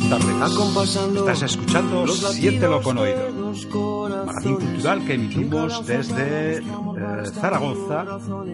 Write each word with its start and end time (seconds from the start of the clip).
Buenas 0.00 0.54
tardes. 0.54 0.96
Estás 1.16 1.42
escuchando 1.42 2.08
Siéntelo 2.08 2.82
con 2.82 2.98
oído. 2.98 3.30
Magazín 4.26 4.56
cultural 4.56 5.04
que 5.04 5.14
emitimos 5.14 5.86
desde 5.86 6.56
eh, 6.58 6.62
Zaragoza 7.32 8.04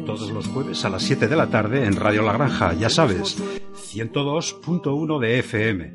todos 0.05 0.31
los 0.33 0.49
jueves 0.49 0.85
a 0.85 0.91
las 0.91 1.03
7 1.03 1.29
de 1.29 1.37
la 1.37 1.47
tarde 1.47 1.87
en 1.87 1.97
Radio 1.97 2.21
La 2.23 2.35
Granja, 2.35 2.75
ya 2.75 2.91
sabes, 2.91 3.43
102.1 3.75 5.19
de 5.19 5.39
FM. 5.39 5.95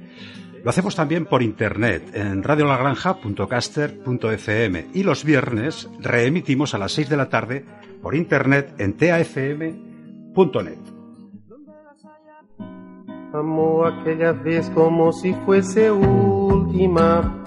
Lo 0.63 0.71
hacemos 0.71 0.95
también 0.95 1.25
por 1.25 1.43
internet 1.43 2.09
en 2.15 2.41
radiolagranja.caster.fm 2.41 4.87
y 4.93 5.03
los 5.03 5.23
viernes 5.23 5.87
reemitimos 5.99 6.73
a 6.73 6.79
las 6.79 6.93
6 6.93 7.09
de 7.09 7.17
la 7.17 7.29
tarde 7.29 7.63
por 8.01 8.15
internet 8.15 8.73
en 8.79 8.97
tafm.net. 8.97 10.94
Amó 13.37 13.83
aquella 13.85 14.31
vez 14.31 14.69
como 14.69 15.11
si 15.11 15.33
fuese 15.45 15.91
última. 15.91 17.43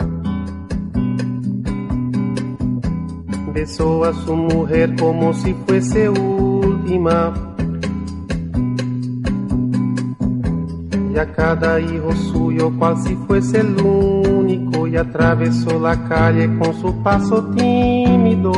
Besó 3.54 4.04
a 4.04 4.12
su 4.12 4.36
mujer 4.36 4.94
como 5.00 5.32
si 5.32 5.54
fuese 5.54 6.10
última. 6.10 7.32
Y 11.10 11.18
a 11.18 11.32
cada 11.32 11.80
hijo 11.80 12.12
suyo 12.12 12.70
cual 12.78 12.98
si 12.98 13.16
fuese 13.26 13.60
el 13.60 13.74
único 13.80 14.86
y 14.86 14.96
atravesó 14.98 15.80
la 15.80 16.06
calle 16.06 16.54
con 16.58 16.74
su 16.74 17.02
paso 17.02 17.46
tímido. 17.54 18.52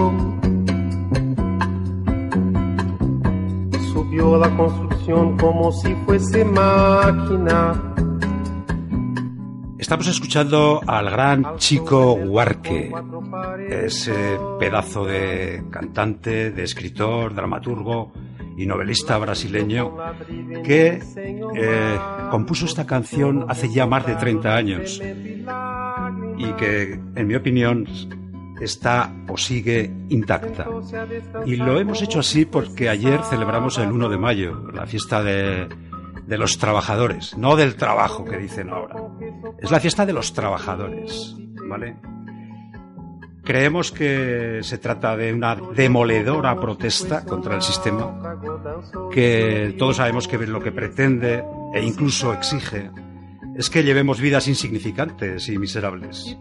Subió 3.92 4.37
la 4.37 4.50
construcción 4.56 5.00
como 5.11 5.72
si 5.72 5.94
fuese 6.06 6.44
máquina. 6.44 7.94
Estamos 9.78 10.06
escuchando 10.06 10.80
al 10.86 11.11
gran 11.11 11.56
Chico 11.56 12.12
Huarque, 12.12 12.92
ese 13.69 14.38
pedazo 14.61 15.05
de 15.05 15.64
cantante, 15.70 16.53
de 16.53 16.62
escritor, 16.62 17.34
dramaturgo 17.34 18.12
y 18.56 18.66
novelista 18.66 19.19
brasileño 19.19 19.97
que 20.62 21.00
eh, 21.56 21.98
compuso 22.31 22.66
esta 22.66 22.86
canción 22.86 23.47
hace 23.48 23.69
ya 23.69 23.86
más 23.86 24.06
de 24.06 24.14
30 24.14 24.55
años 24.55 25.03
y 26.38 26.53
que, 26.53 27.00
en 27.16 27.27
mi 27.27 27.34
opinión, 27.34 27.88
está 28.61 29.12
o 29.28 29.36
sigue 29.36 29.91
intacta. 30.08 30.66
Y 31.47 31.56
lo 31.56 31.78
hemos 31.78 32.03
hecho 32.03 32.20
así 32.20 32.44
porque 32.44 32.89
ayer 32.89 33.20
celebramos 33.25 33.78
el 33.78 33.91
1 33.91 34.08
de 34.08 34.19
mayo, 34.19 34.70
la 34.72 34.86
fiesta 34.86 35.22
de, 35.22 35.69
los 36.27 36.58
trabajadores, 36.58 37.36
no 37.36 37.56
del 37.56 37.77
trabajo 37.77 38.25
que 38.25 38.38
dicen 38.38 38.70
ahora. 38.70 38.97
Es 39.61 39.70
la 39.70 39.81
fiesta 39.81 40.06
de 40.06 40.12
los 40.12 40.33
trabajadores, 40.33 41.36
¿vale? 41.69 41.97
Creemos 43.42 43.91
que 43.91 44.61
se 44.62 44.78
trata 44.78 45.16
de 45.16 45.33
una 45.33 45.56
demoledora 45.56 46.55
protesta 46.61 47.25
contra 47.25 47.56
el 47.56 47.62
sistema, 47.62 48.38
que 49.11 49.75
todos 49.78 49.97
sabemos 49.97 50.28
que 50.28 50.38
lo 50.47 50.60
que 50.60 50.70
pretende 50.70 51.43
e 51.75 51.82
incluso 51.82 52.32
exige 52.32 52.91
es 53.56 53.71
que 53.71 53.83
llevemos 53.83 54.21
vidas 54.21 54.49
insignificantes 54.49 55.49
y 55.49 55.59
miserables. 55.59 56.38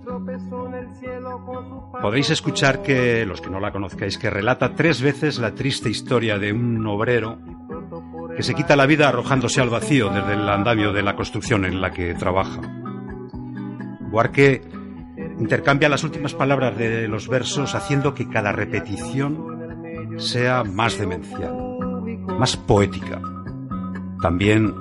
Podréis 2.01 2.29
escuchar 2.29 2.81
que, 2.81 3.25
los 3.25 3.41
que 3.41 3.49
no 3.49 3.59
la 3.59 3.71
conozcáis, 3.71 4.17
que 4.17 4.29
relata 4.29 4.75
tres 4.75 5.01
veces 5.01 5.39
la 5.39 5.53
triste 5.53 5.89
historia 5.89 6.37
de 6.37 6.53
un 6.53 6.85
obrero 6.87 7.39
que 8.35 8.43
se 8.43 8.55
quita 8.55 8.75
la 8.75 8.85
vida 8.85 9.09
arrojándose 9.09 9.59
al 9.59 9.69
vacío 9.69 10.09
desde 10.09 10.33
el 10.33 10.47
andamio 10.47 10.93
de 10.93 11.03
la 11.03 11.15
construcción 11.15 11.65
en 11.65 11.81
la 11.81 11.91
que 11.91 12.13
trabaja. 12.13 12.61
Buarque 14.09 14.61
intercambia 15.39 15.89
las 15.89 16.03
últimas 16.03 16.33
palabras 16.33 16.77
de 16.77 17.07
los 17.07 17.27
versos 17.27 17.75
haciendo 17.75 18.13
que 18.13 18.29
cada 18.29 18.51
repetición 18.51 20.15
sea 20.17 20.63
más 20.63 20.97
demencial, 20.97 21.53
más 22.39 22.55
poética, 22.55 23.21
también 24.21 24.73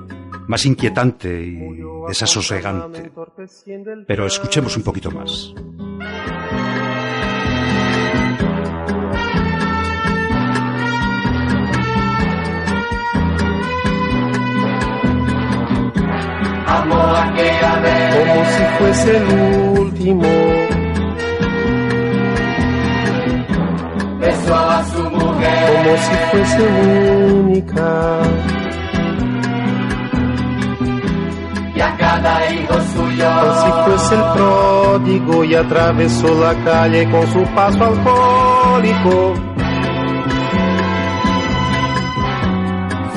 más 0.49 0.65
inquietante 0.65 1.29
y 1.43 1.59
desasosegante. 2.07 3.11
Pero 4.07 4.25
escuchemos 4.25 4.75
un 4.75 4.81
poquito 4.83 5.11
más. 5.11 5.53
Amó 16.65 17.03
aquella 17.15 17.79
vez 17.81 18.15
como 18.15 18.45
si 18.45 18.63
fuese 18.79 19.17
el 19.17 19.79
último. 19.79 20.23
besó 24.19 24.55
a 24.55 24.83
su 24.85 25.03
mujer 25.11 25.83
como 25.83 25.97
si 25.97 26.15
fuese 26.31 26.67
única. 27.33 28.68
Y 32.09 32.17
a 32.17 32.21
cada 32.21 32.51
hijo 32.51 32.73
suyo 32.95 33.29
si 33.61 33.71
fuese 33.85 34.15
el 34.15 34.23
pródigo 34.33 35.43
y 35.43 35.55
atravesó 35.55 36.27
la 36.39 36.53
calle 36.63 37.09
con 37.09 37.27
su 37.31 37.43
paso 37.53 37.83
alcohólico. 37.85 39.33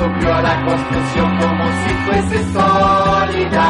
subió 0.03 0.35
a 0.35 0.43
la 0.43 0.65
construcción 0.65 1.39
como 1.39 1.65
si 1.65 1.95
fuese 2.05 2.39
sólida. 2.53 3.69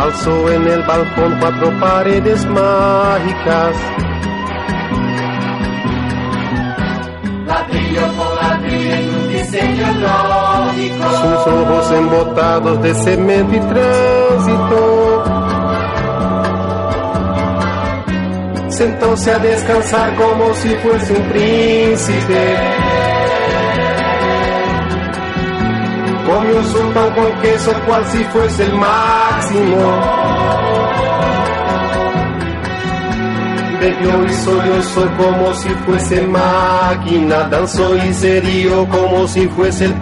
Alzó 0.00 0.52
en 0.52 0.66
el 0.66 0.82
balcón 0.82 1.36
cuatro 1.40 1.78
paredes 1.78 2.46
mágicas. 2.46 3.76
Ladrillo 7.46 8.06
por 8.16 8.42
ladrillo 8.42 8.94
en 8.94 9.14
un 9.14 9.28
diseño 9.28 9.86
lógico. 10.00 10.49
Embotados 11.92 12.82
de 12.82 12.94
cemento 12.94 13.54
y 13.54 13.60
tránsito. 13.60 15.24
Sentóse 18.68 19.30
a 19.30 19.38
descansar 19.38 20.14
como 20.16 20.54
si 20.54 20.68
fuese 20.76 21.12
un 21.12 21.22
príncipe. 21.28 22.56
Comió 26.26 26.62
su 26.64 26.78
pan 26.94 27.10
con 27.14 27.42
queso 27.42 27.72
cual 27.86 28.04
si 28.06 28.24
fuese 28.24 28.64
el 28.64 28.74
máximo. 28.74 30.00
Bebió 33.80 34.24
y 34.24 34.32
sollozó 34.34 35.10
como 35.16 35.54
si 35.54 35.68
fuese 35.86 36.22
máquina. 36.22 37.48
Danzó 37.50 37.96
y 37.96 38.14
se 38.14 38.40
rió 38.40 38.88
como 38.88 39.26
si 39.26 39.48
fuese 39.48 39.86
el 39.86 39.94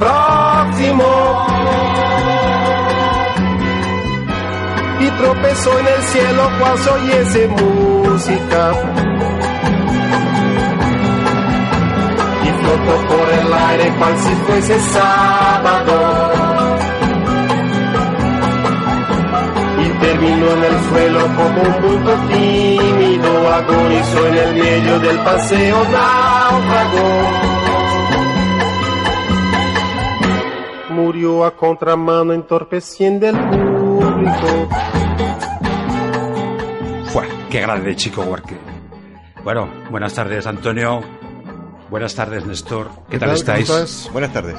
y 5.01 5.11
tropezó 5.11 5.79
en 5.79 5.87
el 5.87 6.03
cielo 6.03 6.51
cual 6.59 6.79
se 6.79 6.91
oyese 6.91 7.49
música. 7.49 8.73
Y 12.45 12.49
flotó 12.61 13.09
por 13.09 13.29
el 13.33 13.53
aire 13.53 13.97
cual 13.99 14.19
si 14.19 14.35
fuese 14.47 14.81
sábado. 14.81 16.33
Y 19.85 19.89
terminó 20.01 20.47
en 20.53 20.65
el 20.65 20.89
suelo 20.89 21.21
como 21.37 21.63
un 21.63 21.83
bulto 21.83 22.15
tímido, 22.29 23.55
agonizó 23.55 24.27
en 24.27 24.35
el 24.35 24.55
medio 24.55 24.99
del 25.01 25.19
paseo 25.21 25.77
náufrago. 25.85 27.58
Murió 30.99 31.45
a 31.45 31.57
contramano 31.57 32.33
entorpeciendo 32.33 33.29
el 33.29 33.39
público. 33.39 34.69
¡Fua! 37.13 37.25
¡Qué 37.49 37.61
grande, 37.61 37.95
chico 37.95 38.23
Huarque! 38.23 38.57
Bueno, 39.45 39.69
buenas 39.93 40.13
tardes, 40.13 40.45
Antonio. 40.49 41.01
Buenas 41.89 42.17
tardes, 42.17 42.45
Néstor. 42.45 42.91
¿Qué, 43.09 43.17
tal, 43.17 43.31
estáis? 43.31 44.11
Buenas 44.13 44.33
tardes. 44.33 44.57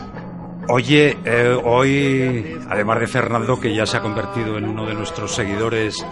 Oye, 0.69 1.17
eh, 1.25 1.59
hoy, 1.61 2.57
además 2.69 3.01
de 3.01 3.07
Fernando, 3.07 3.59
que 3.59 3.75
ya 3.75 3.85
se 3.85 3.97
ha 3.97 4.01
convertido 4.01 4.57
en 4.57 4.65
uno 4.65 4.85
de 4.85 4.93
nuestros 4.93 5.35
seguidores 5.35 6.05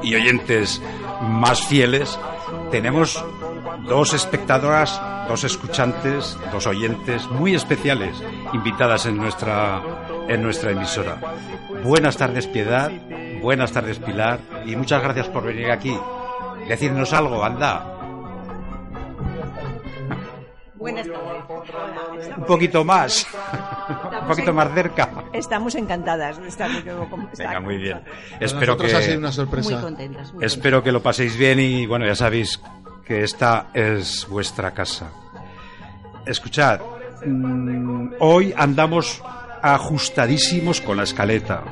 y 0.00 0.14
oyentes 0.14 0.80
más 1.22 1.60
fieles, 1.66 2.20
tenemos 2.70 3.24
dos 3.86 4.14
espectadoras, 4.14 5.00
dos 5.28 5.44
escuchantes, 5.44 6.38
dos 6.52 6.66
oyentes 6.66 7.26
muy 7.28 7.54
especiales 7.54 8.22
invitadas 8.52 9.06
en 9.06 9.16
nuestra, 9.16 9.82
en 10.28 10.42
nuestra 10.42 10.70
emisora. 10.72 11.18
Buenas 11.84 12.16
tardes, 12.16 12.46
Piedad. 12.46 12.90
Buenas 13.40 13.72
tardes, 13.72 13.98
Pilar. 13.98 14.40
Y 14.66 14.76
muchas 14.76 15.02
gracias 15.02 15.28
por 15.28 15.44
venir 15.44 15.70
aquí. 15.70 15.96
Decirnos 16.68 17.12
algo, 17.12 17.44
anda. 17.44 17.88
Buenas 20.76 21.06
tardes. 21.06 22.36
Un 22.36 22.44
poquito 22.44 22.84
más. 22.84 23.26
un 24.22 24.28
poquito 24.28 24.52
más 24.52 24.72
cerca. 24.74 25.08
Estamos 25.32 25.74
encantadas 25.74 26.40
de 26.40 26.48
estar 26.48 26.70
Venga, 27.38 27.60
muy 27.60 27.78
bien. 27.78 28.00
Espero 28.40 28.76
que, 28.76 28.94
ha 28.94 29.02
sido 29.02 29.18
una 29.18 29.32
sorpresa. 29.32 29.70
Muy 29.70 29.80
contentas. 29.80 30.32
muy 30.32 30.44
espero 30.44 30.82
que 30.82 30.92
lo 30.92 31.02
paséis 31.02 31.36
bien 31.36 31.58
y 31.60 31.86
bueno, 31.86 32.06
ya 32.06 32.14
sabéis 32.14 32.60
que 33.04 33.22
esta 33.22 33.68
es 33.74 34.26
vuestra 34.28 34.72
casa. 34.72 35.10
Escuchad, 36.26 36.80
mm, 37.26 38.14
hoy 38.20 38.54
andamos 38.56 39.22
ajustadísimos 39.62 40.80
con 40.80 40.96
la 40.96 41.04
escaleta. 41.04 41.62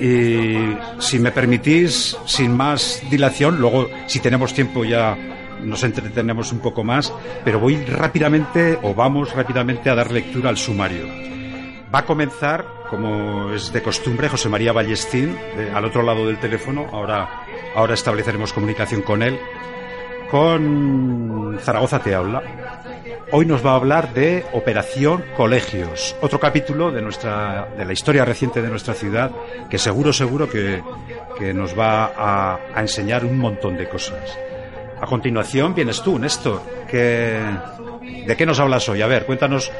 Y 0.00 0.76
si 0.98 1.18
me 1.18 1.32
permitís, 1.32 2.16
sin 2.26 2.56
más 2.56 3.02
dilación, 3.10 3.60
luego 3.60 3.88
si 4.06 4.20
tenemos 4.20 4.54
tiempo 4.54 4.84
ya 4.84 5.16
nos 5.62 5.84
entretenemos 5.84 6.52
un 6.52 6.60
poco 6.60 6.84
más, 6.84 7.12
pero 7.44 7.60
voy 7.60 7.76
rápidamente 7.84 8.78
o 8.82 8.94
vamos 8.94 9.34
rápidamente 9.34 9.90
a 9.90 9.94
dar 9.94 10.10
lectura 10.10 10.48
al 10.48 10.56
sumario. 10.56 11.06
Va 11.92 12.00
a 12.00 12.06
comenzar, 12.06 12.64
como 12.88 13.50
es 13.50 13.72
de 13.72 13.82
costumbre, 13.82 14.28
José 14.28 14.48
María 14.48 14.72
Ballestín, 14.72 15.36
al 15.74 15.84
otro 15.84 16.02
lado 16.02 16.26
del 16.26 16.38
teléfono. 16.38 16.86
Ahora, 16.92 17.44
ahora 17.74 17.94
estableceremos 17.94 18.52
comunicación 18.52 19.02
con 19.02 19.22
él. 19.22 19.38
Con 20.30 21.58
Zaragoza 21.60 21.98
te 21.98 22.14
habla. 22.14 22.42
Hoy 23.32 23.46
nos 23.46 23.64
va 23.64 23.72
a 23.72 23.76
hablar 23.76 24.12
de 24.12 24.44
Operación 24.52 25.24
Colegios, 25.36 26.16
otro 26.20 26.38
capítulo 26.38 26.90
de 26.90 27.02
nuestra 27.02 27.68
de 27.76 27.84
la 27.84 27.92
historia 27.92 28.24
reciente 28.24 28.60
de 28.60 28.68
nuestra 28.68 28.94
ciudad 28.94 29.30
que 29.68 29.78
seguro 29.78 30.12
seguro 30.12 30.48
que, 30.48 30.82
que 31.38 31.54
nos 31.54 31.78
va 31.78 32.12
a, 32.16 32.58
a 32.74 32.80
enseñar 32.80 33.24
un 33.24 33.38
montón 33.38 33.76
de 33.76 33.88
cosas. 33.88 34.38
A 35.00 35.06
continuación 35.06 35.74
vienes 35.74 36.02
tú, 36.02 36.18
Néstor. 36.18 36.60
Que, 36.88 37.40
¿De 38.26 38.36
qué 38.36 38.46
nos 38.46 38.60
hablas 38.60 38.88
hoy? 38.88 39.02
A 39.02 39.06
ver, 39.06 39.26
cuéntanos 39.26 39.70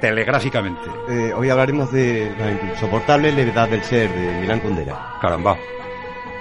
telegráficamente. 0.00 0.82
Eh, 1.08 1.32
hoy 1.36 1.50
hablaremos 1.50 1.92
de 1.92 2.32
la 2.38 2.50
insoportable 2.70 3.32
levedad 3.32 3.68
del 3.68 3.82
ser 3.82 4.10
de 4.10 4.40
Milán 4.40 4.60
Kundera. 4.60 5.14
Caramba, 5.20 5.56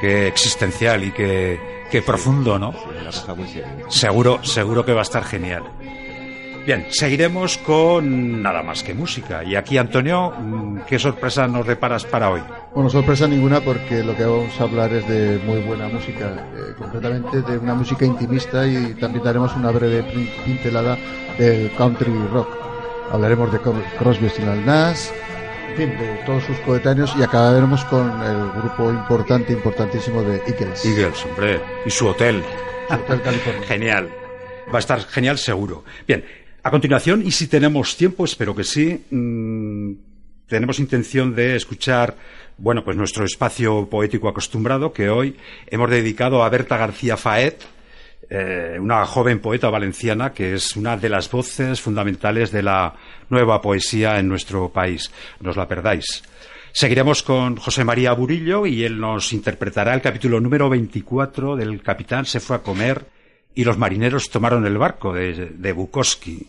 qué 0.04 0.28
existencial 0.28 1.02
y 1.06 1.12
qué, 1.12 1.58
qué 1.90 2.02
profundo, 2.02 2.60
¿no? 2.60 2.74
Sí, 2.74 3.22
muy 3.38 3.48
seria. 3.48 3.74
Seguro, 3.88 4.44
seguro 4.44 4.84
que 4.84 4.92
va 4.92 5.00
a 5.00 5.04
estar 5.04 5.24
genial. 5.24 5.64
Bien, 6.66 6.86
seguiremos 6.90 7.58
con 7.60 8.42
nada 8.42 8.62
más 8.64 8.84
que 8.84 8.94
música. 8.94 9.46
Y 9.46 9.56
aquí, 9.56 9.78
Antonio, 9.78 10.32
mm, 10.38 10.80
¿qué 10.88 11.00
sorpresa 11.00 11.48
nos 11.48 11.66
reparas 11.66 12.04
para 12.04 12.30
hoy? 12.32 12.42
Bueno, 12.76 12.90
sorpresa 12.90 13.28
ninguna 13.30 13.62
porque 13.62 14.04
lo 14.04 14.14
que 14.16 14.26
vamos 14.26 14.60
a 14.60 14.64
hablar 14.64 14.92
es 14.94 15.08
de 15.08 15.40
muy 15.46 15.62
buena 15.62 15.88
música, 15.88 16.34
eh, 16.54 16.74
concretamente 16.78 17.42
de 17.42 17.58
una 17.58 17.74
música 17.74 18.06
intimista 18.06 18.68
y 18.68 18.94
también 18.96 19.24
daremos 19.24 19.56
una 19.56 19.72
breve 19.72 20.04
pin- 20.14 20.30
pincelada 20.46 20.98
del 21.38 21.72
country 21.78 22.12
rock. 22.34 22.50
Hablaremos 23.12 23.54
de 23.54 23.60
Crosby, 24.00 24.28
Stills 24.30 24.66
Nash, 24.66 25.08
fin, 25.74 25.90
de 25.98 26.24
todos 26.26 26.44
sus 26.44 26.58
coetáneos 26.60 27.14
y 27.18 27.24
acabaremos 27.24 27.84
con 27.86 28.22
el 28.22 28.52
grupo 28.52 28.92
importante, 28.92 29.54
importantísimo 29.54 30.22
de 30.24 30.38
Eagles, 30.48 30.86
Eagles, 30.86 31.26
hombre, 31.26 31.62
y 31.86 31.90
su 31.90 32.08
hotel. 32.08 32.44
Hotel 32.90 33.22
California. 33.22 33.64
Genial. 33.68 34.10
Va 34.74 34.78
a 34.78 34.80
estar 34.80 35.02
genial 35.02 35.38
seguro. 35.38 35.84
Bien, 36.08 36.24
a 36.64 36.72
continuación, 36.72 37.26
y 37.26 37.32
si 37.32 37.48
tenemos 37.48 37.98
tiempo, 37.98 38.24
espero 38.26 38.56
que 38.56 38.64
sí, 38.64 39.04
mm, 39.10 39.94
tenemos 40.48 40.80
intención 40.80 41.36
de 41.36 41.56
escuchar, 41.56 42.16
bueno, 42.58 42.84
pues 42.84 42.96
nuestro 42.96 43.26
espacio 43.26 43.88
poético 43.90 44.30
acostumbrado 44.30 44.94
que 44.94 45.10
hoy 45.10 45.36
hemos 45.68 45.90
dedicado 45.90 46.44
a 46.44 46.50
Berta 46.50 46.78
García 46.78 47.18
Faet, 47.18 47.62
eh, 48.36 48.80
una 48.80 49.06
joven 49.06 49.40
poeta 49.40 49.70
valenciana 49.70 50.34
que 50.34 50.56
es 50.56 50.76
una 50.76 50.98
de 50.98 51.08
las 51.08 51.30
voces 51.30 51.80
fundamentales 51.80 52.52
de 52.52 52.64
la 52.64 52.96
nueva 53.30 53.62
poesía 53.62 54.18
en 54.18 54.28
nuestro 54.28 54.70
país. 54.70 55.12
No 55.40 55.52
os 55.52 55.56
la 55.56 55.68
perdáis. 55.68 56.24
Seguiremos 56.72 57.22
con 57.22 57.58
José 57.58 57.84
María 57.84 58.12
Burillo 58.14 58.66
y 58.66 58.84
él 58.84 59.00
nos 59.00 59.34
interpretará 59.34 59.94
el 59.94 60.02
capítulo 60.02 60.40
número 60.40 60.68
24 60.68 61.56
del 61.56 61.84
Capitán 61.84 62.26
se 62.26 62.40
fue 62.40 62.56
a 62.56 62.64
comer 62.64 63.06
y 63.54 63.66
los 63.66 63.78
marineros 63.78 64.32
tomaron 64.32 64.66
el 64.66 64.80
barco 64.80 65.14
de, 65.14 65.52
de 65.52 65.72
Bukowski. 65.72 66.48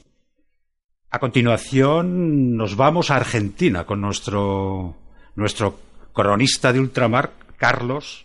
A 1.10 1.18
continuación 1.18 2.56
nos 2.56 2.76
vamos 2.76 3.10
a 3.10 3.16
Argentina 3.16 3.84
con 3.84 4.00
nuestro, 4.00 4.96
nuestro 5.36 5.78
cronista 6.14 6.72
de 6.72 6.80
ultramar, 6.80 7.32
Carlos, 7.58 8.23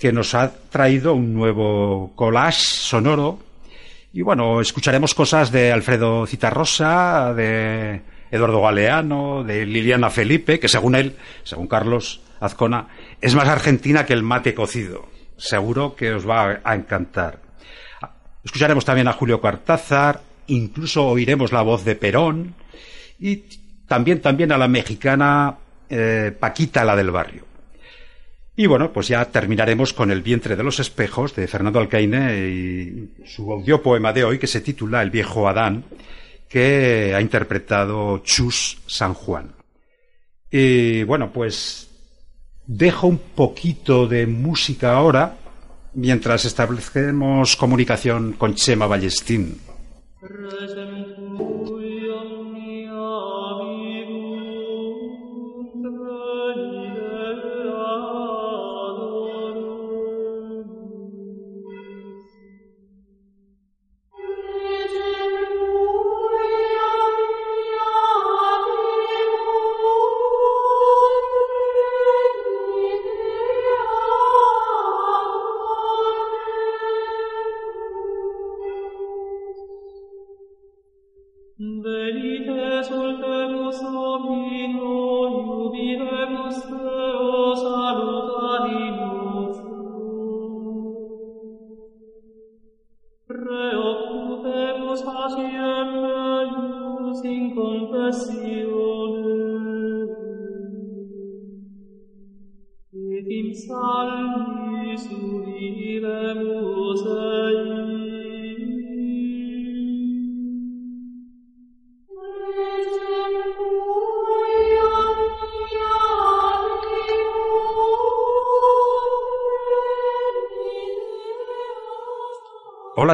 que 0.00 0.12
nos 0.12 0.34
ha 0.34 0.50
traído 0.70 1.12
un 1.14 1.34
nuevo 1.34 2.12
collage 2.16 2.64
sonoro. 2.64 3.38
Y 4.12 4.22
bueno, 4.22 4.60
escucharemos 4.60 5.14
cosas 5.14 5.52
de 5.52 5.70
Alfredo 5.70 6.26
Citarrosa, 6.26 7.34
de 7.34 8.00
Eduardo 8.30 8.62
Galeano, 8.62 9.44
de 9.44 9.66
Liliana 9.66 10.08
Felipe, 10.08 10.58
que 10.58 10.68
según 10.68 10.94
él, 10.94 11.16
según 11.44 11.68
Carlos 11.68 12.22
Azcona, 12.40 12.88
es 13.20 13.34
más 13.34 13.46
argentina 13.46 14.06
que 14.06 14.14
el 14.14 14.22
mate 14.22 14.54
cocido. 14.54 15.06
Seguro 15.36 15.94
que 15.94 16.12
os 16.12 16.28
va 16.28 16.60
a, 16.64 16.74
encantar. 16.74 17.38
Escucharemos 18.42 18.86
también 18.86 19.06
a 19.06 19.12
Julio 19.12 19.40
Cortázar, 19.40 20.22
incluso 20.46 21.06
oiremos 21.06 21.52
la 21.52 21.60
voz 21.60 21.84
de 21.84 21.94
Perón 21.94 22.54
y 23.18 23.44
también, 23.86 24.22
también 24.22 24.50
a 24.50 24.58
la 24.58 24.66
mexicana 24.66 25.58
eh, 25.90 26.34
Paquita, 26.38 26.84
la 26.84 26.96
del 26.96 27.10
barrio. 27.10 27.49
Y 28.60 28.66
bueno, 28.66 28.92
pues 28.92 29.08
ya 29.08 29.24
terminaremos 29.24 29.94
con 29.94 30.10
El 30.10 30.20
vientre 30.20 30.54
de 30.54 30.62
los 30.62 30.80
espejos 30.80 31.34
de 31.34 31.48
Fernando 31.48 31.78
Alcaine 31.78 32.46
y 32.46 33.08
su 33.24 33.50
audiopoema 33.50 34.12
de 34.12 34.24
hoy 34.24 34.38
que 34.38 34.46
se 34.46 34.60
titula 34.60 35.00
El 35.00 35.08
viejo 35.08 35.48
Adán, 35.48 35.82
que 36.46 37.14
ha 37.14 37.22
interpretado 37.22 38.18
Chus 38.18 38.76
San 38.86 39.14
Juan. 39.14 39.52
Y 40.50 41.04
bueno, 41.04 41.32
pues 41.32 41.88
dejo 42.66 43.06
un 43.06 43.16
poquito 43.34 44.06
de 44.06 44.26
música 44.26 44.92
ahora 44.92 45.38
mientras 45.94 46.44
establecemos 46.44 47.56
comunicación 47.56 48.34
con 48.34 48.56
Chema 48.56 48.86
Ballestín. 48.86 49.58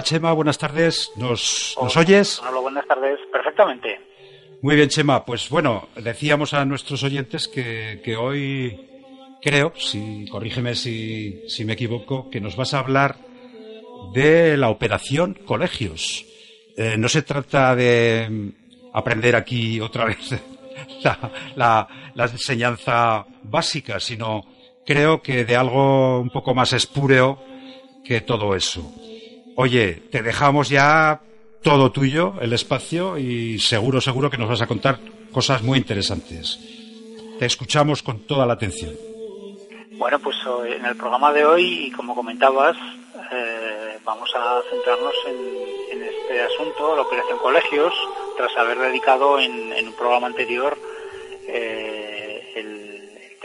Chema, 0.07 0.33
buenas 0.33 0.57
tardes. 0.57 1.11
¿Nos, 1.17 1.77
¿nos 1.83 1.97
oyes? 1.97 2.41
Hola, 2.49 2.61
buenas 2.61 2.87
tardes. 2.87 3.19
Perfectamente. 3.33 3.99
Muy 4.63 4.77
bien, 4.77 4.89
Chema. 4.89 5.25
Pues 5.25 5.51
bueno, 5.51 5.89
decíamos 5.97 6.55
a 6.55 6.65
nuestros 6.65 7.03
oyentes 7.03 7.49
que, 7.49 8.01
que 8.05 8.15
hoy 8.15 8.89
creo, 9.43 9.73
si 9.77 10.29
corrígeme 10.31 10.77
si, 10.77 11.43
si 11.49 11.65
me 11.65 11.73
equivoco, 11.73 12.31
que 12.31 12.41
nos 12.41 12.55
vas 12.55 12.73
a 12.73 12.79
hablar 12.79 13.17
de 14.15 14.57
la 14.57 14.69
operación 14.69 15.35
colegios. 15.45 16.25
Eh, 16.77 16.95
no 16.97 17.09
se 17.09 17.23
trata 17.23 17.75
de 17.75 18.53
aprender 18.93 19.35
aquí 19.35 19.81
otra 19.81 20.05
vez 20.05 20.41
la, 21.03 21.19
la, 21.57 21.89
la 22.15 22.25
enseñanza 22.27 23.27
básica, 23.43 23.99
sino 23.99 24.45
creo 24.87 25.21
que 25.21 25.45
de 25.45 25.57
algo 25.57 26.21
un 26.21 26.31
poco 26.31 26.55
más 26.55 26.73
espúreo 26.75 27.43
que 28.05 28.21
todo 28.21 28.55
eso. 28.55 28.89
Oye, 29.59 30.03
te 30.13 30.23
dejamos 30.23 30.69
ya 30.69 31.23
todo 31.63 31.91
tuyo, 31.91 32.35
el 32.43 32.53
espacio, 32.53 33.17
y 33.17 33.59
seguro, 33.59 34.03
seguro 34.03 34.31
que 34.31 34.37
nos 34.37 34.51
vas 34.51 34.61
a 34.61 34.67
contar 34.67 34.99
cosas 35.33 35.63
muy 35.63 35.79
interesantes. 35.79 36.61
Te 37.39 37.47
escuchamos 37.47 38.03
con 38.03 38.21
toda 38.27 38.45
la 38.45 38.53
atención. 38.53 38.93
Bueno, 39.93 40.19
pues 40.19 40.37
en 40.69 40.85
el 40.85 40.95
programa 40.97 41.33
de 41.33 41.47
hoy, 41.47 41.91
como 41.97 42.15
comentabas, 42.15 42.77
eh, 43.33 43.99
vamos 44.05 44.31
a 44.37 44.61
centrarnos 44.71 45.15
en, 45.27 46.03
este 46.03 46.43
asunto, 46.43 46.95
la 46.95 47.03
operación 47.03 47.39
colegios, 47.39 47.95
tras 48.37 48.55
haber 48.59 48.79
dedicado 48.79 49.41
en, 49.41 49.73
un 49.87 49.93
programa 49.95 50.27
anterior 50.27 50.77
eh, 51.49 52.06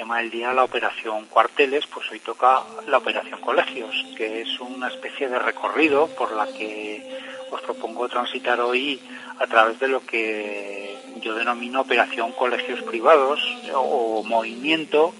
tema 0.01 0.17
del 0.17 0.31
día 0.31 0.51
la 0.51 0.63
operación 0.63 1.27
cuarteles, 1.27 1.85
pues 1.85 2.09
hoy 2.11 2.19
toca 2.21 2.63
la 2.87 2.97
operación 2.97 3.39
colegios, 3.39 3.93
que 4.17 4.41
es 4.41 4.59
una 4.59 4.87
especie 4.87 5.29
de 5.29 5.37
recorrido 5.37 6.07
por 6.17 6.35
la 6.35 6.47
que 6.47 7.07
os 7.51 7.61
propongo 7.61 8.09
transitar 8.09 8.59
hoy 8.61 8.99
a 9.37 9.45
través 9.45 9.79
de 9.79 9.87
lo 9.87 10.03
que 10.03 10.97
yo 11.21 11.35
denomino 11.35 11.81
operación 11.81 12.31
colegios 12.31 12.81
privados 12.81 13.39
o 13.75 14.23
movimiento 14.23 15.13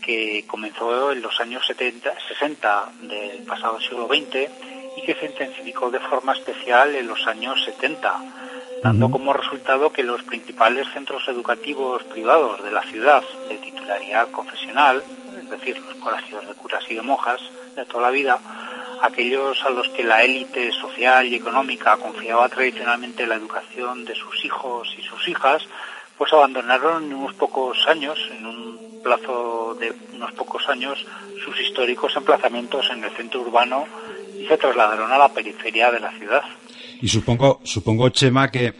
que 0.00 0.44
comenzó 0.46 1.10
en 1.10 1.20
los 1.20 1.40
años 1.40 1.66
70, 1.66 2.14
60 2.28 2.92
del 3.02 3.42
pasado 3.42 3.80
siglo 3.80 4.06
XX 4.06 4.48
y 4.96 5.02
que 5.04 5.16
se 5.18 5.26
intensificó 5.26 5.90
de 5.90 5.98
forma 5.98 6.34
especial 6.34 6.94
en 6.94 7.08
los 7.08 7.26
años 7.26 7.64
70, 7.64 8.20
dando 8.80 9.10
como 9.10 9.32
resultado 9.32 9.92
que 9.92 10.04
los 10.04 10.22
principales 10.22 10.86
centros 10.94 11.26
educativos 11.26 12.04
privados 12.04 12.62
de 12.62 12.70
la 12.70 12.82
ciudad 12.82 13.24
de 13.48 13.58
titularidad 13.84 14.30
confesional, 14.30 15.02
es 15.38 15.50
decir, 15.50 15.78
los 15.78 15.94
colegios 15.96 16.46
de 16.46 16.54
curas 16.54 16.84
y 16.88 16.94
de 16.94 17.02
monjas 17.02 17.40
de 17.76 17.84
toda 17.84 18.04
la 18.04 18.10
vida, 18.10 18.38
aquellos 19.02 19.62
a 19.62 19.70
los 19.70 19.88
que 19.90 20.02
la 20.02 20.22
élite 20.22 20.72
social 20.72 21.26
y 21.26 21.34
económica 21.34 21.96
confiaba 21.98 22.48
tradicionalmente 22.48 23.26
la 23.26 23.34
educación 23.34 24.04
de 24.06 24.14
sus 24.14 24.44
hijos 24.44 24.88
y 24.98 25.02
sus 25.02 25.28
hijas, 25.28 25.62
pues 26.16 26.32
abandonaron 26.32 27.04
en 27.04 27.14
unos 27.14 27.34
pocos 27.34 27.76
años, 27.86 28.18
en 28.30 28.46
un 28.46 29.00
plazo 29.02 29.76
de 29.78 29.92
unos 30.14 30.32
pocos 30.32 30.66
años, 30.68 31.04
sus 31.44 31.60
históricos 31.60 32.16
emplazamientos 32.16 32.88
en 32.90 33.04
el 33.04 33.10
centro 33.10 33.42
urbano 33.42 33.86
y 34.38 34.46
se 34.46 34.56
trasladaron 34.56 35.12
a 35.12 35.18
la 35.18 35.28
periferia 35.28 35.90
de 35.90 36.00
la 36.00 36.10
ciudad. 36.12 36.42
Y 37.02 37.08
supongo, 37.08 37.60
supongo 37.64 38.08
Chema, 38.08 38.50
que, 38.50 38.72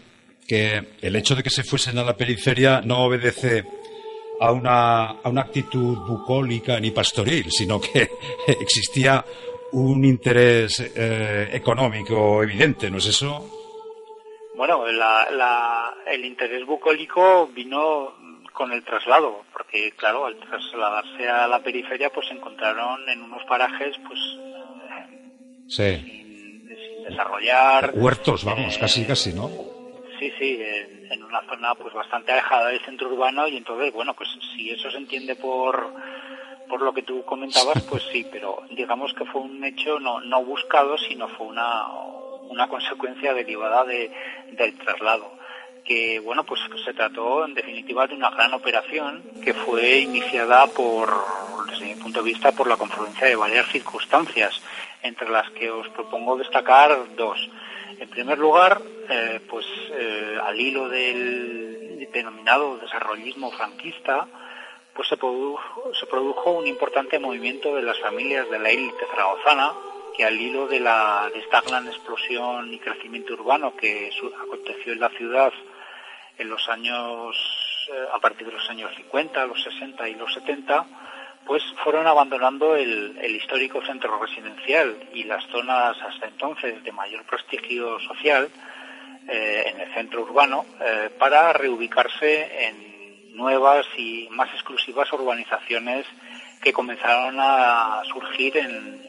que 0.47 0.95
el 1.01 1.15
hecho 1.15 1.35
de 1.35 1.43
que 1.43 1.51
se 1.51 1.63
fuesen 1.63 1.99
a 1.99 2.03
la 2.03 2.17
periferia 2.17 2.81
no 2.81 3.03
obedece 3.03 3.65
a 4.39 4.51
una, 4.51 5.05
a 5.11 5.29
una 5.29 5.41
actitud 5.41 5.97
bucólica 5.99 6.79
ni 6.79 6.91
pastoril, 6.91 7.51
sino 7.51 7.79
que 7.79 8.09
existía 8.47 9.23
un 9.71 10.05
interés 10.05 10.79
eh, 10.95 11.49
económico 11.51 12.41
evidente, 12.43 12.89
¿no 12.89 12.97
es 12.97 13.07
eso? 13.07 13.49
Bueno, 14.55 14.85
el 14.87 16.25
interés 16.25 16.65
bucólico 16.65 17.47
vino 17.47 18.13
con 18.53 18.71
el 18.71 18.83
traslado, 18.83 19.43
porque 19.51 19.91
claro, 19.97 20.25
al 20.25 20.37
trasladarse 20.37 21.27
a 21.27 21.47
la 21.47 21.59
periferia, 21.59 22.09
pues 22.09 22.27
se 22.27 22.33
encontraron 22.33 23.07
en 23.09 23.21
unos 23.21 23.43
parajes, 23.43 23.95
pues 24.07 24.19
sin, 25.67 26.65
desarrollar. 27.07 27.91
Huertos, 27.95 28.45
vamos, 28.45 28.77
casi, 28.77 29.01
eh, 29.01 29.07
casi, 29.07 29.33
¿no? 29.33 29.74
Sí, 30.25 30.33
sí, 30.39 30.59
en, 31.11 31.23
una 31.23 31.41
zona 31.43 31.75
pues 31.75 31.93
bastante 31.93 32.31
alejada 32.31 32.69
del 32.69 32.83
centro 32.83 33.09
urbano 33.09 33.47
y 33.47 33.57
entonces, 33.57 33.93
bueno, 33.93 34.15
pues 34.15 34.27
si 34.55 34.71
eso 34.71 34.89
se 34.89 34.97
entiende 34.97 35.35
por 35.35 35.93
por 36.67 36.81
lo 36.81 36.91
que 36.95 37.03
tú 37.03 37.23
comentabas, 37.25 37.83
pues 37.83 38.01
sí, 38.11 38.25
pero 38.31 38.63
digamos 38.71 39.13
que 39.13 39.25
fue 39.25 39.41
un 39.41 39.63
hecho 39.63 39.99
no, 39.99 40.19
no 40.21 40.43
buscado, 40.43 40.97
sino 40.97 41.27
fue 41.27 41.45
una, 41.45 41.85
una 42.49 42.67
consecuencia 42.67 43.35
derivada 43.35 43.83
de, 43.83 44.11
del 44.53 44.75
traslado 44.79 45.31
que 45.83 46.19
bueno 46.19 46.43
pues 46.43 46.59
se 46.83 46.93
trató 46.95 47.45
en 47.45 47.53
definitiva 47.53 48.07
de 48.07 48.15
una 48.15 48.31
gran 48.31 48.51
operación 48.55 49.21
que 49.43 49.53
fue 49.53 49.99
iniciada 49.99 50.65
por 50.65 51.07
desde 51.69 51.85
mi 51.85 52.01
punto 52.01 52.23
de 52.23 52.31
vista 52.31 52.51
por 52.51 52.67
la 52.67 52.77
confluencia 52.77 53.27
de 53.27 53.35
varias 53.35 53.67
circunstancias 53.67 54.59
entre 55.03 55.29
las 55.29 55.51
que 55.51 55.69
os 55.69 55.87
propongo 55.89 56.37
destacar 56.37 57.15
dos 57.15 57.47
en 57.99 58.09
primer 58.09 58.37
lugar 58.37 58.81
eh, 59.09 59.39
pues 59.49 59.65
eh, 59.91 60.37
al 60.43 60.59
hilo 60.59 60.89
del 60.89 62.07
denominado 62.11 62.77
desarrollismo 62.77 63.51
franquista 63.51 64.27
pues 64.93 65.09
se 65.09 65.17
produjo, 65.17 66.51
un 66.51 66.67
importante 66.67 67.19
movimiento 67.19 67.75
de 67.75 67.81
las 67.81 67.99
familias 67.99 68.49
de 68.49 68.59
la 68.59 68.69
élite 68.69 69.05
zaragozana 69.11 69.73
que 70.15 70.23
al 70.23 70.39
hilo 70.39 70.67
de, 70.67 70.79
la, 70.79 71.29
de 71.33 71.39
esta 71.39 71.59
gran 71.61 71.85
explosión 71.87 72.73
y 72.73 72.79
crecimiento 72.79 73.33
urbano 73.33 73.75
que 73.75 74.09
aconteció 74.45 74.93
en 74.93 75.01
la 75.01 75.09
ciudad 75.09 75.51
en 76.37 76.49
los 76.49 76.67
años, 76.69 77.35
eh, 77.91 78.05
a 78.13 78.19
partir 78.19 78.47
de 78.47 78.53
los 78.53 78.69
años 78.69 78.91
50, 78.95 79.45
los 79.45 79.61
60 79.63 80.07
y 80.07 80.15
los 80.15 80.33
70, 80.33 80.85
pues 81.45 81.63
fueron 81.83 82.07
abandonando 82.07 82.75
el, 82.75 83.17
histórico 83.35 83.81
centro 83.85 84.19
residencial 84.19 84.95
y 85.13 85.23
las 85.23 85.45
zonas 85.47 85.97
hasta 86.01 86.27
entonces 86.27 86.83
de 86.83 86.91
mayor 86.91 87.23
prestigio 87.25 87.99
social 87.99 88.49
eh, 89.27 89.63
en 89.67 89.79
el 89.81 89.93
centro 89.93 90.23
urbano 90.23 90.65
eh, 90.79 91.09
para 91.19 91.53
reubicarse 91.53 92.67
en 92.67 93.35
nuevas 93.35 93.85
y 93.97 94.27
más 94.31 94.51
exclusivas 94.53 95.11
urbanizaciones 95.13 96.05
que 96.61 96.73
comenzaron 96.73 97.35
a 97.39 98.01
surgir 98.11 98.57
en, 98.57 99.05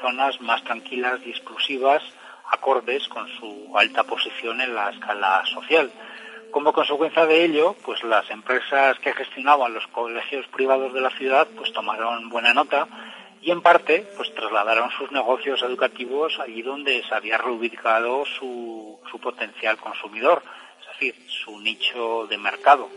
zonas 0.00 0.40
más 0.40 0.62
tranquilas 0.64 1.20
y 1.24 1.30
exclusivas, 1.30 2.02
acordes 2.50 3.06
con 3.08 3.28
su 3.38 3.72
alta 3.76 4.02
posición 4.04 4.60
en 4.60 4.74
la 4.74 4.90
escala 4.90 5.42
social. 5.46 5.90
Como 6.50 6.72
consecuencia 6.72 7.26
de 7.26 7.44
ello, 7.44 7.76
pues 7.84 8.02
las 8.02 8.28
empresas 8.30 8.98
que 8.98 9.12
gestionaban 9.12 9.72
los 9.72 9.86
colegios 9.88 10.46
privados 10.48 10.92
de 10.92 11.00
la 11.00 11.10
ciudad 11.10 11.46
pues 11.56 11.72
tomaron 11.72 12.28
buena 12.28 12.52
nota 12.52 12.88
y 13.40 13.50
en 13.50 13.62
parte 13.62 14.06
pues 14.16 14.34
trasladaron 14.34 14.90
sus 14.90 15.10
negocios 15.12 15.62
educativos 15.62 16.38
allí 16.40 16.62
donde 16.62 17.02
se 17.08 17.14
había 17.14 17.38
reubicado 17.38 18.24
su, 18.26 18.98
su 19.10 19.18
potencial 19.20 19.76
consumidor, 19.78 20.42
es 20.80 20.86
decir, 20.88 21.14
su 21.28 21.58
nicho 21.60 22.26
de 22.26 22.36
mercado. 22.38 22.88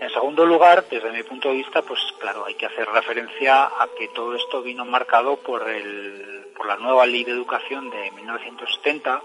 En 0.00 0.08
segundo 0.08 0.46
lugar, 0.46 0.86
desde 0.90 1.12
mi 1.12 1.22
punto 1.22 1.50
de 1.50 1.56
vista, 1.56 1.82
pues 1.82 2.00
claro, 2.18 2.46
hay 2.46 2.54
que 2.54 2.66
hacer 2.66 2.88
referencia 2.88 3.66
a 3.66 3.86
que 3.98 4.08
todo 4.08 4.34
esto 4.34 4.62
vino 4.62 4.84
marcado 4.86 5.36
por, 5.36 5.68
el, 5.68 6.46
por 6.56 6.66
la 6.66 6.76
nueva 6.76 7.04
ley 7.04 7.22
de 7.22 7.32
educación 7.32 7.90
de 7.90 8.10
1970, 8.12 9.20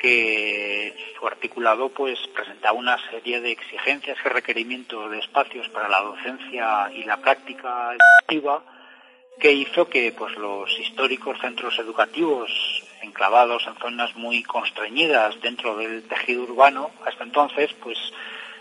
que 0.00 0.94
su 1.18 1.26
articulado 1.26 1.90
pues 1.90 2.18
presentaba 2.34 2.72
una 2.72 2.96
serie 3.10 3.40
de 3.40 3.52
exigencias 3.52 4.16
y 4.24 4.28
requerimientos 4.28 5.10
de 5.10 5.18
espacios 5.18 5.68
para 5.68 5.88
la 5.88 6.00
docencia 6.00 6.90
y 6.94 7.04
la 7.04 7.18
práctica 7.18 7.90
educativa 7.92 8.62
que 9.38 9.52
hizo 9.52 9.88
que 9.88 10.12
pues 10.12 10.36
los 10.36 10.70
históricos 10.78 11.38
centros 11.40 11.78
educativos 11.78 12.50
enclavados 13.02 13.66
en 13.66 13.74
zonas 13.76 14.16
muy 14.16 14.42
constreñidas 14.42 15.40
dentro 15.42 15.76
del 15.76 16.02
tejido 16.04 16.44
urbano 16.44 16.90
hasta 17.04 17.24
entonces 17.24 17.70
pues 17.82 17.98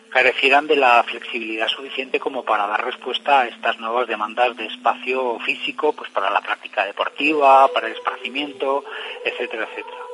carecieran 0.09 0.67
de 0.67 0.75
la 0.75 1.03
flexibilidad 1.03 1.67
suficiente 1.67 2.19
como 2.19 2.43
para 2.43 2.67
dar 2.67 2.83
respuesta 2.83 3.41
a 3.41 3.47
estas 3.47 3.79
nuevas 3.79 4.07
demandas 4.07 4.57
de 4.57 4.65
espacio 4.65 5.39
físico, 5.39 5.93
pues 5.93 6.09
para 6.09 6.31
la 6.31 6.41
práctica 6.41 6.83
deportiva, 6.83 7.67
para 7.71 7.87
el 7.87 7.93
esparcimiento, 7.93 8.83
etcétera, 9.23 9.67
etcétera. 9.69 10.08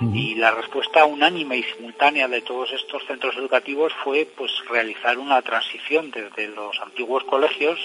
Y 0.00 0.34
la 0.34 0.50
respuesta 0.50 1.04
unánime 1.04 1.58
y 1.58 1.62
simultánea 1.62 2.26
de 2.26 2.42
todos 2.42 2.72
estos 2.72 3.04
centros 3.06 3.36
educativos 3.36 3.92
fue 4.02 4.26
pues 4.36 4.50
realizar 4.68 5.18
una 5.18 5.40
transición 5.42 6.10
desde 6.10 6.48
los 6.48 6.80
antiguos 6.80 7.22
colegios 7.24 7.78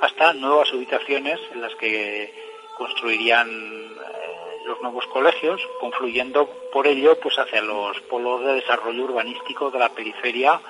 hasta 0.00 0.34
nuevas 0.34 0.70
ubicaciones 0.74 1.40
en 1.54 1.62
las 1.62 1.74
que 1.76 2.34
construirían 2.76 3.48
eh, 3.48 4.56
los 4.66 4.82
nuevos 4.82 5.06
colegios, 5.06 5.60
confluyendo 5.80 6.50
por 6.70 6.86
ello 6.86 7.18
pues 7.18 7.38
hacia 7.38 7.62
los 7.62 7.98
polos 8.02 8.44
de 8.44 8.54
desarrollo 8.54 9.04
urbanístico 9.04 9.70
de 9.70 9.78
la 9.78 9.88
periferia 9.88 10.60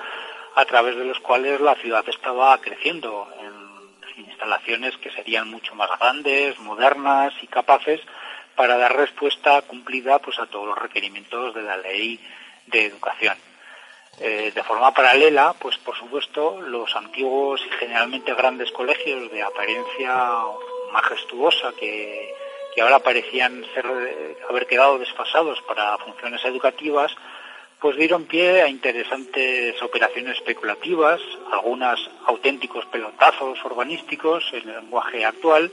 a 0.55 0.65
través 0.65 0.97
de 0.97 1.05
los 1.05 1.19
cuales 1.19 1.61
la 1.61 1.75
ciudad 1.75 2.05
estaba 2.09 2.57
creciendo 2.61 3.27
en 3.41 4.25
instalaciones 4.27 4.97
que 4.99 5.11
serían 5.11 5.51
mucho 5.51 5.75
más 5.75 5.91
grandes, 5.99 6.59
modernas 6.61 7.35
y 7.43 7.49
capaces 7.49 8.01
para 8.57 8.77
dar 8.77 8.97
respuesta 8.97 9.63
cumplida 9.63 10.19
pues 10.19 10.39
a 10.39 10.47
todos 10.47 10.67
los 10.67 10.79
requerimientos 10.79 11.55
de 11.55 11.63
la 11.63 11.77
ley 11.77 12.21
de 12.67 12.87
educación. 12.87 13.37
Eh, 14.21 14.53
de 14.55 14.63
forma 14.63 14.95
paralela, 14.95 15.55
pues 15.59 15.77
por 15.79 15.97
supuesto, 15.97 16.61
los 16.61 16.95
antiguos 16.95 17.61
y 17.67 17.71
generalmente 17.71 18.33
grandes 18.35 18.71
colegios 18.71 19.31
de 19.33 19.43
apariencia 19.43 20.31
majestuosa 20.93 21.73
que, 21.79 22.33
que 22.75 22.81
ahora 22.81 23.01
parecían 23.01 23.65
ser, 23.75 23.87
haber 24.49 24.67
quedado 24.67 24.99
desfasados 24.99 25.61
para 25.63 25.99
funciones 25.99 26.45
educativas, 26.45 27.15
pues 27.81 27.97
dieron 27.97 28.25
pie 28.25 28.63
a 28.63 28.69
interesantes 28.69 29.81
operaciones 29.83 30.39
especulativas, 30.39 31.21
algunas 31.53 31.99
auténticos 32.27 32.87
pelotazos 32.87 33.63
urbanísticos 33.65 34.45
en 34.53 34.69
el 34.69 34.77
lenguaje 34.77 35.25
actual, 35.25 35.71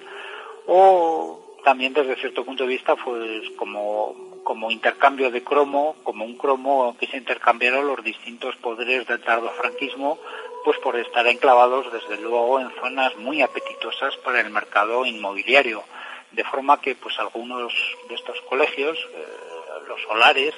o 0.67 1.40
también 1.63 1.93
desde 1.93 2.15
cierto 2.15 2.43
punto 2.43 2.63
de 2.63 2.69
vista, 2.69 2.95
pues 2.95 3.49
como, 3.57 4.41
como 4.43 4.71
intercambio 4.71 5.31
de 5.31 5.43
cromo, 5.43 5.95
como 6.03 6.25
un 6.25 6.37
cromo 6.37 6.95
que 6.99 7.07
se 7.07 7.17
intercambiaron 7.17 7.87
los 7.87 8.03
distintos 8.03 8.55
poderes 8.57 9.07
del 9.07 9.21
tardofranquismo, 9.21 10.19
pues 10.63 10.77
por 10.79 10.95
estar 10.97 11.25
enclavados 11.27 11.91
desde 11.91 12.21
luego 12.21 12.59
en 12.59 12.71
zonas 12.81 13.15
muy 13.17 13.41
apetitosas 13.41 14.15
para 14.17 14.41
el 14.41 14.49
mercado 14.49 15.05
inmobiliario, 15.05 15.83
de 16.31 16.43
forma 16.43 16.79
que 16.79 16.95
pues 16.95 17.17
algunos 17.19 17.73
de 18.09 18.15
estos 18.15 18.39
colegios, 18.41 18.97
eh, 19.13 19.25
los 19.87 20.01
solares, 20.01 20.53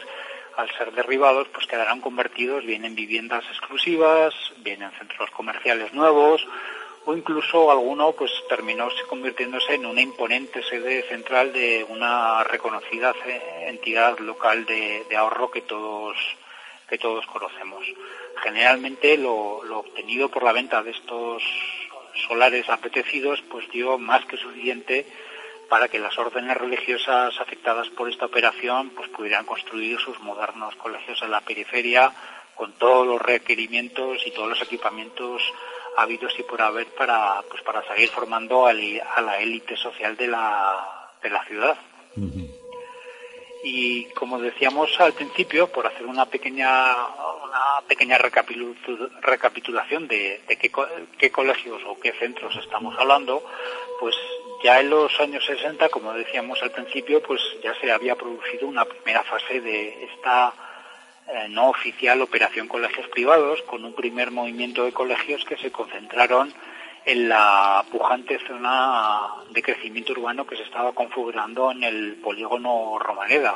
al 0.57 0.69
ser 0.77 0.91
derribados, 0.91 1.47
pues 1.49 1.65
quedarán 1.65 1.99
convertidos 1.99 2.63
bien 2.63 2.85
en 2.85 2.95
viviendas 2.95 3.43
exclusivas, 3.49 4.33
bien 4.57 4.83
en 4.83 4.91
centros 4.91 5.31
comerciales 5.31 5.93
nuevos, 5.93 6.45
o 7.05 7.13
incluso 7.13 7.71
alguno 7.71 8.13
pues 8.13 8.31
terminó 8.47 8.87
convirtiéndose 9.07 9.75
en 9.75 9.85
una 9.85 10.01
imponente 10.01 10.63
sede 10.63 11.03
central 11.03 11.51
de 11.51 11.85
una 11.89 12.43
reconocida 12.43 13.13
entidad 13.67 14.17
local 14.19 14.65
de, 14.65 15.05
ahorro 15.15 15.51
que 15.51 15.61
todos 15.61 16.15
que 16.87 16.97
todos 16.97 17.25
conocemos. 17.27 17.85
Generalmente 18.43 19.17
lo, 19.17 19.63
lo, 19.63 19.79
obtenido 19.79 20.29
por 20.29 20.43
la 20.43 20.51
venta 20.51 20.83
de 20.83 20.91
estos 20.91 21.41
solares 22.27 22.69
apetecidos 22.69 23.41
pues 23.49 23.69
dio 23.71 23.97
más 23.97 24.25
que 24.25 24.37
suficiente 24.37 25.05
para 25.69 25.87
que 25.87 25.97
las 25.97 26.17
órdenes 26.19 26.55
religiosas 26.55 27.39
afectadas 27.39 27.89
por 27.89 28.09
esta 28.09 28.27
operación 28.27 28.91
pues 28.91 29.09
pudieran 29.09 29.45
construir 29.45 29.99
sus 29.99 30.19
modernos 30.19 30.75
colegios 30.75 31.21
en 31.23 31.31
la 31.31 31.41
periferia 31.41 32.13
con 32.55 32.73
todos 32.73 33.07
los 33.07 33.21
requerimientos 33.21 34.21
y 34.27 34.31
todos 34.31 34.49
los 34.49 34.61
equipamientos 34.61 35.41
habidos 35.97 36.33
y 36.37 36.43
por 36.43 36.61
haber 36.61 36.87
para 36.87 37.41
pues 37.49 37.61
para 37.63 37.87
seguir 37.87 38.09
formando 38.09 38.65
a 38.65 38.73
la 38.73 39.37
élite 39.39 39.75
social 39.77 40.15
de 40.17 40.27
la, 40.27 41.11
de 41.21 41.29
la 41.29 41.43
ciudad. 41.45 41.77
Y 43.65 44.05
como 44.11 44.39
decíamos 44.39 44.99
al 44.99 45.13
principio, 45.13 45.71
por 45.71 45.87
hacer 45.87 46.05
una 46.05 46.25
pequeña 46.25 46.95
una 47.43 47.87
pequeña 47.87 48.17
recapitulación 48.17 50.07
de, 50.07 50.41
qué, 50.47 50.71
qué, 51.17 51.31
colegios 51.31 51.81
o 51.87 51.97
qué 51.99 52.11
centros 52.13 52.55
estamos 52.57 52.97
hablando, 52.97 53.43
pues 53.99 54.15
ya 54.63 54.79
en 54.79 54.89
los 54.89 55.17
años 55.19 55.45
60, 55.45 55.89
como 55.89 56.13
decíamos 56.13 56.61
al 56.61 56.71
principio, 56.71 57.21
pues 57.21 57.41
ya 57.63 57.73
se 57.79 57.91
había 57.91 58.15
producido 58.15 58.67
una 58.67 58.85
primera 58.85 59.23
fase 59.23 59.61
de 59.61 60.05
esta 60.05 60.53
eh, 61.27 61.47
no 61.49 61.69
oficial 61.69 62.21
operación 62.21 62.67
colegios 62.67 63.07
privados, 63.07 63.61
con 63.63 63.85
un 63.85 63.93
primer 63.93 64.31
movimiento 64.31 64.83
de 64.83 64.91
colegios 64.91 65.45
que 65.45 65.57
se 65.57 65.71
concentraron 65.71 66.53
en 67.05 67.29
la 67.29 67.83
pujante 67.91 68.39
zona 68.47 69.21
de 69.51 69.61
crecimiento 69.61 70.13
urbano 70.13 70.47
que 70.47 70.55
se 70.55 70.63
estaba 70.63 70.93
configurando 70.93 71.71
en 71.71 71.83
el 71.83 72.15
polígono 72.15 72.97
Romaneda, 72.99 73.55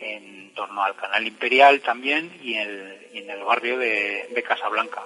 en 0.00 0.52
torno 0.54 0.82
al 0.82 0.94
Canal 0.94 1.26
Imperial 1.26 1.80
también 1.80 2.30
y, 2.42 2.54
en 2.54 3.30
el 3.30 3.44
barrio 3.44 3.78
de, 3.78 4.28
de, 4.34 4.42
Casablanca. 4.42 5.02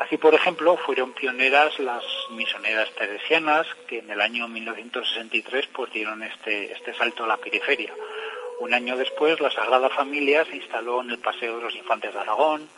Así, 0.00 0.16
por 0.16 0.34
ejemplo, 0.34 0.76
fueron 0.76 1.12
pioneras 1.12 1.78
las 1.78 2.02
misioneras 2.30 2.90
teresianas 2.96 3.66
que 3.86 4.00
en 4.00 4.10
el 4.10 4.20
año 4.20 4.48
1963 4.48 5.68
pues, 5.68 5.92
dieron 5.92 6.22
este, 6.22 6.72
este 6.72 6.94
salto 6.94 7.24
a 7.24 7.28
la 7.28 7.36
periferia. 7.36 7.92
Un 8.60 8.72
año 8.72 8.96
después, 8.96 9.40
la 9.40 9.50
Sagrada 9.50 9.88
Familia 9.90 10.44
se 10.44 10.56
instaló 10.56 11.00
en 11.02 11.10
el 11.10 11.18
Paseo 11.18 11.56
de 11.56 11.64
los 11.64 11.74
Infantes 11.74 12.14
de 12.14 12.20
Aragón. 12.20 12.68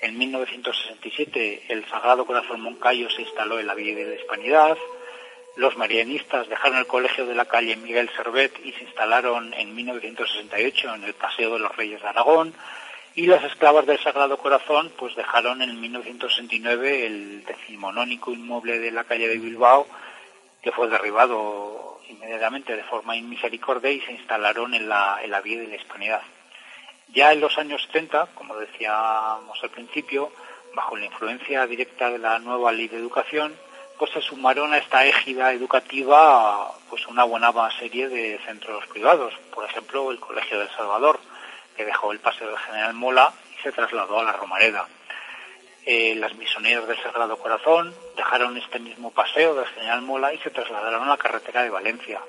En 0.00 0.16
1967, 0.16 1.64
el 1.68 1.84
Sagrado 1.86 2.24
Corazón 2.24 2.60
Moncayo 2.60 3.10
se 3.10 3.22
instaló 3.22 3.58
en 3.58 3.66
la 3.66 3.74
Villa 3.74 3.96
de 3.96 4.06
la 4.06 4.14
Hispanidad. 4.14 4.78
Los 5.56 5.76
marianistas 5.76 6.48
dejaron 6.48 6.78
el 6.78 6.86
colegio 6.86 7.26
de 7.26 7.34
la 7.34 7.46
calle 7.46 7.76
Miguel 7.76 8.08
Servet 8.16 8.64
y 8.64 8.72
se 8.72 8.84
instalaron 8.84 9.52
en 9.54 9.74
1968 9.74 10.94
en 10.94 11.04
el 11.04 11.14
Paseo 11.14 11.54
de 11.54 11.58
los 11.58 11.76
Reyes 11.76 12.00
de 12.00 12.08
Aragón. 12.08 12.54
Y 13.14 13.26
las 13.26 13.42
esclavas 13.42 13.84
del 13.84 13.98
Sagrado 13.98 14.38
Corazón 14.38 14.92
pues 14.96 15.16
dejaron 15.16 15.60
en 15.60 15.80
1969 15.80 17.06
el 17.06 17.44
decimonónico 17.44 18.32
inmueble 18.32 18.78
de 18.78 18.92
la 18.92 19.04
calle 19.04 19.26
de 19.26 19.38
Bilbao, 19.38 19.88
que 20.62 20.70
fue 20.70 20.88
derribado 20.88 21.97
inmediatamente 22.08 22.76
de 22.76 22.84
forma 22.84 23.16
inmisericordia 23.16 23.90
y 23.90 24.00
se 24.00 24.12
instalaron 24.12 24.74
en 24.74 24.88
la, 24.88 25.18
en 25.22 25.30
la 25.30 25.40
vía 25.40 25.60
de 25.60 25.68
la 25.68 25.76
hispanidad. 25.76 26.22
Ya 27.08 27.32
en 27.32 27.40
los 27.40 27.56
años 27.58 27.82
70, 27.84 28.28
como 28.34 28.56
decíamos 28.56 29.58
al 29.62 29.70
principio, 29.70 30.32
bajo 30.74 30.96
la 30.96 31.06
influencia 31.06 31.66
directa 31.66 32.10
de 32.10 32.18
la 32.18 32.38
nueva 32.38 32.72
ley 32.72 32.88
de 32.88 32.98
educación, 32.98 33.54
pues 33.98 34.12
se 34.12 34.20
sumaron 34.20 34.72
a 34.72 34.78
esta 34.78 35.04
égida 35.04 35.52
educativa 35.52 36.72
pues 36.88 37.06
una 37.08 37.24
buena 37.24 37.52
serie 37.78 38.08
de 38.08 38.38
centros 38.46 38.86
privados, 38.86 39.34
por 39.52 39.64
ejemplo 39.64 40.10
el 40.10 40.20
Colegio 40.20 40.58
del 40.58 40.70
Salvador, 40.70 41.18
que 41.76 41.84
dejó 41.84 42.12
el 42.12 42.20
Paseo 42.20 42.48
del 42.48 42.58
General 42.58 42.94
Mola 42.94 43.32
y 43.58 43.62
se 43.62 43.72
trasladó 43.72 44.20
a 44.20 44.24
la 44.24 44.32
Romareda. 44.32 44.86
Eh, 45.90 46.14
las 46.16 46.34
misioneras 46.34 46.86
del 46.86 47.02
Sagrado 47.02 47.38
Corazón 47.38 47.94
dejaron 48.14 48.58
este 48.58 48.78
mismo 48.78 49.10
paseo 49.10 49.54
del 49.54 49.64
General 49.68 50.02
Mola 50.02 50.34
y 50.34 50.38
se 50.40 50.50
trasladaron 50.50 51.04
a 51.04 51.08
la 51.08 51.16
carretera 51.16 51.62
de 51.62 51.70
Valencia. 51.70 52.20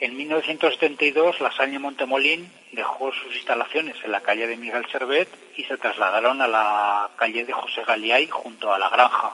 En 0.00 0.16
1972, 0.16 1.40
la 1.40 1.52
Saña 1.52 1.78
Montemolín 1.78 2.52
dejó 2.72 3.12
sus 3.12 3.36
instalaciones 3.36 3.94
en 4.02 4.10
la 4.10 4.20
calle 4.20 4.48
de 4.48 4.56
Miguel 4.56 4.84
Servet 4.90 5.28
y 5.56 5.62
se 5.62 5.76
trasladaron 5.76 6.42
a 6.42 6.48
la 6.48 7.10
calle 7.14 7.44
de 7.44 7.52
José 7.52 7.84
Galiay 7.84 8.26
junto 8.26 8.74
a 8.74 8.80
la 8.80 8.88
granja. 8.88 9.30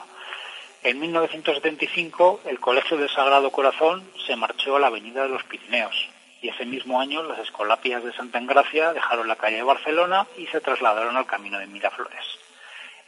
En 0.83 0.99
1975, 0.99 2.41
el 2.45 2.59
Colegio 2.59 2.97
del 2.97 3.09
Sagrado 3.09 3.49
Corazón 3.49 4.07
se 4.27 4.35
marchó 4.35 4.75
a 4.75 4.79
la 4.79 4.87
Avenida 4.87 5.23
de 5.23 5.29
los 5.29 5.43
Pirineos 5.43 6.07
y 6.39 6.49
ese 6.49 6.65
mismo 6.65 7.01
año 7.01 7.23
las 7.23 7.39
Escolapias 7.39 8.03
de 8.03 8.13
Santa 8.13 8.37
Engracia 8.37 8.93
dejaron 8.93 9.27
la 9.27 9.37
calle 9.37 9.55
de 9.55 9.63
Barcelona 9.63 10.27
y 10.37 10.45
se 10.45 10.61
trasladaron 10.61 11.17
al 11.17 11.25
Camino 11.25 11.57
de 11.57 11.65
Miraflores. 11.65 12.45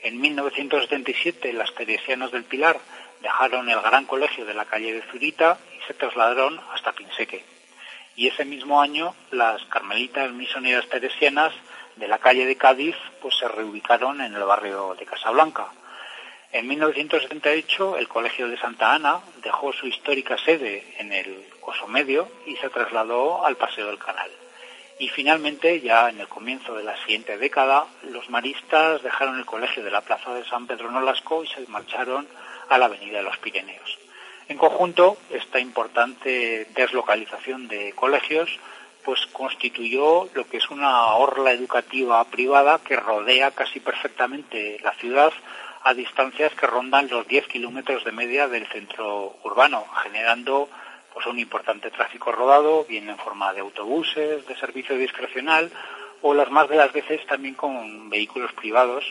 En 0.02 0.22
1977 0.22 1.54
las 1.54 1.74
Teresianas 1.74 2.32
del 2.32 2.44
Pilar 2.44 2.80
dejaron 3.22 3.68
el 3.70 3.82
gran 3.82 4.06
colegio 4.06 4.46
de 4.46 4.54
la 4.54 4.66
calle 4.66 4.94
de 4.94 5.02
Zurita 5.02 5.58
y 5.76 5.88
se 5.88 5.96
trasladaron 5.96 6.60
hasta 6.72 6.94
Pinseque. 6.94 7.44
Y 8.16 8.28
ese 8.28 8.46
mismo 8.46 8.82
año 8.82 9.16
las 9.32 9.64
Carmelitas 9.66 10.32
Misioneras 10.32 10.88
Teresianas 10.90 11.54
de 11.96 12.08
la 12.08 12.20
calle 12.20 12.46
de 12.46 12.56
Cádiz 12.56 12.96
pues 13.22 13.36
se 13.38 13.48
reubicaron 13.48 14.22
en 14.22 14.36
el 14.36 14.44
barrio 14.44 14.96
de 14.96 15.06
Casablanca. 15.06 15.68
En 16.52 16.68
1978 16.68 17.98
el 17.98 18.08
Colegio 18.08 18.48
de 18.48 18.58
Santa 18.58 18.94
Ana 18.94 19.20
dejó 19.44 19.74
su 19.74 19.88
histórica 19.88 20.38
sede 20.38 20.96
en 21.00 21.12
el 21.12 21.44
Coso 21.60 21.88
Medio 21.88 22.30
y 22.46 22.56
se 22.58 22.70
trasladó 22.70 23.46
al 23.46 23.58
Paseo 23.58 23.88
del 23.88 23.98
Canal. 23.98 24.32
Y 25.00 25.10
finalmente, 25.10 25.80
ya 25.82 26.10
en 26.10 26.20
el 26.20 26.28
comienzo 26.28 26.74
de 26.76 26.84
la 26.84 26.98
siguiente 26.98 27.38
década, 27.38 27.86
los 28.10 28.30
maristas 28.30 29.04
dejaron 29.04 29.38
el 29.38 29.46
colegio 29.46 29.84
de 29.84 29.92
la 29.92 30.02
Plaza 30.02 30.34
de 30.34 30.44
San 30.46 30.66
Pedro 30.66 30.90
Nolasco 30.90 31.44
y 31.44 31.48
se 31.48 31.66
marcharon 31.68 32.28
a 32.70 32.78
la 32.78 32.86
Avenida 32.86 33.20
de 33.20 33.24
los 33.24 33.38
Pirineos. 33.38 34.00
En 34.48 34.58
conjunto, 34.58 35.18
esta 35.30 35.60
importante 35.60 36.68
deslocalización 36.74 37.68
de 37.68 37.94
colegios 37.94 38.50
pues 39.04 39.26
constituyó 39.28 40.28
lo 40.34 40.50
que 40.50 40.58
es 40.58 40.70
una 40.70 41.14
orla 41.16 41.52
educativa 41.52 42.22
privada 42.26 42.80
que 42.84 42.98
rodea 42.98 43.52
casi 43.52 43.80
perfectamente 43.80 44.80
la 44.84 44.92
ciudad 44.96 45.32
a 45.84 45.94
distancias 45.94 46.54
que 46.56 46.68
rondan 46.68 47.08
los 47.10 47.26
10 47.26 47.48
kilómetros 47.48 48.04
de 48.04 48.12
media 48.12 48.50
del 48.50 48.68
centro 48.68 49.38
urbano, 49.46 49.86
generando 50.04 50.68
pues 51.18 51.26
un 51.26 51.40
importante 51.40 51.90
tráfico 51.90 52.32
rodado, 52.32 52.86
bien 52.86 53.10
en 53.10 53.18
forma 53.18 53.52
de 53.52 53.62
autobuses, 53.62 54.46
de 54.46 54.56
servicio 54.56 54.96
discrecional 54.96 55.72
o 56.22 56.36
las 56.36 56.52
más 56.52 56.70
de 56.70 56.76
las 56.76 56.94
veces 56.94 57.26
también 57.26 57.56
con 57.56 58.08
vehículos 58.08 58.54
privados, 58.54 59.04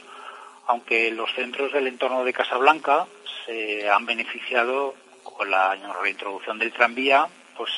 aunque 0.68 1.10
los 1.10 1.34
centros 1.34 1.72
del 1.72 1.88
entorno 1.88 2.22
de 2.22 2.32
Casablanca 2.32 3.08
se 3.44 3.90
han 3.90 4.06
beneficiado 4.06 4.94
con 5.24 5.50
la 5.50 5.74
reintroducción 6.00 6.60
del 6.60 6.72
tranvía, 6.72 7.26
pues 7.56 7.72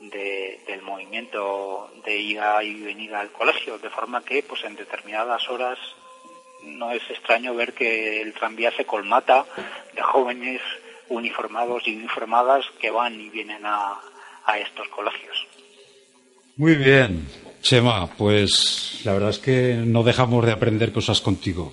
del 0.00 0.82
movimiento 0.82 1.90
de 2.04 2.18
ida 2.18 2.62
y 2.62 2.84
venida 2.84 3.18
al 3.18 3.32
colegio, 3.32 3.78
de 3.78 3.90
forma 3.90 4.22
que 4.22 4.44
pues 4.44 4.62
en 4.62 4.76
determinadas 4.76 5.48
horas 5.48 5.76
no 6.62 6.92
es 6.92 7.02
extraño 7.10 7.52
ver 7.56 7.72
que 7.72 8.22
el 8.22 8.32
tranvía 8.32 8.70
se 8.70 8.84
colmata 8.84 9.44
de 9.92 10.02
jóvenes 10.02 10.62
uniformados 11.08 11.82
y 11.86 11.96
uniformadas 11.96 12.64
que 12.80 12.90
van 12.90 13.20
y 13.20 13.28
vienen 13.28 13.64
a, 13.64 14.00
estos 14.58 14.88
colegios. 14.88 15.46
Muy 16.56 16.74
bien, 16.74 17.28
Chema, 17.60 18.06
pues 18.06 19.02
la 19.04 19.12
verdad 19.12 19.28
es 19.28 19.38
que 19.38 19.74
no 19.74 20.02
dejamos 20.02 20.46
de 20.46 20.52
aprender 20.52 20.90
cosas 20.90 21.20
contigo. 21.20 21.70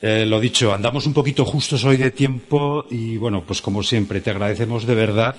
Eh, 0.00 0.24
lo 0.24 0.38
dicho, 0.38 0.72
andamos 0.72 1.06
un 1.06 1.12
poquito 1.12 1.44
justos 1.44 1.84
hoy 1.84 1.96
de 1.96 2.12
tiempo 2.12 2.86
y 2.90 3.16
bueno, 3.16 3.42
pues 3.44 3.60
como 3.60 3.82
siempre, 3.82 4.20
te 4.20 4.30
agradecemos 4.30 4.86
de 4.86 4.94
verdad 4.94 5.34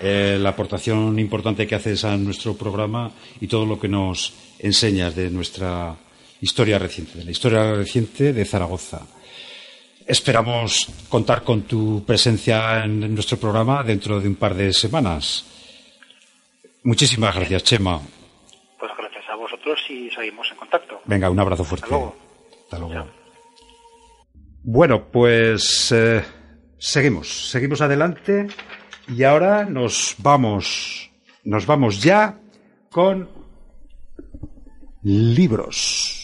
eh, 0.00 0.38
la 0.40 0.50
aportación 0.50 1.18
importante 1.18 1.66
que 1.66 1.74
haces 1.74 2.04
a 2.04 2.16
nuestro 2.16 2.56
programa 2.56 3.10
y 3.40 3.46
todo 3.46 3.66
lo 3.66 3.78
que 3.78 3.88
nos 3.88 4.32
enseñas 4.58 5.14
de 5.14 5.30
nuestra 5.30 5.96
historia 6.40 6.78
reciente, 6.78 7.18
de 7.18 7.24
la 7.24 7.30
historia 7.30 7.72
reciente 7.74 8.32
de 8.32 8.44
Zaragoza. 8.44 9.06
Esperamos 10.06 10.88
contar 11.08 11.42
con 11.42 11.62
tu 11.62 12.04
presencia 12.04 12.84
en 12.84 13.14
nuestro 13.14 13.38
programa 13.38 13.82
dentro 13.82 14.20
de 14.20 14.28
un 14.28 14.34
par 14.34 14.54
de 14.54 14.72
semanas. 14.72 15.44
Muchísimas 16.82 17.34
gracias, 17.34 17.64
Chema. 17.64 18.00
vosotros 19.36 19.80
y 19.88 20.10
seguimos 20.10 20.50
en 20.50 20.56
contacto. 20.56 21.00
Venga, 21.04 21.30
un 21.30 21.38
abrazo 21.38 21.64
fuerte. 21.64 21.86
Hasta 21.86 21.96
luego. 21.96 22.16
Hasta 22.64 22.78
luego. 22.78 23.10
Bueno, 24.62 25.08
pues 25.08 25.92
eh, 25.92 26.24
seguimos, 26.78 27.50
seguimos 27.50 27.80
adelante 27.82 28.46
y 29.08 29.22
ahora 29.22 29.64
nos 29.64 30.14
vamos, 30.18 31.10
nos 31.44 31.66
vamos 31.66 32.02
ya 32.02 32.38
con 32.90 33.28
libros. 35.02 36.23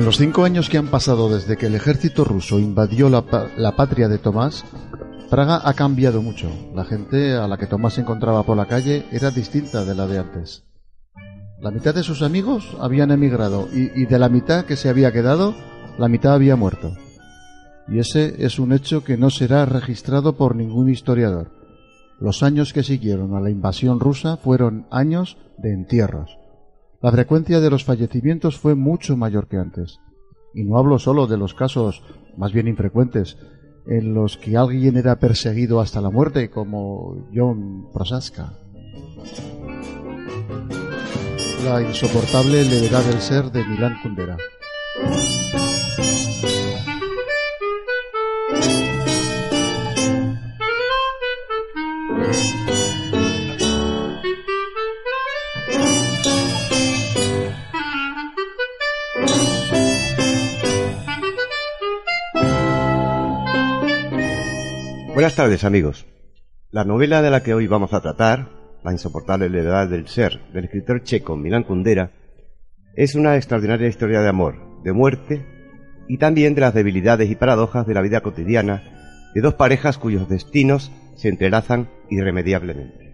En 0.00 0.06
los 0.06 0.16
cinco 0.16 0.44
años 0.44 0.70
que 0.70 0.78
han 0.78 0.86
pasado 0.86 1.28
desde 1.28 1.58
que 1.58 1.66
el 1.66 1.74
ejército 1.74 2.24
ruso 2.24 2.58
invadió 2.58 3.10
la, 3.10 3.22
la 3.58 3.76
patria 3.76 4.08
de 4.08 4.16
Tomás, 4.16 4.64
Praga 5.28 5.60
ha 5.62 5.74
cambiado 5.74 6.22
mucho. 6.22 6.50
La 6.74 6.86
gente 6.86 7.34
a 7.34 7.46
la 7.46 7.58
que 7.58 7.66
Tomás 7.66 7.98
encontraba 7.98 8.42
por 8.44 8.56
la 8.56 8.64
calle 8.64 9.04
era 9.12 9.30
distinta 9.30 9.84
de 9.84 9.94
la 9.94 10.06
de 10.06 10.20
antes. 10.20 10.64
La 11.60 11.70
mitad 11.70 11.94
de 11.94 12.02
sus 12.02 12.22
amigos 12.22 12.74
habían 12.80 13.10
emigrado 13.10 13.68
y, 13.74 13.90
y 13.94 14.06
de 14.06 14.18
la 14.18 14.30
mitad 14.30 14.64
que 14.64 14.76
se 14.76 14.88
había 14.88 15.12
quedado, 15.12 15.54
la 15.98 16.08
mitad 16.08 16.32
había 16.32 16.56
muerto. 16.56 16.96
Y 17.86 17.98
ese 17.98 18.36
es 18.38 18.58
un 18.58 18.72
hecho 18.72 19.04
que 19.04 19.18
no 19.18 19.28
será 19.28 19.66
registrado 19.66 20.34
por 20.34 20.56
ningún 20.56 20.88
historiador. 20.88 21.50
Los 22.18 22.42
años 22.42 22.72
que 22.72 22.84
siguieron 22.84 23.36
a 23.36 23.40
la 23.40 23.50
invasión 23.50 24.00
rusa 24.00 24.38
fueron 24.38 24.86
años 24.90 25.36
de 25.58 25.74
entierros. 25.74 26.39
La 27.02 27.10
frecuencia 27.10 27.60
de 27.60 27.70
los 27.70 27.84
fallecimientos 27.84 28.58
fue 28.58 28.74
mucho 28.74 29.16
mayor 29.16 29.48
que 29.48 29.56
antes. 29.56 30.00
Y 30.52 30.64
no 30.64 30.76
hablo 30.76 30.98
solo 30.98 31.26
de 31.26 31.38
los 31.38 31.54
casos 31.54 32.02
más 32.36 32.52
bien 32.52 32.68
infrecuentes 32.68 33.38
en 33.86 34.12
los 34.12 34.36
que 34.36 34.58
alguien 34.58 34.98
era 34.98 35.18
perseguido 35.18 35.80
hasta 35.80 36.02
la 36.02 36.10
muerte, 36.10 36.50
como 36.50 37.26
John 37.34 37.88
Prosaska. 37.92 38.52
La 41.64 41.82
insoportable 41.82 42.64
levedad 42.64 43.02
del 43.04 43.20
ser 43.20 43.50
de 43.50 43.64
Milán 43.64 43.96
Kundera. 44.02 44.36
Tardes 65.40 65.64
amigos. 65.64 66.04
La 66.70 66.84
novela 66.84 67.22
de 67.22 67.30
la 67.30 67.42
que 67.42 67.54
hoy 67.54 67.66
vamos 67.66 67.94
a 67.94 68.02
tratar, 68.02 68.50
La 68.84 68.92
insoportable 68.92 69.48
levedad 69.48 69.88
del 69.88 70.06
ser, 70.06 70.38
del 70.52 70.64
escritor 70.64 71.02
checo 71.02 71.34
Milan 71.34 71.62
Kundera, 71.62 72.10
es 72.94 73.14
una 73.14 73.36
extraordinaria 73.36 73.88
historia 73.88 74.20
de 74.20 74.28
amor, 74.28 74.82
de 74.84 74.92
muerte 74.92 75.46
y 76.08 76.18
también 76.18 76.54
de 76.54 76.60
las 76.60 76.74
debilidades 76.74 77.30
y 77.30 77.36
paradojas 77.36 77.86
de 77.86 77.94
la 77.94 78.02
vida 78.02 78.20
cotidiana 78.20 79.30
de 79.34 79.40
dos 79.40 79.54
parejas 79.54 79.96
cuyos 79.96 80.28
destinos 80.28 80.92
se 81.16 81.30
entrelazan 81.30 81.88
irremediablemente. 82.10 83.09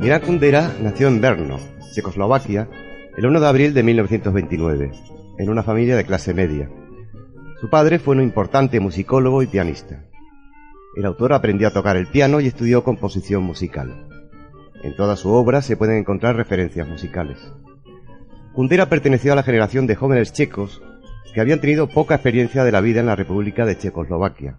Milan 0.00 0.22
Kundera 0.22 0.72
nació 0.82 1.08
en 1.08 1.20
Brno, 1.20 1.58
Checoslovaquia, 1.92 2.70
el 3.18 3.26
1 3.26 3.38
de 3.38 3.46
abril 3.46 3.74
de 3.74 3.82
1929, 3.82 4.92
en 5.36 5.50
una 5.50 5.62
familia 5.62 5.94
de 5.94 6.06
clase 6.06 6.32
media. 6.32 6.70
Su 7.60 7.68
padre 7.68 7.98
fue 7.98 8.14
un 8.14 8.22
importante 8.22 8.80
musicólogo 8.80 9.42
y 9.42 9.46
pianista. 9.46 10.06
El 10.96 11.04
autor 11.04 11.34
aprendió 11.34 11.68
a 11.68 11.74
tocar 11.74 11.98
el 11.98 12.06
piano 12.06 12.40
y 12.40 12.46
estudió 12.46 12.82
composición 12.82 13.42
musical. 13.42 14.08
En 14.82 14.96
toda 14.96 15.16
su 15.16 15.28
obra 15.34 15.60
se 15.60 15.76
pueden 15.76 15.98
encontrar 15.98 16.34
referencias 16.34 16.88
musicales. 16.88 17.36
Kundera 18.54 18.88
perteneció 18.88 19.34
a 19.34 19.36
la 19.36 19.42
generación 19.42 19.86
de 19.86 19.96
jóvenes 19.96 20.32
checos 20.32 20.80
que 21.34 21.42
habían 21.42 21.60
tenido 21.60 21.90
poca 21.90 22.14
experiencia 22.14 22.64
de 22.64 22.72
la 22.72 22.80
vida 22.80 23.00
en 23.00 23.06
la 23.06 23.16
República 23.16 23.66
de 23.66 23.76
Checoslovaquia, 23.76 24.56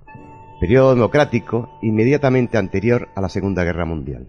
periodo 0.60 0.93
democrático 0.93 1.80
inmediatamente 1.82 2.60
anterior 2.60 3.10
a 3.15 3.21
la 3.21 3.30
Segunda 3.30 3.63
Guerra 3.63 3.86
Mundial. 3.86 4.27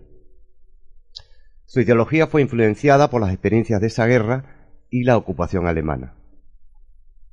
Su 1.73 1.81
ideología 1.81 2.27
fue 2.27 2.43
influenciada 2.43 3.09
por 3.09 3.23
las 3.23 3.33
experiencias 3.33 3.81
de 3.81 3.87
esa 3.87 4.05
guerra 4.05 4.45
y 4.91 5.05
la 5.05 5.17
ocupación 5.17 5.67
alemana. 5.67 6.13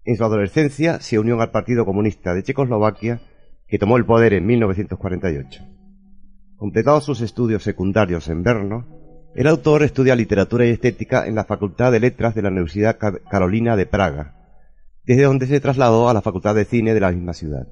En 0.05 0.15
su 0.15 0.23
adolescencia 0.23 1.01
se 1.01 1.19
unió 1.19 1.41
al 1.41 1.51
Partido 1.51 1.83
Comunista 1.83 2.33
de 2.33 2.43
Checoslovaquia, 2.43 3.19
que 3.67 3.77
tomó 3.77 3.97
el 3.97 4.05
poder 4.05 4.31
en 4.31 4.45
1948. 4.45 5.61
Completados 6.55 7.03
sus 7.03 7.19
estudios 7.19 7.63
secundarios 7.63 8.29
en 8.29 8.43
Brno, 8.43 8.87
el 9.35 9.45
autor 9.45 9.83
estudia 9.83 10.15
literatura 10.15 10.65
y 10.65 10.69
estética 10.69 11.27
en 11.27 11.35
la 11.35 11.43
Facultad 11.43 11.91
de 11.91 11.99
Letras 11.99 12.33
de 12.33 12.41
la 12.41 12.47
Universidad 12.47 12.97
Ca- 12.97 13.19
Carolina 13.29 13.75
de 13.75 13.87
Praga, 13.87 14.35
desde 15.03 15.23
donde 15.23 15.47
se 15.47 15.59
trasladó 15.59 16.07
a 16.07 16.13
la 16.13 16.21
Facultad 16.21 16.55
de 16.55 16.63
Cine 16.63 16.93
de 16.93 17.01
la 17.01 17.11
misma 17.11 17.33
ciudad. 17.33 17.67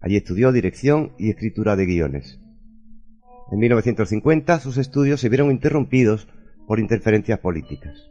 Allí 0.00 0.16
estudió 0.16 0.50
dirección 0.50 1.12
y 1.16 1.30
escritura 1.30 1.76
de 1.76 1.86
guiones. 1.86 2.40
En 3.52 3.58
1950 3.58 4.60
sus 4.60 4.76
estudios 4.78 5.20
se 5.20 5.28
vieron 5.28 5.50
interrumpidos 5.50 6.28
por 6.66 6.78
interferencias 6.78 7.40
políticas. 7.40 8.10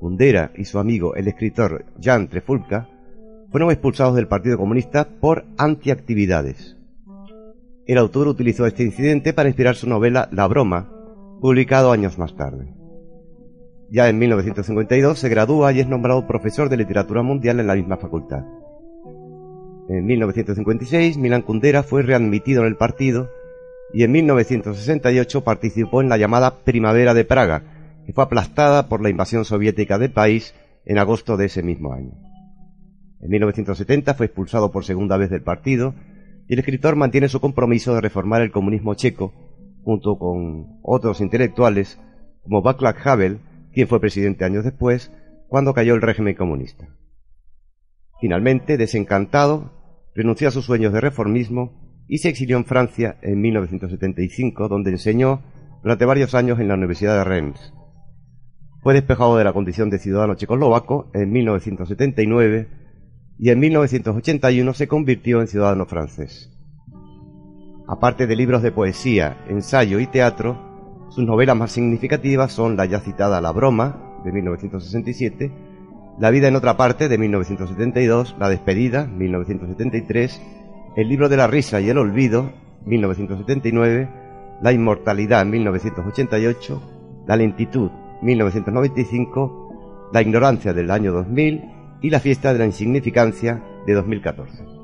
Kundera 0.00 0.50
y 0.56 0.64
su 0.64 0.78
amigo 0.78 1.14
el 1.14 1.28
escritor 1.28 1.84
Jan 2.00 2.28
Trefulka 2.28 2.88
fueron 3.50 3.70
expulsados 3.70 4.16
del 4.16 4.28
Partido 4.28 4.58
Comunista 4.58 5.08
por 5.20 5.44
antiactividades. 5.56 6.76
El 7.86 7.98
autor 7.98 8.28
utilizó 8.28 8.66
este 8.66 8.82
incidente 8.82 9.32
para 9.32 9.48
inspirar 9.48 9.76
su 9.76 9.88
novela 9.88 10.28
La 10.32 10.46
broma, 10.46 10.90
publicado 11.40 11.92
años 11.92 12.18
más 12.18 12.34
tarde. 12.34 12.74
Ya 13.90 14.08
en 14.08 14.18
1952 14.18 15.18
se 15.18 15.28
gradúa 15.28 15.72
y 15.72 15.80
es 15.80 15.88
nombrado 15.88 16.26
profesor 16.26 16.68
de 16.68 16.76
literatura 16.76 17.22
mundial 17.22 17.60
en 17.60 17.66
la 17.66 17.74
misma 17.74 17.96
facultad. 17.96 18.44
En 19.88 20.06
1956 20.06 21.18
Milan 21.18 21.42
Kundera 21.42 21.82
fue 21.82 22.02
readmitido 22.02 22.62
en 22.62 22.68
el 22.68 22.76
partido 22.76 23.30
y 23.92 24.04
en 24.04 24.12
1968 24.12 25.42
participó 25.42 26.00
en 26.00 26.08
la 26.08 26.16
llamada 26.16 26.62
Primavera 26.64 27.14
de 27.14 27.24
Praga, 27.24 27.62
que 28.06 28.12
fue 28.12 28.24
aplastada 28.24 28.88
por 28.88 29.02
la 29.02 29.10
invasión 29.10 29.44
soviética 29.44 29.98
del 29.98 30.12
país 30.12 30.54
en 30.84 30.98
agosto 30.98 31.36
de 31.36 31.46
ese 31.46 31.62
mismo 31.62 31.92
año. 31.92 32.12
En 33.20 33.30
1970 33.30 34.14
fue 34.14 34.26
expulsado 34.26 34.70
por 34.70 34.84
segunda 34.84 35.16
vez 35.16 35.30
del 35.30 35.42
partido 35.42 35.94
y 36.48 36.54
el 36.54 36.60
escritor 36.60 36.96
mantiene 36.96 37.28
su 37.28 37.40
compromiso 37.40 37.94
de 37.94 38.00
reformar 38.00 38.42
el 38.42 38.50
comunismo 38.50 38.94
checo 38.94 39.32
junto 39.82 40.18
con 40.18 40.78
otros 40.82 41.20
intelectuales 41.20 41.98
como 42.42 42.62
Václav 42.62 42.96
Havel, 43.04 43.40
quien 43.72 43.88
fue 43.88 44.00
presidente 44.00 44.44
años 44.44 44.64
después, 44.64 45.12
cuando 45.48 45.74
cayó 45.74 45.94
el 45.94 46.02
régimen 46.02 46.34
comunista. 46.34 46.88
Finalmente, 48.20 48.76
desencantado, 48.76 49.72
renunció 50.14 50.48
a 50.48 50.50
sus 50.50 50.64
sueños 50.64 50.92
de 50.92 51.00
reformismo 51.00 51.89
y 52.10 52.18
se 52.18 52.28
exilió 52.28 52.56
en 52.56 52.64
Francia 52.64 53.18
en 53.22 53.40
1975, 53.40 54.66
donde 54.66 54.90
enseñó 54.90 55.42
durante 55.80 56.04
varios 56.04 56.34
años 56.34 56.58
en 56.58 56.66
la 56.66 56.74
Universidad 56.74 57.16
de 57.16 57.24
Rennes. 57.24 57.72
Fue 58.82 58.94
despejado 58.94 59.36
de 59.36 59.44
la 59.44 59.52
condición 59.52 59.90
de 59.90 60.00
ciudadano 60.00 60.34
checoslovaco 60.34 61.12
en 61.14 61.30
1979 61.30 62.68
y 63.38 63.50
en 63.50 63.60
1981 63.60 64.74
se 64.74 64.88
convirtió 64.88 65.40
en 65.40 65.46
ciudadano 65.46 65.86
francés. 65.86 66.50
Aparte 67.86 68.26
de 68.26 68.34
libros 68.34 68.62
de 68.62 68.72
poesía, 68.72 69.44
ensayo 69.48 70.00
y 70.00 70.08
teatro, 70.08 71.06
sus 71.10 71.24
novelas 71.24 71.56
más 71.56 71.70
significativas 71.70 72.50
son 72.50 72.76
la 72.76 72.86
ya 72.86 72.98
citada 72.98 73.40
La 73.40 73.52
broma, 73.52 74.20
de 74.24 74.32
1967, 74.32 75.52
La 76.18 76.30
vida 76.30 76.48
en 76.48 76.56
otra 76.56 76.76
parte, 76.76 77.08
de 77.08 77.18
1972, 77.18 78.34
La 78.40 78.48
despedida, 78.48 79.06
1973, 79.06 80.59
El 80.96 81.08
libro 81.08 81.28
de 81.28 81.36
la 81.36 81.46
risa 81.46 81.80
y 81.80 81.88
el 81.88 81.98
olvido, 81.98 82.50
1979, 82.84 84.08
La 84.60 84.72
inmortalidad, 84.72 85.46
1988, 85.46 86.82
La 87.28 87.36
lentitud, 87.36 87.90
1995, 88.22 90.08
La 90.12 90.22
ignorancia 90.22 90.72
del 90.72 90.90
año 90.90 91.12
2000 91.12 91.64
y 92.02 92.10
La 92.10 92.18
fiesta 92.18 92.52
de 92.52 92.58
la 92.58 92.66
insignificancia 92.66 93.62
de 93.86 93.94
2014. 93.94 94.79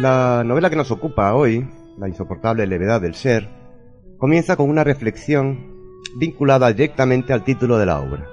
La 0.00 0.42
novela 0.44 0.70
que 0.70 0.76
nos 0.76 0.90
ocupa 0.90 1.34
hoy, 1.34 1.68
La 1.98 2.08
insoportable 2.08 2.66
levedad 2.66 3.02
del 3.02 3.14
ser, 3.14 3.50
comienza 4.16 4.56
con 4.56 4.70
una 4.70 4.82
reflexión 4.82 5.76
vinculada 6.18 6.72
directamente 6.72 7.34
al 7.34 7.44
título 7.44 7.76
de 7.76 7.84
la 7.84 8.00
obra. 8.00 8.26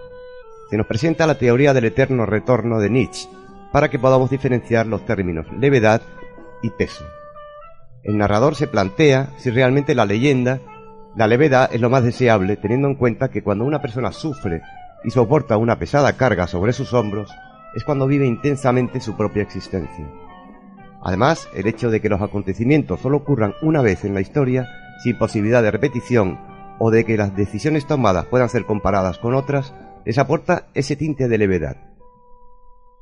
Se 0.70 0.78
nos 0.78 0.88
presenta 0.88 1.28
la 1.28 1.38
teoría 1.38 1.74
del 1.74 1.84
eterno 1.84 2.26
retorno 2.26 2.80
de 2.80 2.90
Nietzsche 2.90 3.28
para 3.74 3.90
que 3.90 4.00
podamos 4.00 4.30
diferenciar 4.30 4.88
los 4.88 5.06
términos 5.06 5.46
levedad 5.60 6.02
y 6.62 6.70
peso. 6.70 7.04
El 8.02 8.18
narrador 8.18 8.56
se 8.56 8.68
plantea 8.68 9.34
si 9.38 9.50
realmente 9.50 9.94
la 9.94 10.06
leyenda, 10.06 10.62
la 11.18 11.28
levedad 11.28 11.70
es 11.74 11.82
lo 11.82 11.90
más 11.90 12.04
deseable, 12.04 12.56
teniendo 12.56 12.88
en 12.88 12.96
cuenta 12.96 13.30
que 13.30 13.44
cuando 13.44 13.66
una 13.66 13.82
persona 13.82 14.14
sufre 14.14 14.62
y 15.04 15.10
soporta 15.10 15.58
una 15.58 15.78
pesada 15.78 16.14
carga 16.14 16.48
sobre 16.48 16.72
sus 16.72 16.94
hombros, 16.94 17.30
es 17.76 17.84
cuando 17.84 18.08
vive 18.08 18.26
intensamente 18.26 19.02
su 19.02 19.18
propia 19.18 19.44
existencia. 19.44 20.08
Además, 21.08 21.48
el 21.54 21.68
hecho 21.68 21.90
de 21.90 22.02
que 22.02 22.10
los 22.10 22.22
acontecimientos 22.22 23.00
solo 23.00 23.16
ocurran 23.16 23.54
una 23.62 23.82
vez 23.82 24.04
en 24.04 24.14
la 24.14 24.20
historia, 24.20 24.68
sin 25.02 25.18
posibilidad 25.18 25.64
de 25.64 25.72
repetición, 25.72 26.38
o 26.80 26.92
de 26.92 27.06
que 27.06 27.16
las 27.16 27.34
decisiones 27.34 27.88
tomadas 27.88 28.26
puedan 28.26 28.50
ser 28.50 28.66
comparadas 28.66 29.18
con 29.18 29.34
otras, 29.34 29.74
les 30.04 30.18
aporta 30.18 30.66
ese 30.74 30.98
tinte 30.98 31.30
de 31.30 31.38
levedad. 31.38 31.78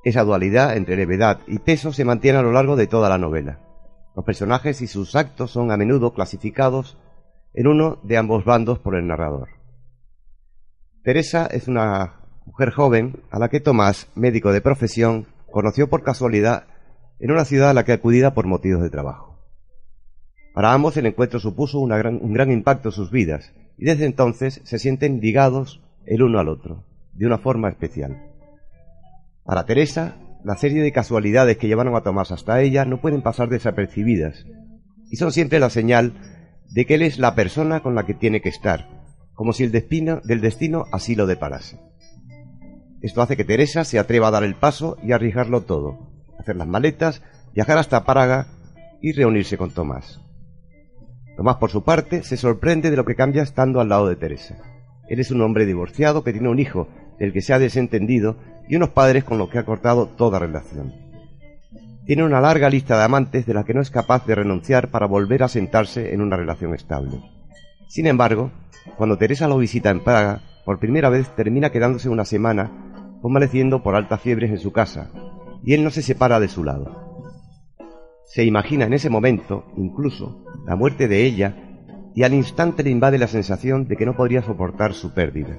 Esa 0.04 0.24
dualidad 0.24 0.78
entre 0.78 0.98
levedad 0.98 1.40
y 1.48 1.58
peso 1.58 1.92
se 1.92 2.06
mantiene 2.06 2.38
a 2.38 2.44
lo 2.44 2.52
largo 2.52 2.76
de 2.76 2.86
toda 2.86 3.10
la 3.10 3.18
novela. 3.18 3.58
Los 4.16 4.24
personajes 4.24 4.84
y 4.84 4.88
sus 4.88 5.16
actos 5.16 5.50
son 5.50 5.72
a 5.72 5.78
menudo 5.78 6.14
clasificados 6.14 7.00
en 7.56 7.66
uno 7.66 7.98
de 8.04 8.18
ambos 8.18 8.46
bandos 8.46 8.78
por 8.78 8.94
el 8.94 9.08
narrador. 9.08 9.50
Teresa 11.04 11.48
es 11.48 11.68
una 11.68 12.20
mujer 12.46 12.70
joven 12.70 13.24
a 13.32 13.40
la 13.40 13.50
que 13.50 13.62
Tomás, 13.62 14.10
médico 14.14 14.52
de 14.52 14.62
profesión, 14.62 15.26
conoció 15.50 15.90
por 15.90 16.04
casualidad 16.04 16.68
en 17.20 17.32
una 17.32 17.46
ciudad 17.46 17.70
a 17.70 17.74
la 17.74 17.86
que 17.86 17.94
acudía 17.94 18.34
por 18.34 18.48
motivos 18.48 18.84
de 18.84 18.90
trabajo. 18.90 19.40
Para 20.54 20.74
ambos 20.74 20.96
el 20.98 21.06
encuentro 21.06 21.40
supuso 21.40 21.80
un 21.80 22.34
gran 22.34 22.52
impacto 22.52 22.90
en 22.90 22.94
sus 22.94 23.12
vidas 23.12 23.54
y 23.78 23.86
desde 23.86 24.06
entonces 24.06 24.62
se 24.64 24.80
sienten 24.80 25.20
ligados 25.20 25.82
el 26.06 26.24
uno 26.24 26.40
al 26.40 26.50
otro, 26.50 26.86
de 27.14 27.26
una 27.26 27.38
forma 27.38 27.70
especial. 27.70 28.32
Para 29.44 29.66
Teresa, 29.66 30.16
la 30.44 30.56
serie 30.56 30.82
de 30.82 30.92
casualidades 30.92 31.58
que 31.58 31.68
llevaron 31.68 31.96
a 31.96 32.02
Tomás 32.02 32.32
hasta 32.32 32.62
ella 32.62 32.86
no 32.86 33.02
pueden 33.02 33.22
pasar 33.22 33.50
desapercibidas 33.50 34.46
y 35.10 35.18
son 35.18 35.32
siempre 35.32 35.60
la 35.60 35.70
señal 35.70 36.14
de 36.72 36.86
que 36.86 36.96
él 36.96 37.02
es 37.02 37.20
la 37.20 37.36
persona 37.36 37.82
con 37.82 37.96
la 37.96 38.06
que 38.06 38.14
tiene 38.14 38.42
que 38.42 38.50
estar, 38.50 38.88
como 39.34 39.54
si 39.54 39.64
el 39.64 39.72
destino, 39.72 40.22
del 40.24 40.42
destino 40.42 40.86
así 40.92 41.16
lo 41.16 41.26
deparase. 41.26 41.80
Esto 43.02 43.22
hace 43.22 43.38
que 43.38 43.44
Teresa 43.44 43.84
se 43.84 44.00
atreva 44.00 44.30
a 44.30 44.32
dar 44.32 44.44
el 44.44 44.56
paso 44.56 44.98
y 45.04 45.12
arriesgarlo 45.12 45.62
todo, 45.62 46.15
hacer 46.46 46.56
las 46.58 46.68
maletas, 46.68 47.24
viajar 47.56 47.80
hasta 47.80 48.06
Praga 48.06 48.46
y 49.02 49.14
reunirse 49.14 49.58
con 49.58 49.72
Tomás. 49.72 50.22
Tomás, 51.36 51.56
por 51.58 51.72
su 51.72 51.84
parte, 51.84 52.22
se 52.22 52.38
sorprende 52.38 52.92
de 52.92 52.98
lo 52.98 53.04
que 53.04 53.16
cambia 53.16 53.42
estando 53.42 53.82
al 53.82 53.90
lado 53.90 54.08
de 54.08 54.16
Teresa. 54.16 54.58
Él 55.10 55.20
es 55.20 55.32
un 55.32 55.42
hombre 55.42 55.66
divorciado 55.66 56.24
que 56.24 56.32
tiene 56.32 56.50
un 56.50 56.60
hijo 56.60 56.88
del 57.20 57.34
que 57.34 57.42
se 57.42 57.54
ha 57.54 57.60
desentendido 57.60 58.38
y 58.70 58.76
unos 58.76 58.90
padres 58.90 59.24
con 59.24 59.40
los 59.40 59.50
que 59.50 59.58
ha 59.58 59.66
cortado 59.66 60.08
toda 60.08 60.38
relación. 60.38 60.94
Tiene 62.06 62.24
una 62.24 62.40
larga 62.40 62.70
lista 62.70 62.96
de 62.96 63.04
amantes 63.04 63.48
de 63.48 63.56
la 63.56 63.64
que 63.64 63.74
no 63.74 63.82
es 63.82 63.90
capaz 63.90 64.28
de 64.28 64.36
renunciar 64.36 64.92
para 64.92 65.08
volver 65.08 65.42
a 65.42 65.48
sentarse 65.48 66.14
en 66.14 66.22
una 66.22 66.38
relación 66.38 66.76
estable. 66.76 67.22
Sin 67.88 68.06
embargo, 68.06 68.52
cuando 68.98 69.18
Teresa 69.18 69.48
lo 69.48 69.58
visita 69.58 69.90
en 69.90 70.04
Praga, 70.04 70.42
por 70.64 70.80
primera 70.80 71.10
vez 71.10 71.28
termina 71.36 71.72
quedándose 71.72 72.08
una 72.08 72.24
semana 72.24 72.72
convaleciendo 73.22 73.82
por 73.82 73.96
altas 73.96 74.22
fiebres 74.22 74.52
en 74.52 74.60
su 74.60 74.72
casa, 74.72 75.10
y 75.66 75.74
él 75.74 75.84
no 75.84 75.90
se 75.90 76.04
separa 76.04 76.40
de 76.40 76.48
su 76.48 76.64
lado. 76.64 77.34
Se 78.26 78.44
imagina 78.44 78.86
en 78.86 78.94
ese 78.94 79.10
momento, 79.10 79.66
incluso, 79.78 80.44
la 80.66 80.76
muerte 80.76 81.08
de 81.08 81.26
ella 81.26 81.56
y 82.14 82.24
al 82.24 82.34
instante 82.34 82.84
le 82.84 82.92
invade 82.92 83.18
la 83.18 83.28
sensación 83.28 83.88
de 83.88 83.98
que 83.98 84.06
no 84.06 84.16
podría 84.16 84.42
soportar 84.42 84.94
su 84.94 85.14
pérdida. 85.14 85.58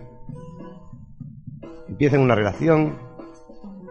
Empiezan 1.88 2.20
una 2.20 2.34
relación, 2.34 2.94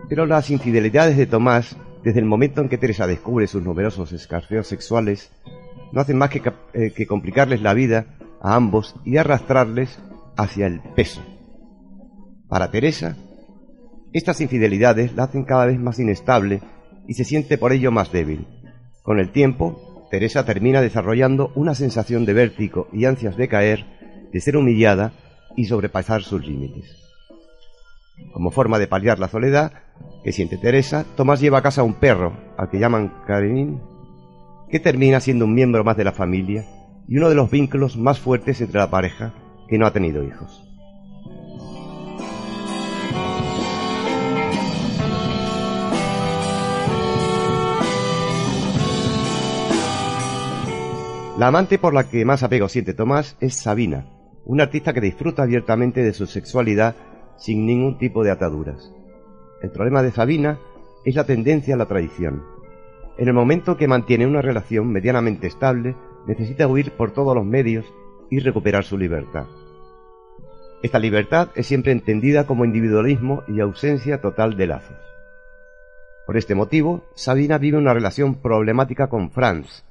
pero 0.10 0.26
las 0.26 0.50
infidelidades 0.50 1.18
de 1.18 1.26
Tomás, 1.26 1.78
desde 2.04 2.20
el 2.20 2.26
momento 2.26 2.62
en 2.62 2.70
que 2.70 2.78
Teresa 2.78 3.08
descubre 3.08 3.48
sus 3.48 3.64
numerosos 3.64 4.12
escarceos 4.14 4.68
sexuales, 4.68 5.32
no 5.92 6.02
hacen 6.02 6.18
más 6.18 6.30
que, 6.30 6.42
eh, 6.74 6.92
que 6.92 7.08
complicarles 7.08 7.62
la 7.62 7.74
vida 7.74 8.18
a 8.42 8.56
ambos 8.56 8.96
y 9.06 9.18
arrastrarles 9.18 10.00
hacia 10.38 10.68
el 10.68 10.82
peso. 10.96 11.22
Para 12.48 12.72
Teresa, 12.72 13.18
estas 14.18 14.40
infidelidades 14.40 15.14
la 15.14 15.26
hacen 15.26 15.44
cada 15.44 15.66
vez 15.66 15.78
más 15.78 16.00
inestable 16.00 16.62
y 17.06 17.16
se 17.16 17.26
siente 17.26 17.58
por 17.58 17.74
ello 17.74 17.92
más 17.92 18.14
débil. 18.14 18.48
Con 19.04 19.20
el 19.20 19.34
tiempo, 19.34 20.08
Teresa 20.10 20.46
termina 20.46 20.80
desarrollando 20.80 21.52
una 21.54 21.76
sensación 21.76 22.26
de 22.26 22.32
vértigo 22.32 22.88
y 22.94 23.04
ansias 23.04 23.36
de 23.36 23.50
caer, 23.50 23.86
de 24.32 24.40
ser 24.40 24.56
humillada 24.56 25.12
y 25.58 25.66
sobrepasar 25.66 26.24
sus 26.24 26.48
límites. 26.48 26.86
Como 28.32 28.52
forma 28.52 28.80
de 28.80 28.88
paliar 28.88 29.20
la 29.20 29.28
soledad 29.28 29.74
que 30.24 30.32
siente 30.32 30.58
Teresa, 30.58 31.06
Tomás 31.18 31.42
lleva 31.42 31.58
a 31.58 31.64
casa 31.64 31.84
un 31.84 31.96
perro, 31.96 32.38
al 32.58 32.70
que 32.70 32.80
llaman 32.80 33.12
Karenin, 33.28 33.82
que 34.70 34.80
termina 34.80 35.20
siendo 35.20 35.44
un 35.44 35.54
miembro 35.54 35.84
más 35.84 35.98
de 35.98 36.06
la 36.06 36.14
familia 36.14 36.66
y 37.06 37.18
uno 37.18 37.28
de 37.28 37.36
los 37.36 37.52
vínculos 37.52 37.98
más 37.98 38.22
fuertes 38.22 38.62
entre 38.62 38.80
la 38.80 38.90
pareja 38.90 39.34
que 39.68 39.78
no 39.78 39.86
ha 39.86 39.92
tenido 39.92 40.24
hijos. 40.24 40.65
La 51.38 51.48
amante 51.48 51.78
por 51.78 51.94
la 51.94 52.08
que 52.08 52.24
más 52.24 52.44
apego 52.44 52.70
siente 52.70 52.94
Tomás 52.94 53.36
es 53.42 53.56
Sabina, 53.56 54.06
una 54.46 54.64
artista 54.64 54.94
que 54.94 55.02
disfruta 55.02 55.44
abiertamente 55.44 56.02
de 56.02 56.14
su 56.14 56.28
sexualidad 56.28 56.96
sin 57.36 57.66
ningún 57.66 57.98
tipo 57.98 58.24
de 58.24 58.32
ataduras. 58.32 58.94
El 59.62 59.70
problema 59.70 60.02
de 60.02 60.12
Sabina 60.12 60.60
es 61.04 61.16
la 61.16 61.26
tendencia 61.26 61.76
a 61.76 61.78
la 61.78 61.88
traición. 61.88 62.42
En 63.18 63.28
el 63.28 63.34
momento 63.34 63.76
que 63.76 63.90
mantiene 63.90 64.26
una 64.26 64.42
relación 64.42 64.90
medianamente 64.94 65.48
estable, 65.48 65.98
necesita 66.26 66.68
huir 66.68 66.92
por 66.92 67.12
todos 67.12 67.36
los 67.36 67.46
medios 67.46 67.86
y 68.30 68.40
recuperar 68.40 68.86
su 68.86 68.98
libertad. 68.98 69.46
Esta 70.84 71.00
libertad 71.00 71.50
es 71.56 71.68
siempre 71.68 71.92
entendida 71.92 72.46
como 72.46 72.64
individualismo 72.64 73.44
y 73.50 73.60
ausencia 73.60 74.22
total 74.22 74.56
de 74.56 74.68
lazos. 74.68 74.98
Por 76.26 76.38
este 76.38 76.56
motivo, 76.56 77.04
Sabina 77.14 77.58
vive 77.58 77.78
una 77.78 77.94
relación 77.94 78.36
problemática 78.36 79.10
con 79.10 79.32
Franz, 79.32 79.84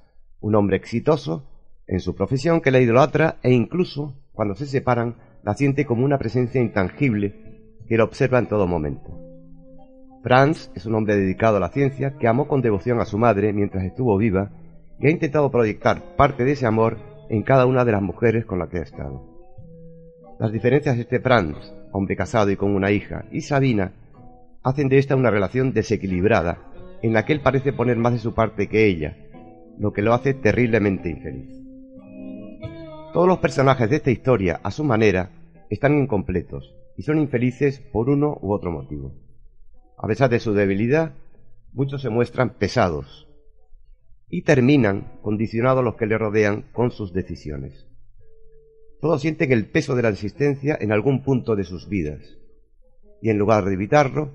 un 0.44 0.54
hombre 0.56 0.76
exitoso 0.76 1.42
en 1.86 2.00
su 2.00 2.14
profesión 2.14 2.60
que 2.60 2.70
la 2.70 2.78
idolatra 2.78 3.38
e 3.42 3.50
incluso, 3.50 4.14
cuando 4.34 4.54
se 4.54 4.66
separan, 4.66 5.16
la 5.42 5.54
siente 5.54 5.86
como 5.86 6.04
una 6.04 6.18
presencia 6.18 6.60
intangible 6.60 7.34
que 7.88 7.96
la 7.96 8.04
observa 8.04 8.40
en 8.40 8.46
todo 8.46 8.66
momento. 8.66 9.18
Franz 10.22 10.70
es 10.74 10.84
un 10.84 10.96
hombre 10.96 11.16
dedicado 11.16 11.56
a 11.56 11.60
la 11.60 11.70
ciencia 11.70 12.18
que 12.18 12.28
amó 12.28 12.46
con 12.46 12.60
devoción 12.60 13.00
a 13.00 13.06
su 13.06 13.16
madre 13.16 13.54
mientras 13.54 13.84
estuvo 13.84 14.18
viva 14.18 14.50
y 15.00 15.06
ha 15.06 15.10
intentado 15.10 15.50
proyectar 15.50 16.14
parte 16.14 16.44
de 16.44 16.52
ese 16.52 16.66
amor 16.66 16.98
en 17.30 17.42
cada 17.42 17.64
una 17.64 17.86
de 17.86 17.92
las 17.92 18.02
mujeres 18.02 18.44
con 18.44 18.58
las 18.58 18.68
que 18.68 18.80
ha 18.80 18.82
estado. 18.82 19.24
Las 20.38 20.52
diferencias 20.52 20.98
entre 20.98 21.20
Franz, 21.20 21.56
hombre 21.90 22.16
casado 22.16 22.50
y 22.50 22.56
con 22.56 22.74
una 22.74 22.90
hija, 22.90 23.24
y 23.32 23.40
Sabina, 23.40 23.92
hacen 24.62 24.90
de 24.90 24.98
esta 24.98 25.16
una 25.16 25.30
relación 25.30 25.72
desequilibrada, 25.72 26.58
en 27.00 27.14
la 27.14 27.24
que 27.24 27.32
él 27.32 27.40
parece 27.40 27.72
poner 27.72 27.96
más 27.96 28.12
de 28.12 28.18
su 28.18 28.34
parte 28.34 28.68
que 28.68 28.86
ella, 28.86 29.16
lo 29.78 29.92
que 29.92 30.02
lo 30.02 30.14
hace 30.14 30.34
terriblemente 30.34 31.08
infeliz. 31.08 31.50
Todos 33.12 33.28
los 33.28 33.38
personajes 33.38 33.88
de 33.90 33.96
esta 33.96 34.10
historia, 34.10 34.60
a 34.62 34.70
su 34.70 34.84
manera, 34.84 35.30
están 35.70 35.98
incompletos 35.98 36.74
y 36.96 37.02
son 37.02 37.18
infelices 37.18 37.80
por 37.80 38.08
uno 38.08 38.38
u 38.40 38.52
otro 38.52 38.70
motivo. 38.70 39.14
A 39.96 40.06
pesar 40.06 40.30
de 40.30 40.40
su 40.40 40.52
debilidad, 40.52 41.14
muchos 41.72 42.02
se 42.02 42.10
muestran 42.10 42.50
pesados 42.54 43.28
y 44.28 44.42
terminan 44.42 45.18
condicionados 45.22 45.80
a 45.80 45.84
los 45.84 45.96
que 45.96 46.06
le 46.06 46.18
rodean 46.18 46.62
con 46.72 46.90
sus 46.90 47.12
decisiones. 47.12 47.86
Todos 49.00 49.20
sienten 49.22 49.52
el 49.52 49.66
peso 49.66 49.94
de 49.94 50.02
la 50.02 50.08
existencia 50.08 50.76
en 50.80 50.90
algún 50.90 51.22
punto 51.22 51.56
de 51.56 51.64
sus 51.64 51.88
vidas 51.88 52.38
y 53.20 53.30
en 53.30 53.38
lugar 53.38 53.64
de 53.64 53.74
evitarlo, 53.74 54.32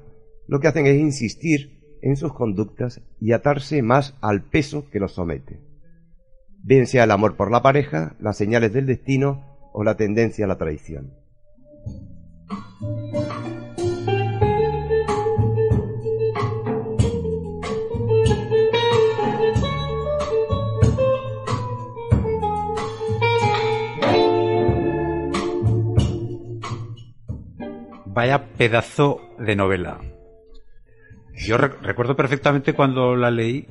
lo 0.48 0.60
que 0.60 0.68
hacen 0.68 0.88
es 0.88 1.00
insistir 1.00 1.79
en 2.02 2.18
sus 2.18 2.34
conductas 2.34 3.02
y 3.20 3.34
atarse 3.34 3.82
más 3.82 4.16
al 4.22 4.44
peso 4.44 4.90
que 4.90 5.00
los 5.00 5.14
somete. 5.14 5.60
Bien 6.64 6.88
sea 6.88 7.06
el 7.06 7.12
amor 7.12 7.36
por 7.36 7.52
la 7.52 7.62
pareja, 7.62 8.16
las 8.20 8.38
señales 8.38 8.74
del 8.74 8.86
destino 8.86 9.46
o 9.74 9.84
la 9.84 9.96
tendencia 9.96 10.46
a 10.46 10.48
la 10.48 10.58
traición. 10.58 11.14
Vaya 28.06 28.54
pedazo 28.58 29.22
de 29.40 29.56
novela. 29.56 30.09
Yo 31.46 31.58
re- 31.58 31.72
recuerdo 31.82 32.16
perfectamente 32.16 32.74
cuando 32.74 33.16
la 33.16 33.32
leí, 33.32 33.66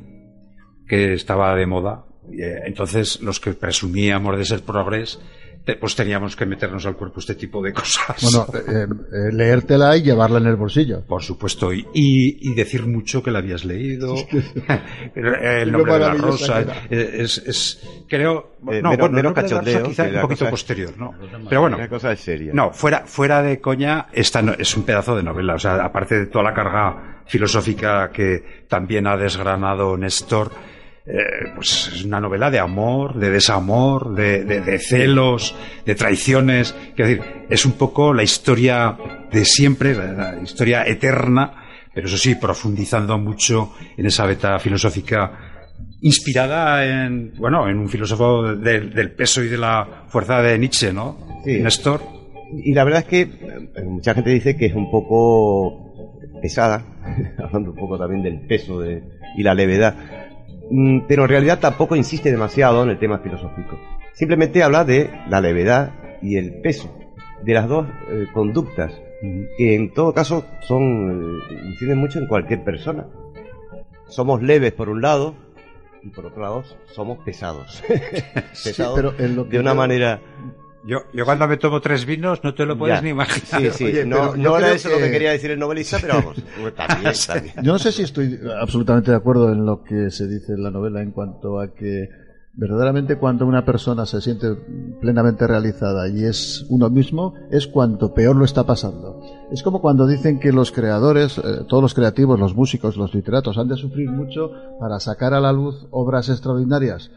que 0.87 1.13
estaba 1.15 1.55
de 1.55 1.67
moda. 1.67 2.05
eh, 2.33 2.63
Entonces, 2.67 3.21
los 3.23 3.41
que 3.41 3.53
presumíamos 3.53 4.37
de 4.39 4.45
ser 4.45 4.61
progres, 4.63 5.21
te- 5.69 5.77
pues 5.77 5.95
teníamos 5.95 6.35
que 6.35 6.47
meternos 6.47 6.87
al 6.87 6.97
cuerpo 6.97 7.21
este 7.21 7.35
tipo 7.35 7.61
de 7.63 7.75
cosas. 7.75 8.17
Bueno, 8.23 8.47
eh, 8.55 8.87
eh, 9.13 9.33
leértela 9.35 9.95
y 9.99 10.03
llevarla 10.03 10.39
en 10.39 10.47
el 10.47 10.57
bolsillo. 10.57 11.03
Por 11.07 11.23
supuesto, 11.23 11.75
y, 11.75 11.81
y- 11.93 12.51
y 12.51 12.55
decir 12.55 12.87
mucho 12.87 13.23
que 13.23 13.31
la 13.31 13.41
habías 13.41 13.67
leído. 13.67 14.15
el 15.15 15.71
nombre 15.73 15.93
de 15.93 15.99
la 15.99 16.15
rosa. 16.15 16.63
eh, 16.91 17.11
Es, 17.21 17.37
es- 17.39 18.03
creo. 18.09 18.57
Eh, 18.71 18.81
no, 18.83 18.97
bueno, 18.97 19.35
cachondeo, 19.35 19.79
rosa 19.81 19.89
quizá 19.91 20.09
que 20.11 20.15
un 20.17 20.21
poquito 20.23 20.39
cosa- 20.47 20.51
posterior, 20.51 20.95
¿no? 20.97 21.15
Pero 21.49 21.61
bueno. 21.61 21.77
Una 21.77 21.89
cosa 21.89 22.13
es 22.13 22.21
seria. 22.21 22.53
No, 22.55 22.73
fuera, 22.73 23.05
fuera 23.07 23.43
de 23.43 23.61
coña, 23.61 24.07
esta 24.13 24.41
no- 24.41 24.55
es 24.59 24.75
un 24.77 24.85
pedazo 24.85 25.15
de 25.17 25.23
novela. 25.23 25.55
O 25.55 25.59
sea, 25.59 25.75
aparte 25.85 26.19
de 26.19 26.27
toda 26.27 26.45
la 26.45 26.55
carga 26.55 27.23
filosófica 27.27 28.11
que 28.11 28.65
también 28.69 29.07
ha 29.07 29.17
desgranado 29.19 29.97
Néstor, 29.99 30.51
eh, 31.09 31.53
pues 31.55 31.91
es 31.95 32.05
una 32.05 32.21
novela 32.21 32.51
de 32.51 32.59
amor, 32.59 33.15
de 33.15 33.31
desamor, 33.31 34.15
de, 34.15 34.45
de- 34.45 34.61
de 34.61 34.79
celos, 34.79 35.55
de 35.87 35.95
traiciones. 35.95 36.75
Quiero 36.95 37.09
decir, 37.11 37.25
es 37.49 37.65
un 37.65 37.73
poco 37.73 38.13
la 38.13 38.23
historia 38.23 38.97
de 39.33 39.45
siempre, 39.45 39.95
la, 39.95 40.33
la 40.35 40.43
historia 40.43 40.87
eterna, 40.87 41.65
pero 41.95 42.07
eso 42.09 42.19
sí, 42.19 42.35
profundizando 42.35 43.17
mucho 43.19 43.73
en 43.97 44.07
esa 44.07 44.27
beta 44.27 44.59
filosófica 44.59 45.33
inspirada 46.01 46.85
en, 46.85 47.33
bueno, 47.39 47.69
en 47.69 47.79
un 47.79 47.89
filósofo 47.89 48.55
del- 48.55 48.91
del 48.93 49.11
peso 49.13 49.43
y 49.43 49.49
de 49.49 49.59
la 49.59 50.05
fuerza 50.09 50.41
de 50.43 50.59
Nietzsche, 50.59 50.93
¿no? 50.93 51.17
Sí. 51.45 51.59
Néstor. 51.61 52.03
Y 52.65 52.73
la 52.73 52.85
verdad 52.85 53.01
es 53.01 53.07
que 53.09 53.21
eh, 53.23 53.83
mucha 53.85 54.15
gente 54.15 54.31
dice 54.31 54.57
que 54.57 54.67
es 54.67 54.75
un 54.75 54.91
poco 54.91 56.13
pesada, 56.41 56.85
hablando 57.39 57.71
un 57.71 57.77
poco 57.77 57.99
también 57.99 58.23
del 58.23 58.47
peso 58.47 58.81
de- 58.81 59.03
y 59.37 59.43
la 59.43 59.55
levedad, 59.55 59.95
pero 61.07 61.23
en 61.25 61.29
realidad 61.29 61.61
tampoco 61.61 61.97
insiste 61.97 62.31
demasiado 62.31 62.83
en 62.83 62.91
el 62.91 62.99
tema 62.99 63.19
filosófico. 63.19 63.79
Simplemente 64.13 64.63
habla 64.63 64.85
de 64.85 65.11
la 65.29 65.41
levedad 65.41 65.93
y 66.23 66.37
el 66.37 66.61
peso 66.61 66.95
de 67.43 67.55
las 67.55 67.69
dos 67.69 67.87
eh, 68.11 68.27
conductas, 68.33 68.93
que 69.57 69.75
en 69.75 69.93
todo 69.93 70.13
caso 70.13 70.45
son 70.61 71.41
eh, 71.51 71.61
inciden 71.67 71.99
mucho 71.99 72.19
en 72.19 72.27
cualquier 72.27 72.65
persona. 72.65 73.07
Somos 74.07 74.43
leves 74.43 74.73
por 74.73 74.89
un 74.89 75.03
lado 75.03 75.35
y 76.03 76.09
por 76.09 76.27
otro 76.27 76.43
lado 76.43 76.65
somos 76.87 77.19
pesados. 77.25 77.83
pesados 78.65 78.95
pero 78.95 79.15
en 79.19 79.37
lo 79.37 79.45
que 79.45 79.53
de 79.53 79.61
una 79.61 79.75
manera 79.75 80.21
Yo, 80.87 80.99
yo 81.13 81.25
cuando 81.25 81.47
me 81.49 81.57
tomo 81.57 81.81
tres 81.81 82.07
vinos 82.07 82.41
no 82.45 82.55
te 82.55 82.65
lo 82.65 82.79
puedes 82.79 82.97
Ya. 82.99 83.03
ni 83.03 83.11
imaginar. 83.11 83.61
Sí, 83.63 83.71
sí, 83.73 83.85
Oye, 83.87 84.05
no, 84.07 84.35
era 84.59 84.73
eso 84.73 84.89
lo 84.89 84.97
que- 84.99 85.05
que 85.05 85.11
quería 85.11 85.33
decir 85.33 85.51
el 85.51 85.59
novelista, 85.59 85.99
pero 86.01 86.15
vamos, 86.15 86.37
también, 86.77 87.13
también. 87.27 87.55
Yo 87.63 87.73
no 87.73 87.79
sé 87.79 87.93
si 87.93 88.03
estoy 88.03 88.39
absolutamente 88.61 89.11
de 89.11 89.17
acuerdo 89.17 89.53
en 89.53 89.67
lo 89.67 89.83
que 89.83 90.11
se 90.11 90.27
dice 90.29 90.53
en 90.53 90.63
la 90.63 90.71
novela 90.71 91.03
en 91.03 91.11
cuanto 91.11 91.61
a 91.61 91.75
que 91.75 92.09
verdaderamente 92.55 93.17
cuando 93.19 93.47
una 93.47 93.65
persona 93.65 94.05
se 94.07 94.21
siente 94.21 94.49
plenamente 95.01 95.47
realizada 95.47 96.09
y 96.09 96.25
es 96.25 96.65
uno 96.71 96.91
mismo, 96.91 97.35
es 97.53 97.67
cuanto 97.69 98.15
peor 98.15 98.35
lo 98.37 98.45
está 98.45 98.65
pasando. 98.65 99.21
Es 99.53 99.63
como 99.63 99.81
cuando 99.81 100.07
dicen 100.09 100.41
que 100.41 100.53
los 100.53 100.73
creadores, 100.73 101.39
eh, 101.39 101.43
todos 101.69 101.83
los 101.83 101.95
creativos, 101.95 102.39
los 102.41 102.55
músicos, 102.57 102.97
los 102.97 103.15
literatos, 103.15 103.59
han 103.59 103.69
de 103.69 103.77
sufrir 103.77 104.11
mucho 104.11 104.51
para 104.81 104.99
sacar 105.01 105.35
a 105.35 105.41
la 105.41 105.53
luz 105.53 105.87
obras 105.91 106.29
extraordinarias. 106.31 107.11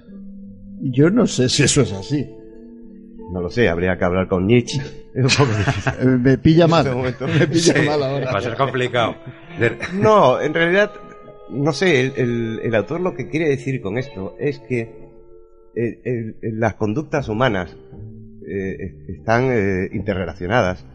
Yo 0.82 1.10
no 1.10 1.26
sé 1.28 1.48
si 1.50 1.64
eso 1.64 1.82
es 1.82 1.94
así. 1.94 2.28
No 3.32 3.42
lo 3.42 3.50
sé, 3.50 3.70
habría 3.70 3.98
que 3.98 4.04
hablar 4.06 4.28
con 4.28 4.46
Nietzsche. 4.48 4.82
Es 5.14 5.40
un 5.40 5.46
poco 5.46 5.58
difícil. 5.58 6.10
Me 6.20 6.38
pilla 6.38 6.68
mal. 6.68 6.86
Este 6.86 6.96
momento. 6.98 7.28
Me 7.28 7.48
pilla 7.48 7.74
Sí, 7.74 7.86
mal 7.88 8.02
ahora. 8.04 8.32
Va 8.32 8.38
a 8.38 8.42
ser 8.42 8.56
complicado. 8.56 9.16
No, 9.94 10.40
en 10.42 10.54
realidad, 10.54 10.92
no 11.50 11.74
sé, 11.74 12.00
el, 12.02 12.14
el- 12.16 12.60
el 12.64 12.76
autor 12.76 13.02
lo 13.02 13.14
que 13.14 13.28
quiere 13.30 13.50
decir 13.50 13.82
con 13.82 13.98
esto 13.98 14.36
es 14.40 14.60
que 14.60 14.80
eh, 15.76 16.02
el- 16.06 16.36
el- 16.42 16.60
las 16.60 16.76
conductas 16.76 17.28
humanas 17.30 17.76
eh, 18.48 18.78
están 19.10 19.50
eh, 19.52 19.90
interrelacionadas 19.94 20.86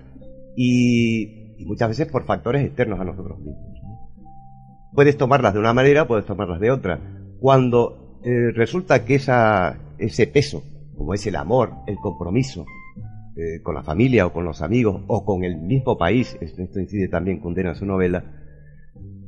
y, 0.57 1.55
y 1.59 1.65
muchas 1.67 1.91
veces 1.91 2.07
por 2.09 2.25
factores 2.25 2.65
externos 2.65 2.99
a 3.01 3.05
nosotros 3.05 3.39
mismos. 3.39 3.57
Puedes 4.95 5.17
tomarlas 5.19 5.53
de 5.53 5.61
una 5.61 5.75
manera, 5.75 6.07
puedes 6.09 6.25
tomarlas 6.25 6.61
de 6.61 6.71
otra. 6.71 6.99
Cuando 7.39 8.19
eh, 8.25 8.51
resulta 8.55 9.05
que 9.05 9.17
esa, 9.17 9.79
ese 9.99 10.27
peso, 10.27 10.63
como 10.97 11.15
es 11.15 11.27
el 11.27 11.37
amor, 11.37 11.73
el 11.87 11.97
compromiso, 11.97 12.65
eh, 13.37 13.61
con 13.63 13.75
la 13.75 13.83
familia 13.83 14.27
o 14.27 14.33
con 14.33 14.45
los 14.45 14.63
amigos 14.63 15.03
o 15.09 15.25
con 15.25 15.45
el 15.45 15.57
mismo 15.59 15.99
país, 15.99 16.37
esto 16.41 16.81
incide 16.81 17.09
también 17.09 17.39
Condena 17.41 17.71
en 17.71 17.75
su 17.77 17.85
novela, 17.87 18.25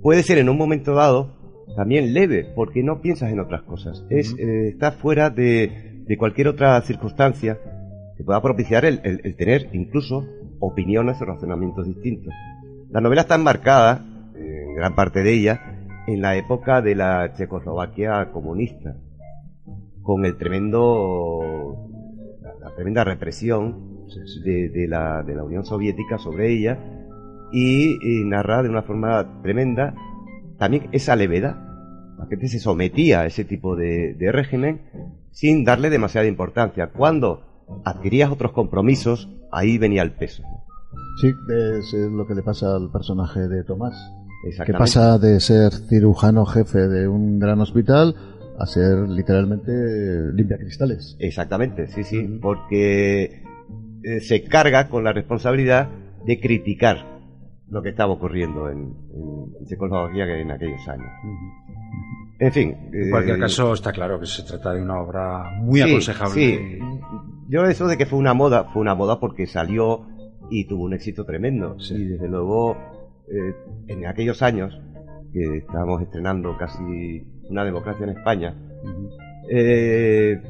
puede 0.02 0.22
ser 0.22 0.38
en 0.38 0.48
un 0.48 0.56
momento 0.56 0.94
dado 0.94 1.36
también 1.76 2.14
leve, 2.14 2.46
porque 2.56 2.82
no 2.82 3.00
piensas 3.02 3.30
en 3.30 3.40
otras 3.40 3.62
cosas. 3.62 4.04
Es, 4.08 4.34
eh, 4.38 4.68
está 4.68 4.92
fuera 4.92 5.28
de, 5.30 6.02
de 6.06 6.16
cualquier 6.16 6.48
otra 6.48 6.80
circunstancia 6.80 7.58
que 8.16 8.24
pueda 8.24 8.40
propiciar 8.40 8.84
el, 8.86 9.00
el- 9.04 9.20
el 9.22 9.36
tener 9.36 9.68
incluso 9.74 10.24
opiniones 10.60 11.20
o 11.20 11.24
razonamientos 11.26 11.86
distintos. 11.86 12.32
La 12.90 13.00
novela 13.02 13.20
está 13.20 13.34
enmarcada, 13.34 14.04
eh, 14.34 14.64
en 14.70 14.74
gran 14.76 14.94
parte 14.94 15.22
de 15.22 15.32
ella, 15.34 15.84
en 16.06 16.22
la 16.22 16.36
época 16.36 16.80
de 16.80 16.94
la 16.94 17.34
Checoslovaquia 17.34 18.30
comunista, 18.32 18.96
con 20.08 20.24
el 20.24 20.38
tremendo, 20.38 21.76
la, 22.40 22.54
la 22.70 22.74
tremenda 22.74 23.04
represión 23.04 24.06
de, 24.42 24.70
de 24.70 24.88
la, 24.88 25.22
de 25.22 25.34
la 25.34 25.44
Unión 25.44 25.66
Soviética 25.66 26.16
sobre 26.16 26.50
ella 26.50 26.78
y, 27.52 27.98
y 28.00 28.24
narra 28.24 28.62
de 28.62 28.70
una 28.70 28.80
forma 28.80 29.42
tremenda 29.42 29.94
también 30.56 30.88
esa 30.92 31.14
levedad. 31.14 31.56
La 32.18 32.24
gente 32.24 32.48
se 32.48 32.58
sometía 32.58 33.20
a 33.20 33.26
ese 33.26 33.44
tipo 33.44 33.76
de, 33.76 34.14
de 34.14 34.32
régimen 34.32 34.80
sin 35.30 35.62
darle 35.62 35.90
demasiada 35.90 36.26
importancia. 36.26 36.90
Cuando 36.90 37.42
adquirías 37.84 38.30
otros 38.30 38.52
compromisos, 38.52 39.28
ahí 39.52 39.76
venía 39.76 40.00
el 40.00 40.12
peso. 40.12 40.42
Sí, 41.20 41.28
es 41.28 41.92
eh, 41.92 42.08
lo 42.10 42.26
que 42.26 42.34
le 42.34 42.42
pasa 42.42 42.74
al 42.74 42.90
personaje 42.90 43.46
de 43.46 43.62
Tomás. 43.62 43.94
Que 44.64 44.72
pasa 44.72 45.18
de 45.18 45.38
ser 45.38 45.70
cirujano 45.72 46.46
jefe 46.46 46.88
de 46.88 47.08
un 47.08 47.38
gran 47.38 47.60
hospital 47.60 48.14
a 48.58 48.66
ser 48.66 49.08
literalmente 49.08 49.72
limpia 50.34 50.58
cristales. 50.58 51.16
Exactamente, 51.20 51.86
sí, 51.88 52.02
sí, 52.02 52.38
porque 52.42 53.42
eh, 54.02 54.20
se 54.20 54.42
carga 54.44 54.88
con 54.88 55.04
la 55.04 55.12
responsabilidad 55.12 55.88
de 56.24 56.40
criticar 56.40 57.20
lo 57.70 57.82
que 57.82 57.90
estaba 57.90 58.12
ocurriendo 58.12 58.68
en, 58.68 58.94
en 59.60 59.66
Checoslovaquia 59.66 60.24
en 60.40 60.50
aquellos 60.50 60.86
años. 60.88 61.08
En 62.40 62.52
fin. 62.52 62.76
En 62.92 63.10
cualquier 63.10 63.36
eh, 63.36 63.40
caso, 63.40 63.74
está 63.74 63.92
claro 63.92 64.18
que 64.18 64.26
se 64.26 64.42
trata 64.42 64.72
de 64.72 64.82
una 64.82 65.00
obra 65.00 65.50
muy 65.60 65.80
sí, 65.80 65.88
aconsejable. 65.88 66.34
sí. 66.34 66.78
Yo 67.48 67.64
eso 67.64 67.86
de 67.86 67.96
que 67.96 68.06
fue 68.06 68.18
una 68.18 68.34
moda, 68.34 68.64
fue 68.72 68.82
una 68.82 68.94
moda 68.94 69.18
porque 69.20 69.46
salió 69.46 70.06
y 70.50 70.66
tuvo 70.66 70.84
un 70.84 70.94
éxito 70.94 71.24
tremendo. 71.24 71.76
Y 71.90 72.04
desde 72.04 72.28
luego, 72.28 72.76
eh, 73.28 73.54
en 73.88 74.06
aquellos 74.06 74.42
años, 74.42 74.78
que 75.32 75.58
estábamos 75.58 76.02
estrenando 76.02 76.56
casi 76.56 77.24
una 77.48 77.64
democracia 77.64 78.04
en 78.04 78.10
España, 78.10 78.54
eh, 79.50 80.40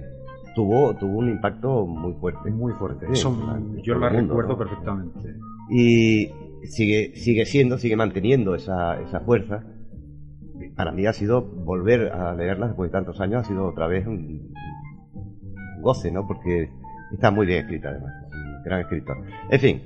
tuvo, 0.54 0.94
tuvo 0.96 1.18
un 1.18 1.28
impacto 1.30 1.86
muy 1.86 2.14
fuerte. 2.14 2.50
Muy 2.50 2.72
fuerte. 2.72 3.06
Sí, 3.06 3.12
Eso 3.12 3.28
en 3.56 3.82
yo 3.82 3.94
la 3.94 4.10
mundo, 4.10 4.34
recuerdo 4.34 4.52
¿no? 4.52 4.58
perfectamente. 4.58 5.36
y 5.70 6.30
sigue 6.64 7.12
sigue 7.14 7.46
siendo 7.46 7.78
sigue 7.78 7.94
manteniendo 7.96 8.54
esa, 8.56 9.00
esa 9.00 9.20
fuerza 9.20 9.62
para 10.76 10.90
mí 10.90 11.06
ha 11.06 11.12
sido 11.12 11.42
volver 11.42 12.10
a 12.12 12.34
leerla 12.34 12.66
después 12.66 12.90
de 12.90 12.92
tantos 12.92 13.20
años 13.20 13.44
ha 13.44 13.48
sido 13.48 13.66
otra 13.66 13.86
vez 13.86 14.06
un 14.06 14.52
goce 15.80 16.10
no 16.10 16.26
porque 16.26 16.68
está 17.12 17.30
muy 17.30 17.46
bien 17.46 17.60
escrita 17.60 17.90
además 17.90 18.12
es 18.26 18.34
un 18.34 18.62
gran 18.64 18.80
escritor 18.80 19.16
en 19.50 19.60
fin 19.60 19.82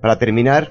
para 0.00 0.16
terminar 0.16 0.70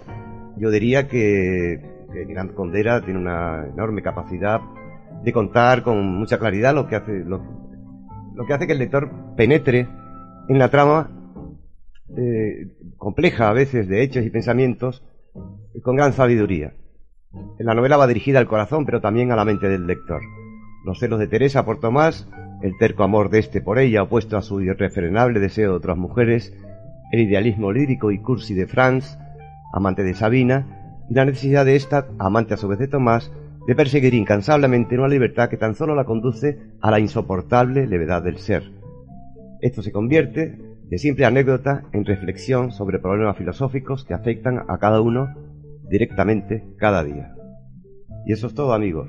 yo 0.58 0.70
diría 0.72 1.08
que, 1.08 1.82
que 2.14 2.26
Gran 2.26 2.50
Condera 2.50 3.02
tiene 3.02 3.20
una 3.20 3.68
enorme 3.68 4.02
capacidad 4.02 4.62
de 5.24 5.34
contar 5.34 5.84
con 5.84 6.16
mucha 6.16 6.40
claridad 6.40 6.74
lo 6.74 6.88
que 6.88 6.96
hace 6.96 7.24
lo, 7.24 7.42
que 8.48 8.54
hace 8.54 8.68
que 8.68 8.74
el 8.74 8.80
lector 8.80 9.12
penetre 9.36 9.88
en 10.50 10.60
la 10.60 10.70
trama 10.70 11.12
eh, 12.18 12.68
compleja 12.98 13.50
a 13.50 13.54
veces 13.54 13.88
de 13.88 14.02
hechos 14.02 14.26
y 14.26 14.30
pensamientos 14.30 15.04
con 15.84 15.96
gran 15.96 16.14
sabiduría. 16.14 16.74
La 17.60 17.74
novela 17.74 17.98
va 17.98 18.08
dirigida 18.08 18.40
al 18.40 18.48
corazón, 18.48 18.86
pero 18.86 19.00
también 19.00 19.32
a 19.32 19.36
la 19.36 19.46
mente 19.46 19.70
del 19.70 19.88
lector. 19.88 20.22
Los 20.86 21.00
celos 21.00 21.20
de 21.20 21.28
Teresa 21.28 21.64
por 21.64 21.80
Tomás, 21.80 22.28
el 22.62 22.78
terco 22.78 23.04
amor 23.04 23.30
de 23.30 23.40
este 23.40 23.62
por 23.62 23.80
ella 23.80 24.04
opuesto 24.04 24.38
a 24.38 24.42
su 24.42 24.62
irrefrenable 24.62 25.40
deseo 25.40 25.72
de 25.72 25.78
otras 25.78 25.98
mujeres, 25.98 26.54
el 27.12 27.22
idealismo 27.22 27.72
lírico 27.72 28.12
y 28.12 28.20
cursi 28.20 28.54
de 28.54 28.68
Franz, 28.68 29.18
amante 29.74 30.04
de 30.04 30.14
Sabina, 30.14 31.04
y 31.10 31.14
la 31.14 31.26
necesidad 31.26 31.66
de 31.66 31.76
esta, 31.76 32.08
amante 32.20 32.54
a 32.54 32.58
su 32.58 32.68
vez 32.68 32.80
de 32.80 32.88
Tomás, 32.88 33.32
de 33.68 33.76
perseguir 33.76 34.14
incansablemente 34.14 34.98
una 34.98 35.08
libertad 35.08 35.50
que 35.50 35.58
tan 35.58 35.76
solo 35.76 35.96
la 35.96 36.06
conduce 36.06 36.60
a 36.82 36.92
la 36.92 37.00
insoportable 37.00 37.88
levedad 37.88 38.24
del 38.24 38.38
ser. 38.38 38.64
Esto 39.62 39.82
se 39.82 39.92
convierte, 39.92 40.58
de 40.90 40.98
simple 40.98 41.26
anécdota, 41.26 41.84
en 41.94 42.06
reflexión 42.06 42.72
sobre 42.72 43.00
problemas 43.00 43.38
filosóficos 43.38 44.04
que 44.06 44.14
afectan 44.14 44.66
a 44.68 44.78
cada 44.80 45.02
uno 45.02 45.36
directamente 45.90 46.64
cada 46.78 47.04
día. 47.04 47.36
Y 48.26 48.34
eso 48.34 48.48
es 48.48 48.56
todo 48.56 48.74
amigos. 48.74 49.08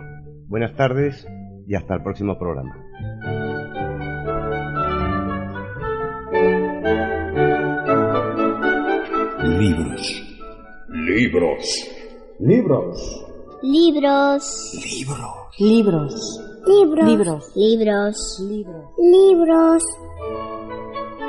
Buenas 0.48 0.74
tardes 0.76 1.26
y 1.66 1.74
hasta 1.74 1.94
el 1.94 2.03
próximo 2.03 2.38
programa. 2.38 2.76
Libros. 9.59 10.38
Libros. 10.88 11.90
Libros. 12.40 13.32
Libros. 13.62 14.44
Libros. 14.84 15.34
Libros. 15.58 16.40
Libros. 16.66 17.52
Libros. 17.56 18.40
Libros. 18.40 18.92
Libros. 18.98 19.82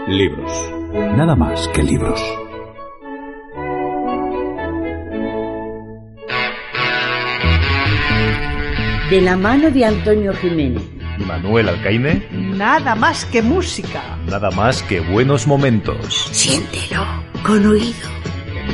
Libros. 0.07 0.51
Nada 1.15 1.36
más 1.36 1.67
que 1.69 1.84
libros. 1.84 2.19
De 9.09 9.21
la 9.21 9.36
mano 9.38 9.69
de 9.69 9.86
Antonio 9.86 10.34
Jiménez. 10.34 10.81
y 11.19 11.23
Manuel 11.25 11.69
Alcaine, 11.69 12.27
Nada 12.31 12.95
más 12.95 13.25
que 13.25 13.41
música. 13.43 14.17
nada 14.27 14.49
más 14.51 14.81
que 14.84 14.99
buenos 15.01 15.45
momentos. 15.45 16.29
Siéntelo 16.31 17.05
con 17.45 17.65
oído. 17.67 17.93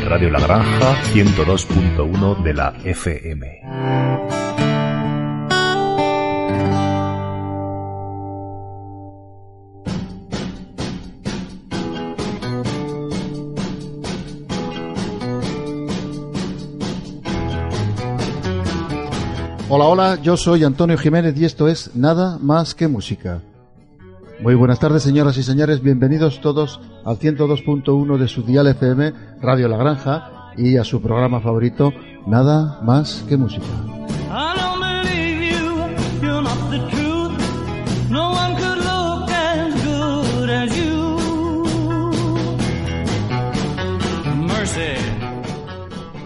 Radio 0.05 0.29
La 0.29 0.39
Granja 0.39 0.95
102.1 1.13 2.43
de 2.43 2.53
la 2.53 2.73
FM. 2.83 3.61
Hola, 19.71 19.85
hola, 19.85 20.19
yo 20.21 20.35
soy 20.35 20.63
Antonio 20.63 20.97
Jiménez 20.97 21.37
y 21.37 21.45
esto 21.45 21.67
es 21.67 21.95
Nada 21.95 22.39
más 22.39 22.73
que 22.73 22.87
música. 22.87 23.41
Muy 24.41 24.55
buenas 24.55 24.79
tardes, 24.79 25.03
señoras 25.03 25.37
y 25.37 25.43
señores, 25.43 25.81
bienvenidos 25.81 26.39
todos 26.39 26.79
al 27.03 27.19
102.1 27.19 28.17
de 28.17 28.27
su 28.29 28.43
dial 28.43 28.67
FM, 28.67 29.13
Radio 29.41 29.67
La 29.67 29.75
Granja, 29.75 30.53
y 30.55 30.77
a 30.77 30.85
su 30.85 31.01
programa 31.01 31.41
favorito, 31.41 31.91
Nada 32.25 32.79
más 32.83 33.25
que 33.27 33.35
música. 33.35 33.65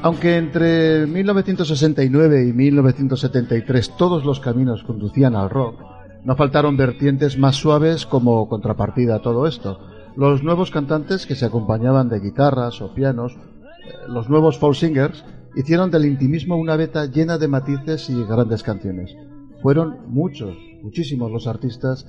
Aunque 0.04 0.36
entre 0.36 1.08
1969 1.08 2.48
y 2.48 2.54
1973 2.54 3.96
todos 3.98 4.26
los 4.26 4.42
caminos 4.42 4.84
conducían 4.84 5.34
al 5.36 5.50
rock, 5.50 5.93
no 6.24 6.36
faltaron 6.36 6.78
vertientes 6.78 7.38
más 7.38 7.56
suaves 7.56 8.06
como 8.06 8.48
contrapartida 8.48 9.16
a 9.16 9.22
todo 9.22 9.48
esto. 9.48 9.80
Los 10.16 10.44
nuevos 10.44 10.72
cantantes 10.72 11.26
que 11.26 11.36
se 11.36 11.46
acompañaban 11.46 12.10
de 12.10 12.20
guitarras 12.20 12.82
o 12.82 12.94
pianos, 12.94 13.34
eh, 13.34 13.94
los 14.08 14.30
nuevos 14.30 14.58
folk 14.58 14.76
singers, 14.76 15.26
hicieron 15.56 15.92
del 15.92 16.06
intimismo 16.06 16.56
una 16.56 16.76
beta 16.76 17.06
llena 17.06 17.38
de 17.38 17.48
matices 17.48 18.10
y 18.10 18.24
grandes 18.24 18.64
canciones. 18.64 19.16
Fueron 19.62 19.98
muchos, 20.08 20.56
muchísimos 20.82 21.32
los 21.32 21.48
artistas 21.48 22.08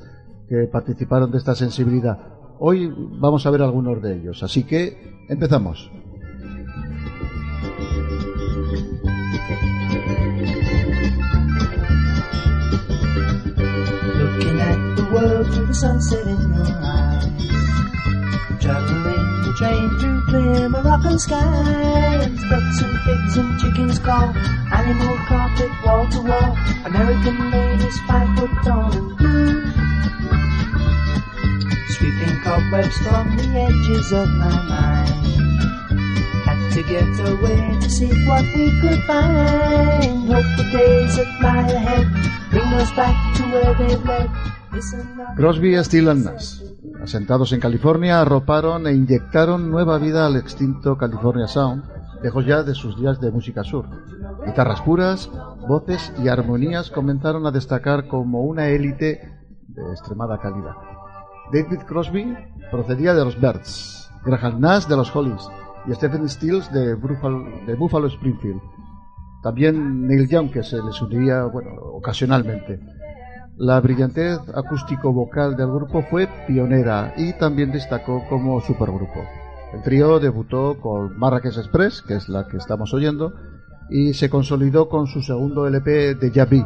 que 0.48 0.68
participaron 0.70 1.30
de 1.30 1.38
esta 1.38 1.54
sensibilidad. 1.54 2.18
Hoy 2.58 2.92
vamos 3.18 3.46
a 3.46 3.50
ver 3.50 3.62
algunos 3.62 4.00
de 4.02 4.16
ellos, 4.16 4.42
así 4.42 4.64
que 4.64 5.24
empezamos. 5.28 5.90
World 15.14 15.46
through 15.54 15.66
the 15.66 15.74
sunset 15.74 16.26
in 16.26 16.40
your 16.54 16.74
eyes. 16.82 17.24
Traveling 18.60 19.26
the 19.46 19.54
train 19.56 19.88
through 20.00 20.20
clear 20.26 20.68
Moroccan 20.68 21.18
skies. 21.20 22.34
Ducks 22.50 22.82
and 22.82 22.96
pigs 23.06 23.36
and 23.36 23.60
chickens 23.60 23.98
call. 24.00 24.34
Animal 24.74 25.16
carpet 25.28 25.70
wall 25.84 26.08
to 26.10 26.20
wall. 26.20 26.50
American 26.84 27.50
ladies 27.52 27.98
five 28.08 28.28
foot 28.36 28.50
tall 28.64 28.90
and 28.90 29.16
blue. 29.16 29.62
Sweeping 31.94 32.36
cobwebs 32.42 32.98
from 33.06 33.36
the 33.36 33.46
edges 33.66 34.12
of 34.12 34.28
my 34.42 34.56
mind. 34.72 35.14
Had 36.46 36.72
to 36.74 36.82
get 36.82 37.14
away 37.30 37.78
to 37.80 37.88
see 37.88 38.10
what 38.26 38.44
we 38.56 38.66
could 38.80 39.00
find. 39.04 40.26
Hope 40.26 40.50
the 40.58 40.66
days 40.72 41.16
that 41.16 41.30
lie 41.40 41.68
ahead 41.70 42.06
bring 42.50 42.72
us 42.82 42.90
back 42.96 43.36
to 43.36 43.42
where 43.52 43.74
they 43.74 43.94
led. 43.94 44.30
Crosby, 45.36 45.76
Still 45.84 46.08
and 46.08 46.24
Nash, 46.24 46.60
asentados 47.02 47.52
en 47.52 47.60
California, 47.60 48.20
arroparon 48.20 48.86
e 48.86 48.92
inyectaron 48.92 49.70
nueva 49.70 49.98
vida 49.98 50.26
al 50.26 50.36
extinto 50.36 50.96
California 50.96 51.46
Sound, 51.46 51.84
lejos 52.22 52.46
ya 52.46 52.62
de 52.62 52.74
sus 52.74 52.96
días 52.98 53.20
de 53.20 53.30
música 53.30 53.62
sur. 53.62 53.86
Guitarras 54.46 54.80
puras, 54.82 55.30
voces 55.68 56.12
y 56.22 56.28
armonías 56.28 56.90
comenzaron 56.90 57.46
a 57.46 57.50
destacar 57.50 58.08
como 58.08 58.42
una 58.42 58.68
élite 58.68 59.32
de 59.68 59.82
extremada 59.92 60.38
calidad. 60.38 60.74
David 61.52 61.82
Crosby 61.86 62.36
procedía 62.70 63.14
de 63.14 63.24
los 63.24 63.40
Birds, 63.40 64.10
Graham 64.24 64.60
Nash 64.60 64.86
de 64.86 64.96
los 64.96 65.14
Hollies 65.14 65.48
y 65.86 65.94
Stephen 65.94 66.28
Stills 66.28 66.72
de 66.72 66.94
Buffalo, 66.94 67.44
de 67.66 67.74
Buffalo 67.74 68.06
Springfield. 68.08 68.60
También 69.42 70.06
Neil 70.06 70.28
Young, 70.28 70.50
que 70.50 70.62
se 70.62 70.82
les 70.82 71.00
uniría 71.02 71.44
bueno, 71.44 71.70
ocasionalmente. 71.92 72.80
La 73.56 73.80
brillantez 73.80 74.40
acústico-vocal 74.52 75.56
del 75.56 75.68
grupo 75.68 76.02
fue 76.10 76.28
pionera 76.46 77.14
y 77.16 77.32
también 77.34 77.70
destacó 77.70 78.24
como 78.28 78.60
supergrupo. 78.60 79.20
El 79.72 79.82
trío 79.82 80.18
debutó 80.18 80.76
con 80.80 81.16
Marrakech 81.16 81.58
Express, 81.58 82.02
que 82.02 82.16
es 82.16 82.28
la 82.28 82.48
que 82.48 82.56
estamos 82.56 82.92
oyendo, 82.92 83.32
y 83.88 84.14
se 84.14 84.28
consolidó 84.28 84.88
con 84.88 85.06
su 85.06 85.22
segundo 85.22 85.68
LP 85.68 86.16
de 86.16 86.32
Yabi, 86.32 86.64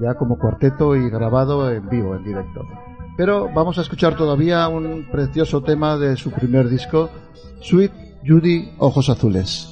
ya 0.00 0.14
como 0.14 0.38
cuarteto 0.38 0.96
y 0.96 1.08
grabado 1.08 1.70
en 1.70 1.88
vivo, 1.88 2.14
en 2.14 2.24
directo. 2.24 2.60
Pero 3.16 3.48
vamos 3.54 3.78
a 3.78 3.82
escuchar 3.82 4.14
todavía 4.14 4.68
un 4.68 5.08
precioso 5.10 5.62
tema 5.62 5.96
de 5.96 6.16
su 6.16 6.30
primer 6.30 6.68
disco, 6.68 7.08
Sweet 7.60 7.92
Judy 8.26 8.74
Ojos 8.78 9.08
Azules. 9.08 9.68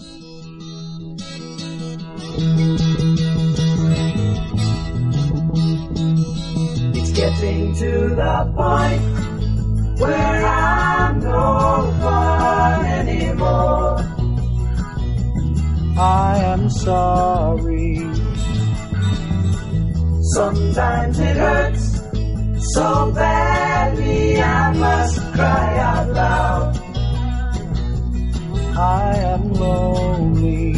It's 6.02 7.12
getting 7.12 7.74
to 7.74 7.90
the 8.14 8.52
point 8.56 10.00
where 10.00 10.46
I'm 10.46 11.20
no 11.20 11.94
fun 12.00 12.84
anymore. 12.86 13.98
I 15.98 16.38
am 16.38 16.70
sorry. 16.70 17.96
Sometimes 20.32 21.18
it 21.18 21.36
hurts 21.36 22.00
so 22.72 23.12
badly 23.12 24.40
I 24.40 24.72
must 24.72 25.20
cry 25.34 25.78
out 25.78 26.08
loud. 26.08 26.76
I 28.78 29.16
am 29.34 29.52
lonely. 29.52 30.74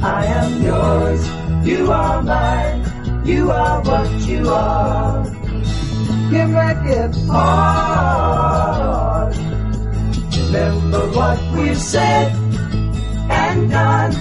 I 0.00 0.24
am 0.24 0.62
yours. 0.62 1.22
You 1.66 1.92
are 1.92 2.22
mine. 2.22 2.87
You 3.28 3.50
are 3.50 3.82
what 3.82 4.10
you 4.26 4.48
are. 4.48 5.22
You 6.32 6.46
make 6.48 6.86
it 6.96 7.14
hard. 7.28 8.56
Remember 10.46 11.04
what 11.12 11.38
we've 11.52 11.76
said 11.76 12.32
and 13.28 13.70
done 13.70 14.14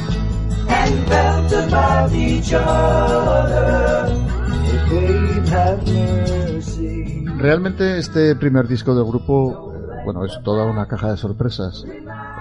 and 0.68 1.08
felt 1.08 1.53
about 1.53 2.12
each 2.14 2.51
other. 2.53 4.28
Realmente 7.38 7.97
este 7.99 8.36
primer 8.36 8.68
disco 8.68 8.93
del 8.93 9.05
grupo, 9.05 9.74
eh, 9.74 10.01
bueno, 10.03 10.26
es 10.26 10.38
toda 10.43 10.66
una 10.66 10.86
caja 10.88 11.12
de 11.12 11.18
sorpresas. 11.18 11.86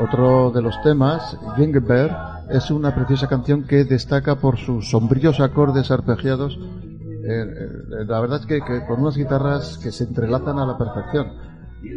Otro 0.01 0.51
de 0.51 0.63
los 0.63 0.75
temas, 0.83 1.37
Ginger 1.57 1.83
Bear, 1.83 2.36
es 2.51 2.71
una 2.71 2.95
preciosa 2.95 3.29
canción 3.29 3.65
que 3.65 3.85
destaca 3.85 4.37
por 4.37 4.57
sus 4.59 4.91
sombríos 4.91 5.41
acordes 5.41 5.91
arpegiados. 5.91 6.57
Eh, 6.57 7.29
eh, 7.29 8.05
la 8.07 8.21
verdad 8.21 8.41
es 8.41 8.47
que, 8.47 8.61
con 8.87 9.01
unas 9.01 9.17
guitarras 9.17 9.79
que 9.79 9.91
se 9.91 10.05
entrelazan 10.05 10.59
a 10.59 10.67
la 10.67 10.79
perfección. 10.79 11.33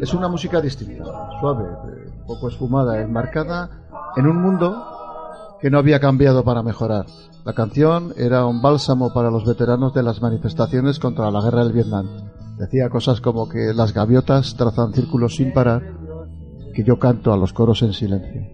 Es 0.01 0.13
una 0.13 0.27
música 0.27 0.59
distinta, 0.61 1.03
suave, 1.39 1.65
eh, 1.65 2.11
poco 2.27 2.49
esfumada, 2.49 3.01
enmarcada 3.01 3.69
en 4.15 4.27
un 4.27 4.41
mundo 4.41 4.85
que 5.61 5.69
no 5.69 5.79
había 5.79 5.99
cambiado 5.99 6.43
para 6.43 6.63
mejorar. 6.63 7.05
La 7.45 7.53
canción 7.53 8.13
era 8.17 8.45
un 8.45 8.61
bálsamo 8.61 9.13
para 9.13 9.31
los 9.31 9.45
veteranos 9.45 9.93
de 9.93 10.03
las 10.03 10.21
manifestaciones 10.21 10.99
contra 10.99 11.31
la 11.31 11.41
guerra 11.41 11.63
del 11.63 11.73
Vietnam. 11.73 12.07
Decía 12.57 12.89
cosas 12.89 13.21
como 13.21 13.47
que 13.47 13.73
las 13.73 13.93
gaviotas 13.93 14.55
trazan 14.55 14.93
círculos 14.93 15.35
sin 15.35 15.53
parar, 15.53 15.81
que 16.73 16.83
yo 16.83 16.99
canto 16.99 17.31
a 17.31 17.37
los 17.37 17.53
coros 17.53 17.81
en 17.81 17.93
silencio. 17.93 18.48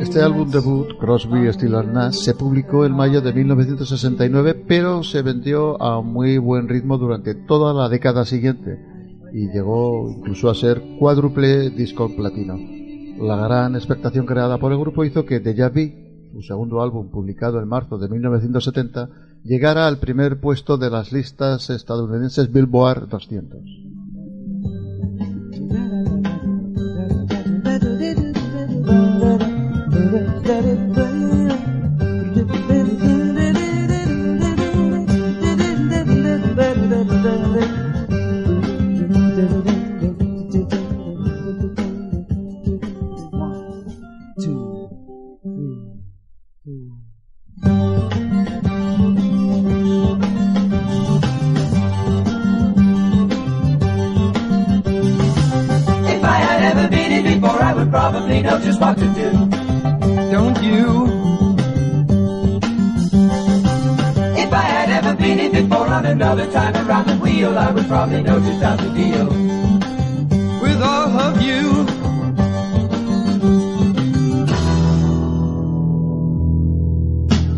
Este 0.00 0.20
álbum 0.20 0.50
debut, 0.50 0.98
Crosby, 0.98 1.52
Stills 1.52 1.86
Nash, 1.86 2.14
se 2.14 2.34
publicó 2.34 2.84
en 2.84 2.92
mayo 2.92 3.20
de 3.20 3.32
1969, 3.32 4.64
pero 4.66 5.02
se 5.04 5.22
vendió 5.22 5.80
a 5.80 6.02
muy 6.02 6.38
buen 6.38 6.68
ritmo 6.68 6.98
durante 6.98 7.34
toda 7.34 7.72
la 7.72 7.88
década 7.88 8.24
siguiente 8.24 8.78
y 9.32 9.48
llegó 9.52 10.10
incluso 10.10 10.50
a 10.50 10.54
ser 10.54 10.82
cuádruple 10.98 11.70
disco 11.70 12.10
platino. 12.14 12.58
La 13.18 13.36
gran 13.36 13.76
expectación 13.76 14.26
creada 14.26 14.58
por 14.58 14.72
el 14.72 14.78
grupo 14.78 15.04
hizo 15.04 15.24
que 15.24 15.40
Deja 15.40 15.68
Vu, 15.68 16.32
su 16.32 16.42
segundo 16.42 16.82
álbum 16.82 17.08
publicado 17.08 17.60
en 17.60 17.68
marzo 17.68 17.98
de 17.98 18.08
1970, 18.08 19.08
llegara 19.44 19.86
al 19.86 19.98
primer 19.98 20.40
puesto 20.40 20.76
de 20.76 20.90
las 20.90 21.12
listas 21.12 21.70
estadounidenses 21.70 22.52
Billboard 22.52 23.08
200. 23.08 23.91
Probably 57.92 58.40
know 58.42 58.58
just 58.58 58.80
what 58.80 58.96
to 58.98 59.06
do. 59.14 59.61
Don't 60.32 60.62
you? 60.62 61.04
If 64.42 64.50
I 64.50 64.62
had 64.62 64.88
ever 64.88 65.14
been 65.14 65.38
in 65.38 65.52
before, 65.52 65.86
on 65.86 66.06
another 66.06 66.50
time 66.50 66.74
around 66.74 67.06
the 67.08 67.16
wheel, 67.16 67.58
I 67.58 67.70
would 67.70 67.86
probably 67.86 68.22
know 68.22 68.40
just 68.40 68.62
how 68.62 68.76
to 68.76 68.88
deal 68.94 69.26
with 70.62 70.82
all 70.82 71.20
of 71.20 71.42
you. 71.42 71.86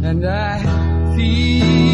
And 0.02 0.26
I 0.26 1.14
feel 1.14 1.93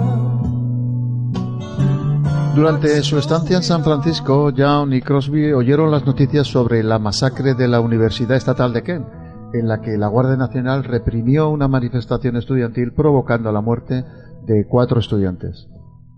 Durante 2.55 3.01
su 3.01 3.17
estancia 3.17 3.55
en 3.55 3.63
San 3.63 3.81
Francisco, 3.81 4.49
Young 4.49 4.93
y 4.93 5.01
Crosby 5.01 5.53
oyeron 5.53 5.89
las 5.89 6.05
noticias 6.05 6.47
sobre 6.47 6.83
la 6.83 6.99
masacre 6.99 7.53
de 7.53 7.69
la 7.69 7.79
Universidad 7.79 8.35
Estatal 8.35 8.73
de 8.73 8.83
Kent, 8.83 9.07
en 9.53 9.69
la 9.69 9.79
que 9.79 9.97
la 9.97 10.07
Guardia 10.07 10.35
Nacional 10.35 10.83
reprimió 10.83 11.49
una 11.49 11.69
manifestación 11.69 12.35
estudiantil 12.35 12.91
provocando 12.91 13.53
la 13.53 13.61
muerte 13.61 14.03
de 14.45 14.67
cuatro 14.67 14.99
estudiantes. 14.99 15.69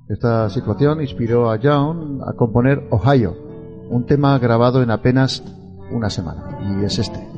Esta 0.09 0.49
situación 0.49 1.01
inspiró 1.01 1.51
a 1.51 1.57
Young 1.57 2.21
a 2.27 2.34
componer 2.34 2.88
Ohio, 2.89 3.36
un 3.89 4.05
tema 4.07 4.38
grabado 4.39 4.81
en 4.81 4.89
apenas 4.89 5.43
una 5.91 6.09
semana, 6.09 6.57
y 6.61 6.84
es 6.84 6.97
este. 6.97 7.32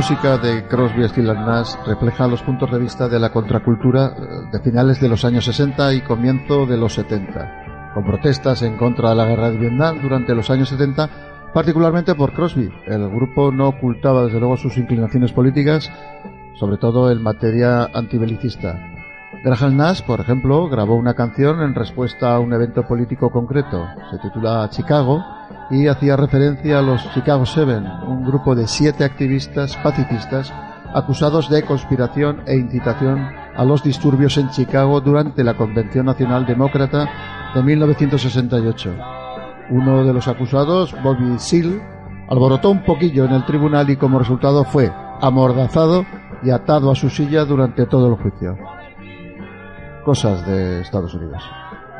Música 0.00 0.38
de 0.38 0.66
Crosby, 0.66 1.06
Stills 1.06 1.38
Nash 1.40 1.74
refleja 1.84 2.26
los 2.26 2.40
puntos 2.40 2.70
de 2.70 2.78
vista 2.78 3.06
de 3.06 3.18
la 3.18 3.30
contracultura 3.30 4.14
eh, 4.16 4.48
de 4.50 4.58
finales 4.60 4.98
de 4.98 5.10
los 5.10 5.26
años 5.26 5.44
60 5.44 5.92
y 5.92 6.00
comienzo 6.00 6.64
de 6.64 6.78
los 6.78 6.94
70, 6.94 7.92
con 7.92 8.04
protestas 8.04 8.62
en 8.62 8.78
contra 8.78 9.10
de 9.10 9.16
la 9.16 9.26
guerra 9.26 9.50
de 9.50 9.58
Vietnam 9.58 10.00
durante 10.00 10.34
los 10.34 10.48
años 10.48 10.70
70, 10.70 11.50
particularmente 11.52 12.14
por 12.14 12.32
Crosby. 12.32 12.72
El 12.86 13.10
grupo 13.10 13.52
no 13.52 13.68
ocultaba 13.68 14.24
desde 14.24 14.40
luego 14.40 14.56
sus 14.56 14.78
inclinaciones 14.78 15.32
políticas, 15.32 15.92
sobre 16.54 16.78
todo 16.78 17.10
en 17.10 17.22
materia 17.22 17.90
antibelicista. 17.92 18.80
Graham 19.44 19.76
Nash, 19.76 20.00
por 20.00 20.20
ejemplo, 20.20 20.66
grabó 20.70 20.96
una 20.96 21.12
canción 21.12 21.60
en 21.60 21.74
respuesta 21.74 22.34
a 22.34 22.40
un 22.40 22.54
evento 22.54 22.88
político 22.88 23.28
concreto. 23.28 23.86
Se 24.10 24.16
titula 24.16 24.66
Chicago 24.70 25.22
y 25.70 25.86
hacía 25.86 26.16
referencia 26.16 26.78
a 26.78 26.82
los 26.82 27.08
Chicago 27.14 27.46
Seven, 27.46 27.86
un 28.06 28.24
grupo 28.24 28.54
de 28.54 28.66
siete 28.66 29.04
activistas 29.04 29.76
pacifistas 29.76 30.52
acusados 30.94 31.48
de 31.48 31.62
conspiración 31.62 32.42
e 32.46 32.56
incitación 32.56 33.28
a 33.56 33.64
los 33.64 33.82
disturbios 33.82 34.36
en 34.38 34.50
Chicago 34.50 35.00
durante 35.00 35.44
la 35.44 35.56
Convención 35.56 36.06
Nacional 36.06 36.46
Demócrata 36.46 37.08
de 37.54 37.62
1968. 37.62 38.94
Uno 39.70 40.04
de 40.04 40.12
los 40.12 40.26
acusados, 40.26 40.94
Bobby 41.02 41.38
Seale, 41.38 41.80
alborotó 42.28 42.70
un 42.70 42.84
poquillo 42.84 43.24
en 43.24 43.32
el 43.32 43.44
tribunal 43.44 43.88
y 43.90 43.96
como 43.96 44.18
resultado 44.18 44.64
fue 44.64 44.90
amordazado 45.20 46.04
y 46.42 46.50
atado 46.50 46.90
a 46.90 46.94
su 46.94 47.10
silla 47.10 47.44
durante 47.44 47.86
todo 47.86 48.08
el 48.08 48.14
juicio. 48.14 48.56
Cosas 50.04 50.46
de 50.46 50.80
Estados 50.80 51.14
Unidos. 51.14 51.42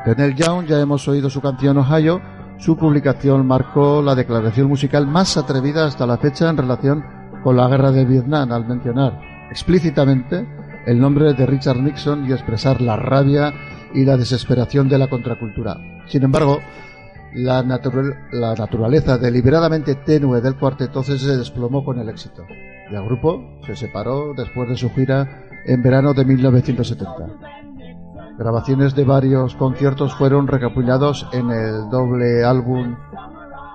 De 0.06 0.34
Young 0.34 0.66
ya 0.66 0.80
hemos 0.80 1.06
oído 1.08 1.28
su 1.28 1.40
canción 1.40 1.76
Ohio. 1.78 2.20
Su 2.60 2.76
publicación 2.76 3.46
marcó 3.46 4.02
la 4.02 4.14
declaración 4.14 4.68
musical 4.68 5.06
más 5.06 5.36
atrevida 5.36 5.86
hasta 5.86 6.06
la 6.06 6.18
fecha 6.18 6.50
en 6.50 6.56
relación 6.56 7.04
con 7.42 7.56
la 7.56 7.68
guerra 7.68 7.90
de 7.90 8.04
Vietnam 8.04 8.52
al 8.52 8.66
mencionar 8.68 9.18
explícitamente 9.50 10.46
el 10.86 11.00
nombre 11.00 11.32
de 11.34 11.46
Richard 11.46 11.78
Nixon 11.78 12.26
y 12.28 12.32
expresar 12.32 12.80
la 12.80 12.96
rabia 12.96 13.52
y 13.94 14.04
la 14.04 14.16
desesperación 14.16 14.88
de 14.88 14.98
la 14.98 15.08
contracultura. 15.08 15.76
Sin 16.06 16.22
embargo, 16.22 16.60
la, 17.34 17.62
natural- 17.62 18.28
la 18.32 18.54
naturaleza 18.54 19.16
deliberadamente 19.18 19.94
tenue 19.96 20.40
del 20.40 20.56
cuarteto 20.56 21.02
se 21.02 21.14
desplomó 21.36 21.84
con 21.84 21.98
el 21.98 22.08
éxito. 22.08 22.44
Y 22.90 22.94
el 22.94 23.04
grupo 23.04 23.58
se 23.66 23.74
separó 23.76 24.32
después 24.36 24.68
de 24.68 24.76
su 24.76 24.90
gira 24.90 25.44
en 25.64 25.82
verano 25.82 26.12
de 26.14 26.24
1970. 26.24 27.69
Grabaciones 28.40 28.94
de 28.94 29.04
varios 29.04 29.54
conciertos 29.54 30.14
fueron 30.14 30.46
recopilados 30.46 31.26
en 31.32 31.50
el 31.50 31.90
doble 31.90 32.42
álbum 32.42 32.96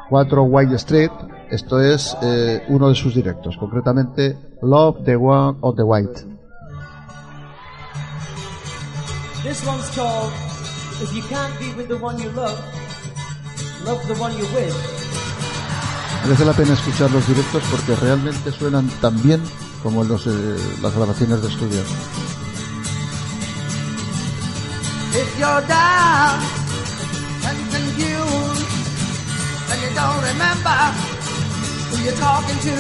4 0.09 0.41
White 0.41 0.75
Street. 0.77 1.11
Esto 1.51 1.79
es 1.79 2.17
eh, 2.23 2.63
uno 2.69 2.89
de 2.89 2.95
sus 2.95 3.13
directos, 3.13 3.57
concretamente 3.57 4.35
Love 4.63 5.03
the 5.05 5.17
One 5.17 5.59
of 5.61 5.75
the 5.75 5.83
White. 5.83 6.13
This 9.43 9.63
one's 9.67 9.87
called 9.95 10.33
If 10.99 11.13
You 11.13 11.21
Can't 11.29 11.53
Be 11.59 11.71
With 11.77 11.87
the 11.87 12.03
One 12.03 12.17
You 12.17 12.31
Love, 12.31 12.59
Love 13.85 14.01
the 14.07 14.19
One 14.19 14.33
You're 14.35 14.51
With. 14.55 14.73
Merece 16.23 16.43
la 16.43 16.53
pena 16.53 16.73
escuchar 16.73 17.11
los 17.11 17.27
directos 17.27 17.61
porque 17.69 17.95
realmente 18.03 18.51
suenan 18.51 18.89
tan 18.99 19.21
bien 19.21 19.43
como 19.83 20.03
los, 20.03 20.25
eh, 20.25 20.31
las 20.81 20.95
grabaciones 20.95 21.43
de 21.43 21.49
estudio. 21.49 21.81
If 25.17 25.39
you're 25.39 25.63
down 25.67 26.41
and 27.47 27.57
confused 27.71 28.67
and 29.71 29.79
you 29.83 29.91
don't 29.95 30.21
remember 30.31 30.79
who 31.87 31.95
you're 32.03 32.19
talking 32.19 32.59
to, 32.67 32.75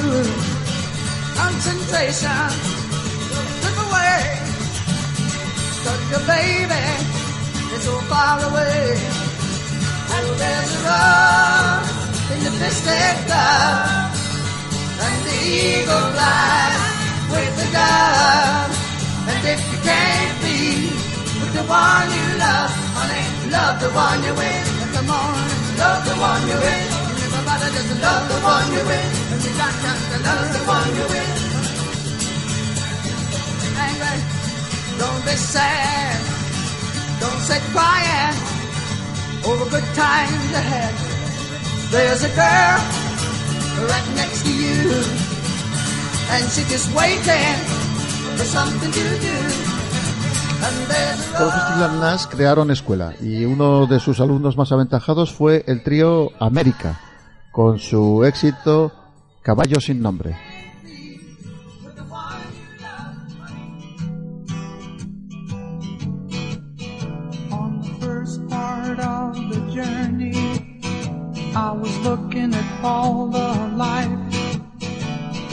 concentration 1.39 2.49
slip 3.59 3.77
away. 3.87 4.19
Cause 5.83 6.03
your 6.11 6.23
baby 6.27 6.85
is 7.75 7.83
so 7.87 7.95
far 8.11 8.35
away. 8.49 8.99
And 10.15 10.27
there's 10.41 10.71
a 10.75 10.81
run 10.87 11.83
in 12.33 12.39
the 12.43 12.51
distance 12.59 13.31
and 15.05 15.19
the 15.27 15.37
eagle 15.55 16.05
flies 16.15 16.94
love 23.75 23.91
the 23.91 23.97
one 23.97 24.23
you're 24.23 24.35
with. 24.35 24.93
Come 24.95 25.09
on, 25.11 25.35
love 25.77 26.01
the 26.07 26.15
one 26.15 26.47
you're 26.47 26.63
with. 26.63 26.91
And 27.11 27.19
everybody 27.27 27.67
just 27.75 27.91
love 28.01 28.25
the 28.31 28.39
one 28.39 28.67
you're 28.71 28.87
with. 28.87 29.31
And 29.31 29.43
you 29.43 29.51
got 29.59 29.75
to 29.83 29.91
love 30.27 30.47
the 30.55 30.63
one 30.63 30.91
you're 30.95 31.11
with. 31.11 31.33
Angry, 33.85 34.17
don't 34.99 35.21
be 35.27 35.35
sad, 35.35 36.19
don't 37.19 37.41
sit 37.49 37.63
crying 37.75 38.35
over 39.43 39.65
good 39.69 39.87
times 39.93 40.51
ahead. 40.61 40.93
There's 41.91 42.23
a 42.23 42.31
girl 42.31 42.79
right 43.91 44.07
next 44.15 44.45
to 44.45 44.51
you, 44.55 45.03
and 46.31 46.43
she's 46.51 46.69
just 46.71 46.87
waiting 46.95 47.59
for 48.37 48.45
something 48.45 48.91
to 48.91 49.19
do. 49.19 49.74
Stills 51.35 51.53
and 51.81 51.99
Nash 51.99 52.25
crearon 52.27 52.71
escuela 52.71 53.13
y 53.21 53.43
uno 53.45 53.87
de 53.87 53.99
sus 53.99 54.19
alumnos 54.19 54.57
más 54.57 54.71
aventajados 54.71 55.33
fue 55.33 55.63
el 55.67 55.83
trío 55.83 56.31
América, 56.39 56.99
con 57.51 57.79
su 57.79 58.23
éxito 58.23 58.91
Caballo 59.41 59.79
sin 59.79 60.01
nombre. 60.01 60.35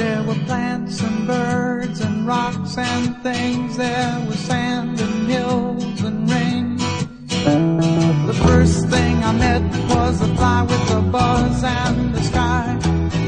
There 0.03 0.22
were 0.24 0.40
plants 0.46 1.00
and 1.00 1.28
birds 1.28 2.00
and 2.00 2.26
rocks 2.26 2.76
and 2.76 3.16
things. 3.22 3.76
There 3.76 4.26
was 4.28 4.40
sand 4.40 5.00
and 5.00 5.30
hills 5.30 6.03
and 6.03 6.28
rain. 6.28 6.76
The 8.26 8.38
first 8.48 8.88
thing 8.88 9.22
I 9.22 9.32
met 9.32 9.62
was 9.94 10.20
a 10.20 10.30
fly 10.34 10.62
with 10.62 10.90
a 10.90 11.03
buzz 11.03 11.62
and 11.62 12.14
the 12.16 12.22
sky 12.30 12.66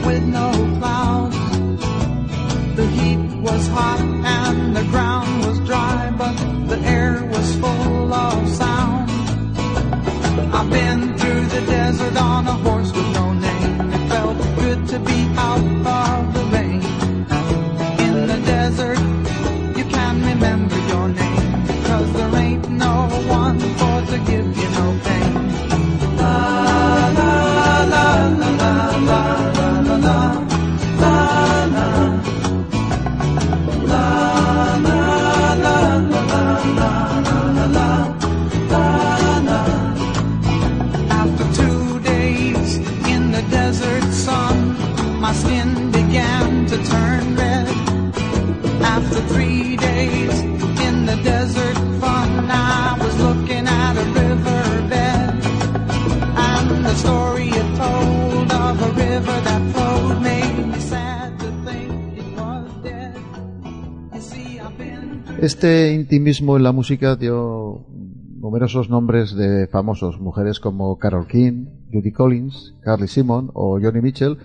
with 0.04 0.24
no 0.24 0.50
clouds. 0.80 1.38
The 2.74 2.86
heat 2.96 3.22
was 3.48 3.68
hot 3.68 4.00
and 4.00 4.76
the 4.76 4.84
ground 4.94 5.46
was 5.46 5.60
dry, 5.60 6.12
but 6.18 6.36
the 6.70 6.78
air 6.80 7.22
was 7.34 7.54
full 7.62 8.12
of 8.12 8.48
sound. 8.48 9.10
I've 10.52 10.70
been 10.70 11.16
through 11.18 11.46
the 11.54 11.62
desert 11.66 12.16
on 12.16 12.48
a 12.48 12.56
horse 12.66 12.90
with 12.92 13.10
no 13.12 13.32
name. 13.32 13.92
It 13.96 14.08
felt 14.08 14.38
good 14.58 14.88
to 14.88 14.98
be 14.98 15.20
out 15.36 15.64
of 15.86 16.34
the 16.34 16.43
Este 65.44 65.92
intimismo 65.92 66.56
en 66.56 66.62
la 66.62 66.72
música 66.72 67.16
dio 67.16 67.84
numerosos 68.40 68.88
nombres 68.88 69.36
de 69.36 69.66
famosos, 69.66 70.18
mujeres 70.18 70.58
como 70.58 70.96
Carol 70.96 71.26
King, 71.26 71.66
Judy 71.92 72.12
Collins, 72.12 72.74
Carly 72.80 73.08
Simon 73.08 73.50
o 73.52 73.78
Johnny 73.78 74.00
Mitchell, 74.00 74.38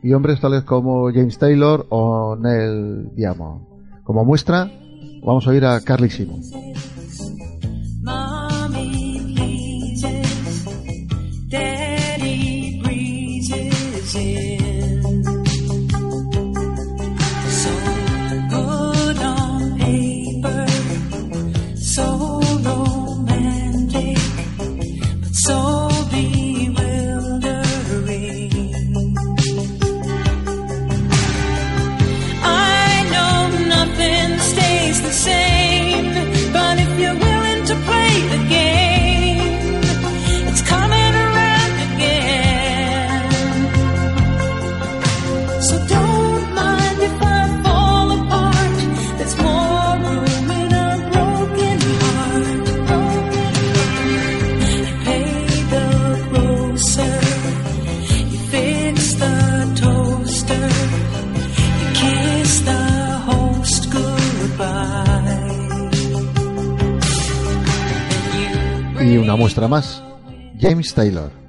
y 0.00 0.12
hombres 0.12 0.40
tales 0.40 0.62
como 0.62 1.10
James 1.12 1.38
Taylor 1.38 1.86
o 1.88 2.36
Neil 2.36 3.10
Diamond. 3.16 3.62
Como 4.04 4.24
muestra, 4.24 4.70
vamos 5.24 5.44
a 5.44 5.50
oír 5.50 5.64
a 5.64 5.80
Carly 5.80 6.08
Simon. 6.08 6.40
Una 69.34 69.40
muestra 69.40 69.66
más, 69.66 70.00
James 70.60 70.94
Taylor. 70.94 71.43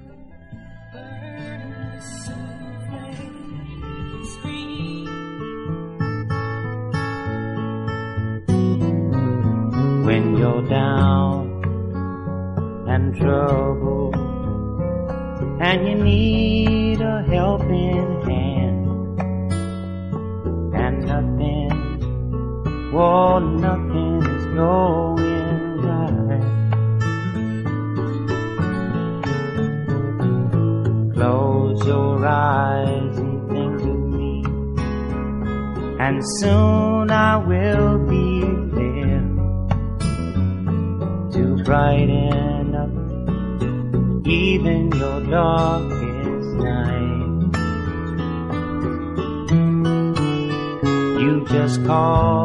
Call 51.85 52.44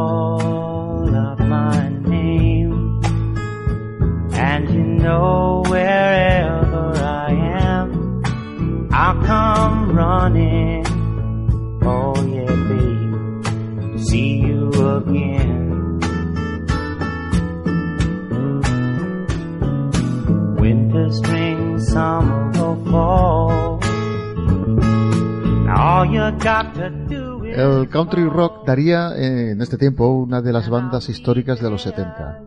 country 27.90 28.24
rock 28.24 28.64
daría 28.66 29.12
eh, 29.16 29.50
en 29.50 29.60
este 29.60 29.76
tiempo 29.76 30.08
una 30.08 30.40
de 30.40 30.52
las 30.52 30.68
bandas 30.70 31.08
históricas 31.08 31.60
de 31.60 31.70
los 31.70 31.82
70, 31.82 32.40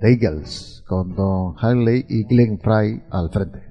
The 0.00 0.12
Eagles, 0.12 0.84
con 0.86 1.14
Don 1.14 1.54
Henley 1.60 2.06
y 2.08 2.24
Glenn 2.24 2.58
Fry 2.60 3.02
al 3.10 3.30
frente. 3.30 3.67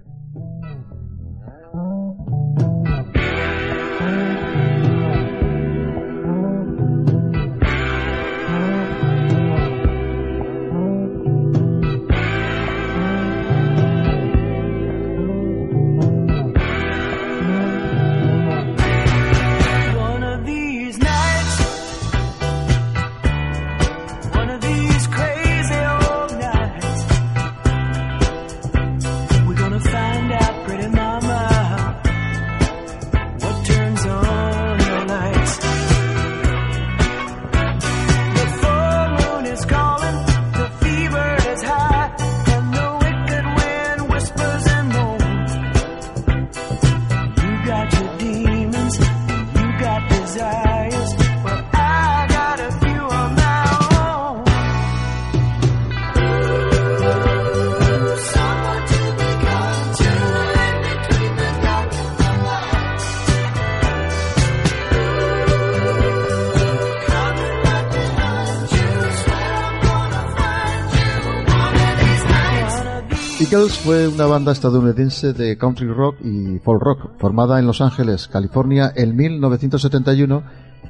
Estadounidense 74.52 75.34
de 75.34 75.58
country 75.58 75.88
rock 75.88 76.18
y 76.24 76.60
folk 76.60 76.82
rock 76.82 77.12
formada 77.18 77.60
en 77.60 77.68
Los 77.68 77.82
Ángeles, 77.82 78.28
California 78.28 78.92
en 78.96 79.16
1971 79.16 80.44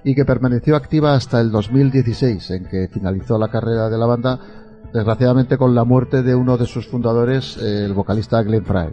y 0.03 0.15
que 0.15 0.25
permaneció 0.25 0.75
activa 0.75 1.13
hasta 1.13 1.41
el 1.41 1.51
2016 1.51 2.51
en 2.51 2.65
que 2.65 2.89
finalizó 2.91 3.37
la 3.37 3.49
carrera 3.49 3.89
de 3.89 3.97
la 3.97 4.05
banda 4.05 4.39
desgraciadamente 4.93 5.57
con 5.57 5.75
la 5.75 5.83
muerte 5.83 6.23
de 6.23 6.35
uno 6.35 6.57
de 6.57 6.65
sus 6.65 6.87
fundadores, 6.87 7.57
el 7.57 7.93
vocalista 7.93 8.41
Glenn 8.41 8.65
Fry. 8.65 8.89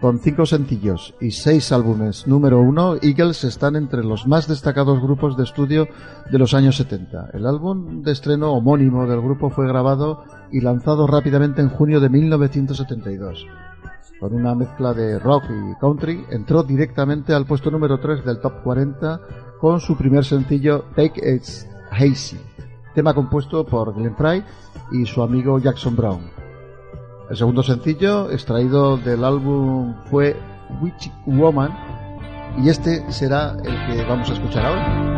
Con 0.00 0.18
cinco 0.18 0.44
sencillos 0.44 1.14
y 1.22 1.30
seis 1.30 1.72
álbumes 1.72 2.26
número 2.26 2.60
uno, 2.60 2.96
Eagles 3.00 3.44
están 3.44 3.76
entre 3.76 4.04
los 4.04 4.26
más 4.26 4.46
destacados 4.46 5.00
grupos 5.00 5.38
de 5.38 5.44
estudio 5.44 5.88
de 6.30 6.38
los 6.38 6.52
años 6.52 6.76
70. 6.76 7.30
El 7.32 7.46
álbum 7.46 8.02
de 8.02 8.12
estreno 8.12 8.52
homónimo 8.52 9.06
del 9.06 9.22
grupo 9.22 9.48
fue 9.48 9.66
grabado 9.66 10.22
y 10.52 10.60
lanzado 10.60 11.06
rápidamente 11.06 11.60
en 11.60 11.68
junio 11.68 12.00
de 12.00 12.08
1972. 12.08 13.46
Con 14.20 14.34
una 14.34 14.54
mezcla 14.54 14.94
de 14.94 15.18
rock 15.18 15.44
y 15.50 15.78
country, 15.78 16.24
entró 16.30 16.62
directamente 16.62 17.34
al 17.34 17.44
puesto 17.44 17.70
número 17.70 17.98
3 17.98 18.24
del 18.24 18.40
top 18.40 18.62
40 18.62 19.20
con 19.60 19.80
su 19.80 19.96
primer 19.96 20.24
sencillo 20.24 20.84
Take 20.94 21.34
It 21.34 21.44
Hazy, 21.90 22.38
tema 22.94 23.12
compuesto 23.14 23.64
por 23.64 23.94
Glenn 23.94 24.16
Fry 24.16 24.42
y 24.92 25.04
su 25.04 25.22
amigo 25.22 25.58
Jackson 25.58 25.96
Brown. 25.96 26.30
El 27.28 27.36
segundo 27.36 27.62
sencillo, 27.62 28.30
extraído 28.30 28.96
del 28.96 29.24
álbum, 29.24 29.94
fue 30.10 30.36
Witch 30.80 31.10
Woman, 31.26 31.70
y 32.58 32.68
este 32.68 33.10
será 33.12 33.56
el 33.64 33.86
que 33.86 34.04
vamos 34.04 34.30
a 34.30 34.34
escuchar 34.34 34.64
ahora. 34.64 35.15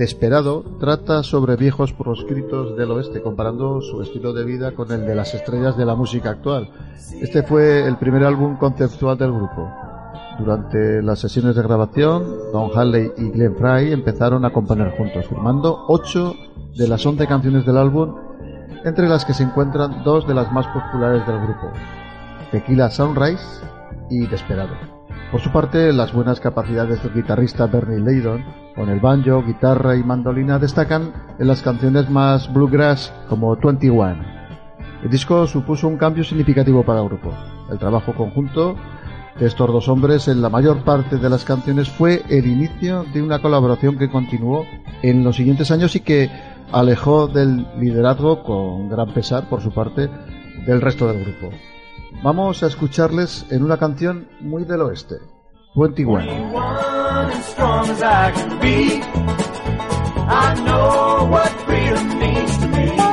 Desperado, 0.00 0.64
trata 0.80 1.22
sobre 1.22 1.56
viejos 1.56 1.92
proscritos 1.92 2.74
del 2.74 2.90
oeste, 2.90 3.20
comparando 3.20 3.82
su 3.82 4.00
estilo 4.00 4.32
de 4.32 4.44
vida 4.44 4.72
con 4.74 4.90
el 4.92 5.04
de 5.04 5.14
las 5.14 5.34
estrellas 5.34 5.76
de 5.76 5.84
la 5.84 5.94
música 5.94 6.30
actual. 6.30 6.70
Este 7.20 7.42
fue 7.42 7.86
el 7.86 7.98
primer 7.98 8.24
álbum 8.24 8.56
conceptual 8.56 9.18
del 9.18 9.30
grupo. 9.30 9.70
Durante 10.38 11.02
las 11.02 11.18
sesiones 11.18 11.54
de 11.54 11.62
grabación, 11.62 12.24
Don 12.50 12.70
Halley 12.74 13.12
y 13.18 13.28
Glenn 13.28 13.56
Fry 13.56 13.92
empezaron 13.92 14.46
a 14.46 14.54
componer 14.54 14.96
juntos, 14.96 15.26
firmando 15.26 15.84
ocho 15.88 16.34
de 16.74 16.88
las 16.88 17.04
once 17.04 17.26
canciones 17.26 17.66
del 17.66 17.76
álbum, 17.76 18.16
entre 18.86 19.06
las 19.06 19.26
que 19.26 19.34
se 19.34 19.42
encuentran 19.42 20.02
dos 20.02 20.26
de 20.26 20.32
las 20.32 20.50
más 20.50 20.66
populares 20.68 21.26
del 21.26 21.42
grupo, 21.42 21.72
Tequila 22.50 22.90
Sunrise 22.90 23.44
y 24.08 24.26
Desperado. 24.28 24.99
Por 25.30 25.40
su 25.40 25.52
parte, 25.52 25.92
las 25.92 26.12
buenas 26.12 26.40
capacidades 26.40 27.04
del 27.04 27.14
guitarrista 27.14 27.66
Bernie 27.66 28.00
Leydon, 28.00 28.44
con 28.74 28.88
el 28.88 28.98
banjo, 28.98 29.44
guitarra 29.44 29.94
y 29.94 30.02
mandolina, 30.02 30.58
destacan 30.58 31.12
en 31.38 31.46
las 31.46 31.62
canciones 31.62 32.10
más 32.10 32.52
bluegrass 32.52 33.12
como 33.28 33.54
21. 33.54 34.16
El 35.04 35.08
disco 35.08 35.46
supuso 35.46 35.86
un 35.86 35.98
cambio 35.98 36.24
significativo 36.24 36.82
para 36.82 37.00
el 37.00 37.06
grupo. 37.06 37.32
El 37.70 37.78
trabajo 37.78 38.12
conjunto 38.12 38.74
de 39.38 39.46
estos 39.46 39.72
dos 39.72 39.88
hombres 39.88 40.26
en 40.26 40.42
la 40.42 40.48
mayor 40.48 40.82
parte 40.82 41.16
de 41.16 41.30
las 41.30 41.44
canciones 41.44 41.88
fue 41.88 42.22
el 42.28 42.46
inicio 42.46 43.04
de 43.14 43.22
una 43.22 43.40
colaboración 43.40 43.98
que 43.98 44.10
continuó 44.10 44.66
en 45.00 45.22
los 45.22 45.36
siguientes 45.36 45.70
años 45.70 45.94
y 45.94 46.00
que 46.00 46.28
alejó 46.72 47.28
del 47.28 47.68
liderazgo 47.78 48.42
con 48.42 48.88
gran 48.88 49.14
pesar 49.14 49.48
por 49.48 49.62
su 49.62 49.70
parte 49.70 50.10
del 50.66 50.80
resto 50.80 51.06
del 51.06 51.24
grupo. 51.24 51.50
Vamos 52.22 52.62
a 52.62 52.66
escucharles 52.66 53.46
en 53.50 53.62
una 53.64 53.78
canción 53.78 54.28
muy 54.40 54.64
del 54.64 54.82
oeste, 54.82 55.16
21. 55.74 56.24
One 56.52 57.32
as 57.32 57.44
strong 57.46 57.88
as 57.88 58.02
I 58.02 58.32
can 58.32 58.58
be. 58.60 59.02
I 60.28 60.54
know 60.64 61.28
what 61.30 61.48
freedom 61.66 62.18
means 62.18 62.58
to 62.58 62.68
me. 62.68 63.09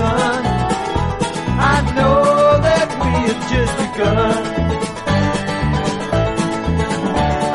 Sun, 0.00 0.42
I 1.74 1.76
know 1.96 2.22
that 2.68 2.88
we 3.02 3.12
have 3.28 3.42
just 3.52 3.74
begun. 3.82 4.36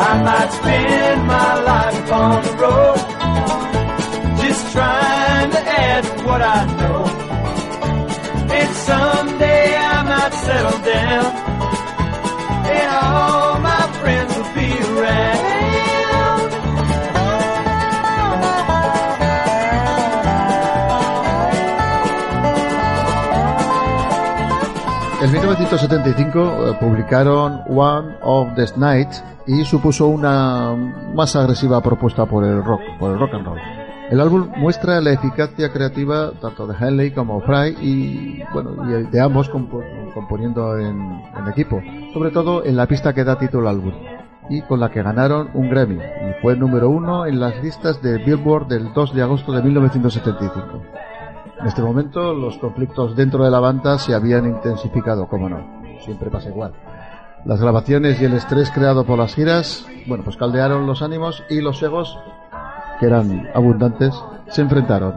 I 0.09 0.11
might 0.27 0.51
spend 0.59 1.19
my 1.35 1.51
life 1.71 2.11
on 2.23 2.37
the 2.45 2.53
road, 2.63 2.99
just 4.41 4.61
trying 4.75 5.49
to 5.55 5.61
add 5.87 6.05
what 6.27 6.41
I 6.57 6.59
know. 6.79 7.01
And 8.59 8.71
someday 8.89 9.65
I 9.93 9.97
might 10.11 10.33
settle 10.45 10.81
down, 10.93 11.27
and 12.77 12.87
all 13.01 13.54
En 25.25 25.31
1975 25.31 26.39
eh, 26.69 26.77
publicaron 26.79 27.61
One 27.67 28.15
of 28.21 28.49
the 28.55 28.65
Nights 28.77 29.23
y 29.47 29.65
supuso 29.65 30.07
una 30.07 30.75
más 31.15 31.35
agresiva 31.35 31.81
propuesta 31.81 32.27
por 32.27 32.43
el 32.43 32.63
rock, 32.63 32.81
por 32.99 33.11
el 33.11 33.19
rock 33.19 33.33
and 33.33 33.45
roll. 33.47 33.59
El 34.11 34.21
álbum 34.21 34.49
muestra 34.57 35.01
la 35.01 35.13
eficacia 35.13 35.73
creativa 35.73 36.31
tanto 36.39 36.67
de 36.67 36.75
Henley 36.79 37.09
como 37.09 37.41
Fry 37.41 37.75
y 37.81 38.43
bueno 38.53 38.75
y 38.87 39.03
de 39.07 39.19
ambos 39.19 39.49
compo- 39.49 39.83
componiendo 40.13 40.77
en, 40.77 41.01
en 41.35 41.47
equipo, 41.49 41.81
sobre 42.13 42.29
todo 42.29 42.63
en 42.63 42.75
la 42.77 42.85
pista 42.85 43.13
que 43.13 43.23
da 43.23 43.35
título 43.39 43.67
al 43.67 43.77
álbum 43.77 43.93
y 44.47 44.61
con 44.61 44.79
la 44.79 44.91
que 44.91 45.01
ganaron 45.01 45.49
un 45.55 45.71
Grammy 45.71 45.95
y 45.95 46.41
fue 46.43 46.55
número 46.55 46.87
uno 46.91 47.25
en 47.25 47.39
las 47.39 47.63
listas 47.63 47.99
de 48.03 48.19
Billboard 48.19 48.67
del 48.67 48.93
2 48.93 49.15
de 49.15 49.23
agosto 49.23 49.51
de 49.53 49.63
1975. 49.63 50.83
En 51.59 51.67
este 51.67 51.81
momento 51.81 52.33
los 52.33 52.57
conflictos 52.57 53.15
dentro 53.15 53.43
de 53.43 53.51
la 53.51 53.59
banda 53.59 53.97
se 53.97 54.13
habían 54.13 54.45
intensificado, 54.45 55.27
como 55.27 55.49
no, 55.49 55.81
siempre 56.03 56.29
pasa 56.29 56.49
igual. 56.49 56.73
Las 57.45 57.61
grabaciones 57.61 58.19
y 58.21 58.25
el 58.25 58.33
estrés 58.33 58.71
creado 58.71 59.05
por 59.05 59.19
las 59.19 59.35
giras, 59.35 59.85
bueno, 60.07 60.23
pues 60.23 60.35
caldearon 60.35 60.87
los 60.87 61.01
ánimos 61.01 61.43
y 61.49 61.61
los 61.61 61.81
egos, 61.83 62.17
que 62.99 63.05
eran 63.05 63.49
abundantes, 63.53 64.15
se 64.47 64.61
enfrentaron. 64.61 65.15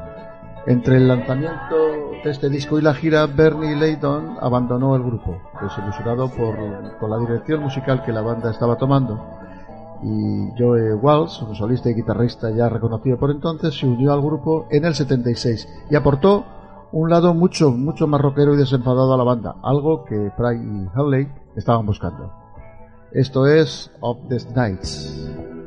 Entre 0.67 0.99
el 0.99 1.09
lanzamiento 1.09 2.11
de 2.23 2.31
este 2.31 2.51
disco 2.51 2.79
y 2.79 2.83
la 2.83 2.93
gira, 2.93 3.27
Bernie 3.27 3.75
Leydon 3.75 4.37
abandonó 4.41 4.95
el 4.97 5.03
grupo, 5.03 5.41
desilusionado 5.63 6.29
por, 6.29 7.09
la 7.09 7.19
dirección 7.19 7.63
musical 7.63 8.03
que 8.03 8.13
la 8.13 8.21
banda 8.21 8.51
estaba 8.51 8.77
tomando. 8.77 9.19
Y 10.03 10.51
Joe 10.59 10.95
Walsh, 10.95 11.43
un 11.43 11.55
solista 11.55 11.91
y 11.91 11.95
guitarrista 11.95 12.51
ya 12.51 12.69
reconocido 12.69 13.19
por 13.19 13.31
entonces, 13.31 13.79
se 13.79 13.87
unió 13.87 14.13
al 14.13 14.23
grupo 14.23 14.67
en 14.71 14.85
el 14.85 14.95
76 14.95 15.69
y 15.91 15.97
aportó 15.97 16.45
un 16.93 17.11
lado 17.11 17.35
mucho, 17.35 17.71
mucho 17.71 18.07
más 18.07 18.21
rockero 18.21 18.55
y 18.55 18.59
desenfadado 18.59 19.13
a 19.13 19.17
la 19.17 19.25
banda, 19.25 19.57
algo 19.63 20.05
que 20.05 20.31
Fry 20.37 20.57
y 20.57 20.89
Hawley 20.95 21.29
estaban 21.57 21.85
buscando. 21.85 22.33
Esto 23.13 23.47
es 23.47 23.91
Of 24.01 24.19
the 24.29 24.39
Nights. 24.55 25.58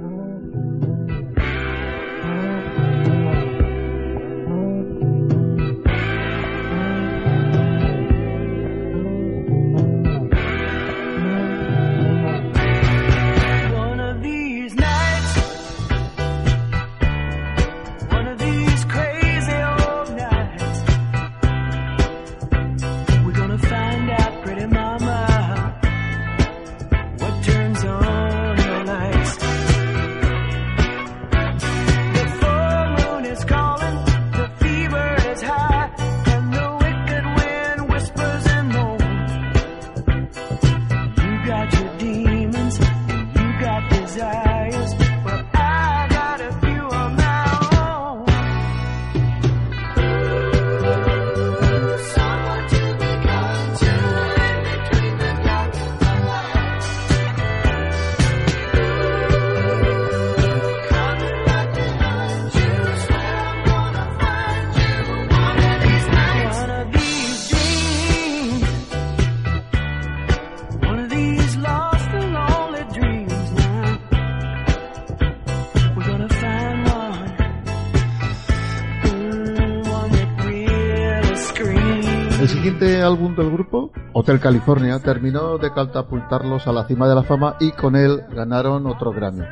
California, 84.40 85.00
terminó 85.00 85.58
de 85.58 85.72
catapultarlos 85.72 86.68
a 86.68 86.72
la 86.72 86.86
cima 86.86 87.08
de 87.08 87.16
la 87.16 87.24
fama 87.24 87.56
y 87.60 87.72
con 87.72 87.96
él 87.96 88.24
ganaron 88.34 88.86
otro 88.88 89.12
Grammy. 89.12 89.46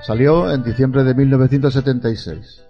Salió 0.00 0.52
en 0.52 0.62
diciembre 0.62 1.04
de 1.04 1.14
1976. 1.14 2.64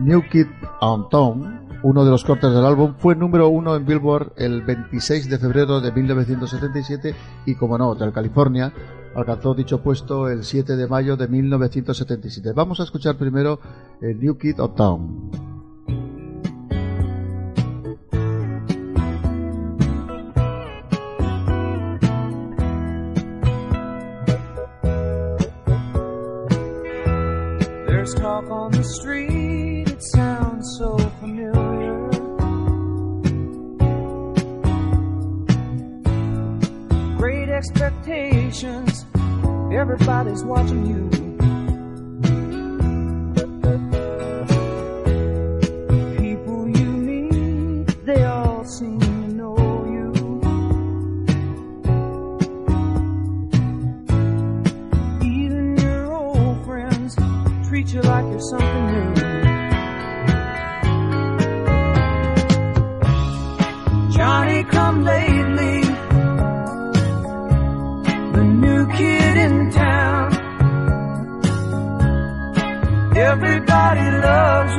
New 0.00 0.22
Kid 0.30 0.46
on 0.80 1.08
Town, 1.08 1.80
uno 1.82 2.04
de 2.04 2.10
los 2.10 2.24
cortes 2.24 2.52
del 2.52 2.64
álbum, 2.64 2.94
fue 2.98 3.14
número 3.14 3.48
uno 3.48 3.76
en 3.76 3.86
Billboard 3.86 4.32
el 4.36 4.62
26 4.62 5.30
de 5.30 5.38
febrero 5.38 5.80
de 5.80 5.92
1977 5.92 7.14
y, 7.46 7.54
como 7.54 7.78
no, 7.78 7.90
Hotel 7.90 8.12
California 8.12 8.72
alcanzó 9.14 9.54
dicho 9.54 9.82
puesto 9.82 10.28
el 10.28 10.44
7 10.44 10.76
de 10.76 10.86
mayo 10.86 11.16
de 11.16 11.28
1977. 11.28 12.52
Vamos 12.52 12.80
a 12.80 12.84
escuchar 12.84 13.16
primero 13.16 13.60
el 14.00 14.20
New 14.20 14.36
Kid 14.36 14.60
on 14.60 14.74
Town. 14.74 15.55
Talk 28.36 28.50
on 28.50 28.70
the 28.70 28.84
street, 28.84 29.88
it 29.88 30.02
sounds 30.12 30.76
so 30.78 30.98
familiar. 31.20 32.10
Great 37.16 37.48
expectations, 37.48 39.06
everybody's 39.72 40.44
watching 40.44 40.86
you. 40.86 41.25
Treat 57.86 57.94
you 57.94 58.10
like 58.10 58.24
you're 58.24 58.40
something 58.40 58.86
new. 58.86 59.14
Johnny 64.10 64.64
come 64.64 65.04
lately, 65.04 65.82
the 68.32 68.44
new 68.44 68.86
kid 68.92 69.36
in 69.36 69.70
town. 69.70 70.32
Everybody 73.16 74.10
loves 74.10 74.75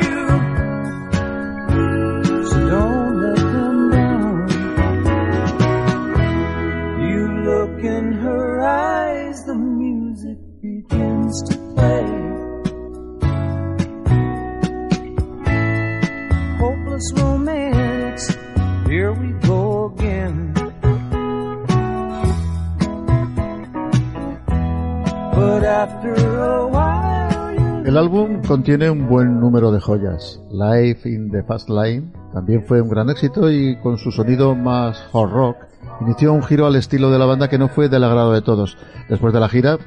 contiene 28.57 28.89
un 28.89 29.07
buen 29.07 29.39
número 29.39 29.71
de 29.71 29.79
joyas. 29.79 30.41
Life 30.49 31.07
in 31.07 31.29
the 31.29 31.43
Fast 31.43 31.69
Lane 31.69 32.11
también 32.33 32.65
fue 32.65 32.81
un 32.81 32.89
gran 32.89 33.07
éxito 33.07 33.51
y 33.51 33.79
con 33.81 33.99
su 33.99 34.11
sonido 34.11 34.55
más 34.55 34.99
hard 35.13 35.29
rock 35.29 35.57
inició 36.01 36.33
un 36.33 36.41
giro 36.41 36.65
al 36.65 36.75
estilo 36.75 37.11
de 37.11 37.19
la 37.19 37.27
banda 37.27 37.49
que 37.49 37.59
no 37.59 37.67
fue 37.67 37.87
del 37.87 38.03
agrado 38.03 38.33
de 38.33 38.41
todos. 38.41 38.75
Después 39.09 39.31
de 39.31 39.39
la 39.39 39.47
gira, 39.47 39.77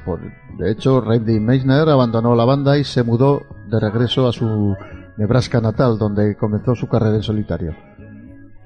de 0.57 0.71
hecho, 0.71 1.01
Randy 1.01 1.41
Meisner 1.41 1.89
abandonó 1.89 2.33
la 2.33 2.45
banda 2.45 2.77
y 2.77 2.85
se 2.85 3.03
mudó 3.03 3.41
de 3.69 3.77
regreso 3.77 4.25
a 4.25 4.31
su 4.31 4.73
Nebraska 5.17 5.59
natal, 5.59 5.97
donde 5.97 6.37
comenzó 6.37 6.73
su 6.73 6.87
carrera 6.87 7.17
en 7.17 7.23
solitario. 7.23 7.75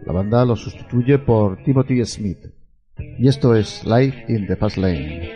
La 0.06 0.14
banda 0.14 0.46
lo 0.46 0.56
sustituye 0.56 1.18
por 1.18 1.64
Timothy 1.64 2.06
Smith. 2.06 2.46
Y 3.18 3.28
esto 3.28 3.56
es 3.56 3.84
Life 3.84 4.32
in 4.32 4.46
the 4.46 4.56
Fast 4.56 4.78
Lane. 4.78 5.32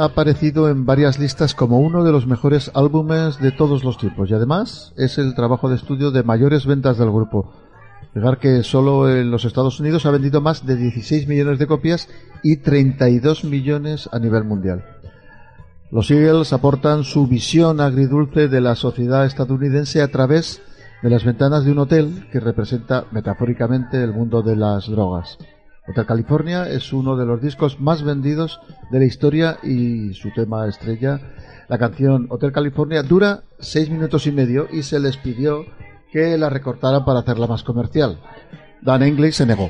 Ha 0.00 0.04
aparecido 0.04 0.70
en 0.70 0.86
varias 0.86 1.18
listas 1.18 1.54
como 1.54 1.78
uno 1.78 2.04
de 2.04 2.10
los 2.10 2.26
mejores 2.26 2.70
álbumes 2.74 3.38
de 3.38 3.52
todos 3.52 3.84
los 3.84 3.98
tiempos 3.98 4.30
y 4.30 4.34
además 4.34 4.94
es 4.96 5.18
el 5.18 5.34
trabajo 5.34 5.68
de 5.68 5.76
estudio 5.76 6.10
de 6.10 6.22
mayores 6.22 6.64
ventas 6.64 6.96
del 6.96 7.10
grupo. 7.10 7.52
Fijar 8.14 8.38
que 8.38 8.62
solo 8.62 9.10
en 9.10 9.30
los 9.30 9.44
Estados 9.44 9.78
Unidos 9.78 10.06
ha 10.06 10.10
vendido 10.10 10.40
más 10.40 10.64
de 10.64 10.76
16 10.76 11.28
millones 11.28 11.58
de 11.58 11.66
copias 11.66 12.08
y 12.42 12.56
32 12.56 13.44
millones 13.44 14.08
a 14.10 14.18
nivel 14.18 14.44
mundial. 14.44 14.84
Los 15.90 16.10
Eagles 16.10 16.54
aportan 16.54 17.04
su 17.04 17.26
visión 17.26 17.78
agridulce 17.78 18.48
de 18.48 18.60
la 18.62 18.76
sociedad 18.76 19.26
estadounidense 19.26 20.00
a 20.00 20.08
través 20.08 20.62
de 21.02 21.10
las 21.10 21.24
ventanas 21.24 21.66
de 21.66 21.72
un 21.72 21.78
hotel 21.78 22.26
que 22.32 22.40
representa 22.40 23.04
metafóricamente 23.10 24.02
el 24.02 24.14
mundo 24.14 24.40
de 24.40 24.56
las 24.56 24.88
drogas. 24.88 25.36
Hotel 25.90 26.06
California 26.06 26.68
es 26.68 26.92
uno 26.92 27.16
de 27.16 27.26
los 27.26 27.42
discos 27.42 27.80
más 27.80 28.04
vendidos 28.04 28.60
de 28.92 29.00
la 29.00 29.04
historia 29.06 29.58
y 29.64 30.14
su 30.14 30.30
tema 30.32 30.68
estrella, 30.68 31.20
la 31.68 31.78
canción 31.78 32.28
Hotel 32.30 32.52
California, 32.52 33.02
dura 33.02 33.42
seis 33.58 33.90
minutos 33.90 34.28
y 34.28 34.30
medio 34.30 34.68
y 34.70 34.84
se 34.84 35.00
les 35.00 35.16
pidió 35.16 35.64
que 36.12 36.38
la 36.38 36.48
recortaran 36.48 37.04
para 37.04 37.20
hacerla 37.20 37.48
más 37.48 37.64
comercial. 37.64 38.20
Dan 38.82 39.02
English 39.02 39.34
se 39.34 39.46
negó. 39.46 39.68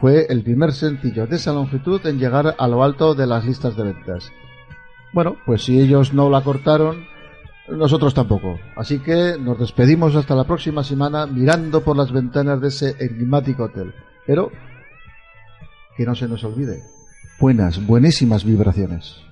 Fue 0.00 0.26
el 0.30 0.42
primer 0.42 0.72
sencillo 0.72 1.26
de 1.26 1.36
esa 1.36 1.52
longitud 1.52 2.00
en 2.06 2.18
llegar 2.18 2.54
a 2.58 2.68
lo 2.68 2.82
alto 2.82 3.14
de 3.14 3.26
las 3.26 3.44
listas 3.44 3.76
de 3.76 3.84
ventas. 3.84 4.32
Bueno, 5.12 5.36
pues 5.44 5.64
si 5.64 5.78
ellos 5.78 6.14
no 6.14 6.30
la 6.30 6.40
cortaron, 6.40 7.04
nosotros 7.68 8.14
tampoco. 8.14 8.58
Así 8.74 9.00
que 9.00 9.36
nos 9.38 9.58
despedimos 9.58 10.16
hasta 10.16 10.34
la 10.34 10.44
próxima 10.44 10.82
semana 10.82 11.26
mirando 11.26 11.82
por 11.82 11.94
las 11.94 12.10
ventanas 12.10 12.58
de 12.62 12.68
ese 12.68 12.96
enigmático 12.98 13.64
hotel. 13.64 13.92
Pero 14.26 14.50
que 16.02 16.06
no 16.06 16.16
se 16.16 16.26
nos 16.26 16.42
olvide. 16.42 16.82
Buenas, 17.38 17.86
buenísimas 17.86 18.44
vibraciones. 18.44 19.22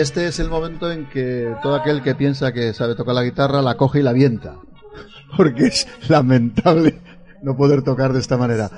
Este 0.00 0.26
es 0.26 0.38
el 0.40 0.48
momento 0.48 0.90
en 0.90 1.08
que 1.10 1.54
todo 1.62 1.74
aquel 1.74 2.02
que 2.02 2.14
piensa 2.14 2.52
que 2.52 2.72
sabe 2.72 2.94
tocar 2.94 3.14
la 3.14 3.22
guitarra 3.22 3.60
la 3.60 3.76
coge 3.76 4.00
y 4.00 4.02
la 4.02 4.10
avienta. 4.10 4.56
Porque 5.36 5.66
es 5.66 5.86
lamentable 6.08 7.00
no 7.42 7.56
poder 7.56 7.82
tocar 7.82 8.12
de 8.12 8.20
esta 8.20 8.36
manera. 8.36 8.70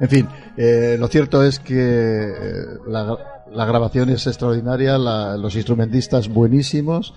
En 0.00 0.08
fin, 0.08 0.28
eh, 0.56 0.96
lo 0.98 1.06
cierto 1.08 1.42
es 1.44 1.60
que 1.60 1.74
eh, 1.78 2.64
la, 2.86 3.16
la 3.52 3.64
grabación 3.64 4.10
es 4.10 4.26
extraordinaria, 4.26 4.98
la- 4.98 5.36
los 5.36 5.54
instrumentistas 5.54 6.28
buenísimos 6.28 7.14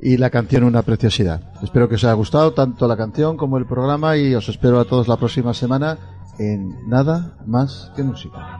y 0.00 0.16
la 0.18 0.30
canción 0.30 0.64
una 0.64 0.82
preciosidad. 0.82 1.40
Espero 1.62 1.88
que 1.88 1.94
os 1.94 2.04
haya 2.04 2.12
gustado 2.12 2.52
tanto 2.52 2.86
la 2.86 2.96
canción 2.96 3.36
como 3.36 3.56
el 3.56 3.66
programa 3.66 4.16
y 4.16 4.34
os 4.34 4.48
espero 4.48 4.78
a 4.80 4.84
todos 4.84 5.08
la 5.08 5.16
próxima 5.16 5.54
semana 5.54 5.98
en 6.38 6.88
Nada 6.88 7.36
más 7.46 7.92
que 7.96 8.02
música. 8.02 8.58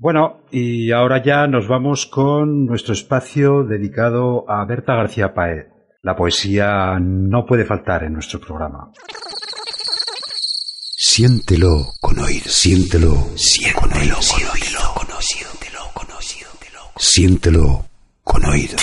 Bueno, 0.00 0.42
y 0.50 0.92
ahora 0.92 1.22
ya 1.22 1.46
nos 1.48 1.66
vamos 1.68 2.06
con 2.06 2.66
nuestro 2.66 2.94
espacio 2.94 3.64
dedicado 3.64 4.48
a 4.48 4.64
Berta 4.64 4.94
García 4.94 5.34
Paez. 5.34 5.66
La 6.02 6.16
poesía 6.16 6.98
no 7.00 7.44
puede 7.44 7.64
faltar 7.64 8.04
en 8.04 8.12
nuestro 8.14 8.40
programa. 8.40 8.92
Siéntelo 11.00 11.94
con 12.00 12.18
oír, 12.18 12.42
siéntelo, 12.50 13.30
siéntelo 13.36 13.80
con 13.80 13.92
oído, 13.92 14.20
siéntelo 14.20 15.92
con 15.94 16.10
oído, 16.10 16.92
siéntelo 16.98 17.86
con 18.24 18.44
oído. 18.44 18.76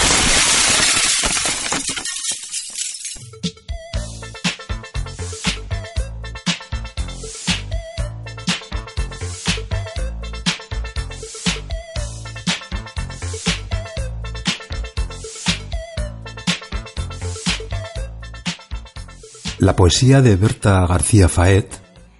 La 19.57 19.75
poesía 19.75 20.21
de 20.21 20.37
Berta 20.37 20.85
García 20.87 21.27
Faet, 21.27 21.74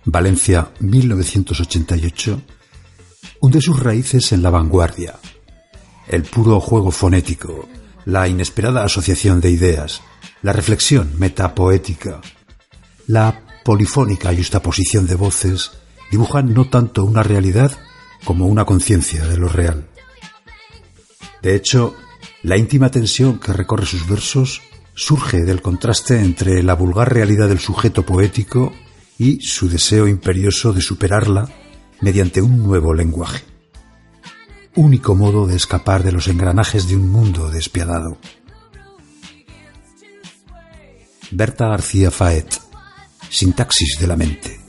Valencia 0.08 0.70
1988, 0.82 2.42
hunde 3.40 3.60
sus 3.60 3.80
raíces 3.80 4.32
en 4.34 4.44
la 4.44 4.52
vanguardia, 4.52 5.16
el 6.08 6.22
puro 6.22 6.60
juego 6.60 6.92
fonético, 6.92 7.68
la 8.06 8.28
inesperada 8.28 8.84
asociación 8.84 9.42
de 9.42 9.50
ideas, 9.50 10.02
la 10.44 10.54
reflexión 10.54 11.14
metapoética, 11.18 12.22
la 13.08 13.42
polifónica 13.64 14.32
yuxtaposición 14.32 15.08
de 15.08 15.16
voces 15.16 15.72
dibujan 16.12 16.54
no 16.54 16.70
tanto 16.70 17.04
una 17.04 17.24
realidad 17.24 17.72
como 18.24 18.46
una 18.46 18.64
conciencia 18.64 19.26
de 19.26 19.38
lo 19.38 19.50
real. 19.50 19.88
De 21.42 21.56
hecho, 21.56 21.96
la 22.44 22.58
íntima 22.58 22.92
tensión 22.92 23.40
que 23.40 23.54
recorre 23.54 23.88
sus 23.88 24.08
versos 24.08 24.62
surge 24.94 25.46
del 25.46 25.64
contraste 25.64 26.20
entre 26.20 26.62
la 26.62 26.76
vulgar 26.76 27.12
realidad 27.12 27.48
del 27.48 27.60
sujeto 27.60 28.06
poético 28.06 28.72
y 29.18 29.42
su 29.42 29.70
deseo 29.70 30.08
imperioso 30.08 30.74
de 30.74 30.82
superarla 30.82 31.50
mediante 32.02 32.42
un 32.42 32.64
nuevo 32.64 32.94
lenguaje. 32.94 33.44
Único 34.76 35.16
modo 35.16 35.48
de 35.48 35.56
escapar 35.56 36.04
de 36.04 36.12
los 36.12 36.28
engranajes 36.28 36.88
de 36.88 36.98
un 36.98 37.10
mundo 37.10 37.50
despiadado. 37.50 38.18
Berta 41.32 41.68
García 41.70 42.12
Faet, 42.12 42.60
Sintaxis 43.30 43.98
de 44.00 44.08
la 44.08 44.16
mente. 44.18 44.65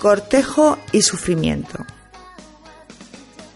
Cortejo 0.00 0.78
y 0.92 1.02
sufrimiento. 1.02 1.84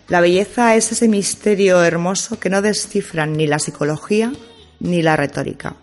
La 0.09 0.21
belleza 0.21 0.75
es 0.77 0.93
ese 0.93 1.09
misterio 1.09 1.83
hermoso 1.83 2.39
que 2.39 2.51
no 2.51 2.61
descifran 2.61 3.33
ni 3.33 3.47
la 3.47 3.59
psicología 3.59 4.31
ni 4.79 5.01
la 5.01 5.17
retórica. 5.17 5.77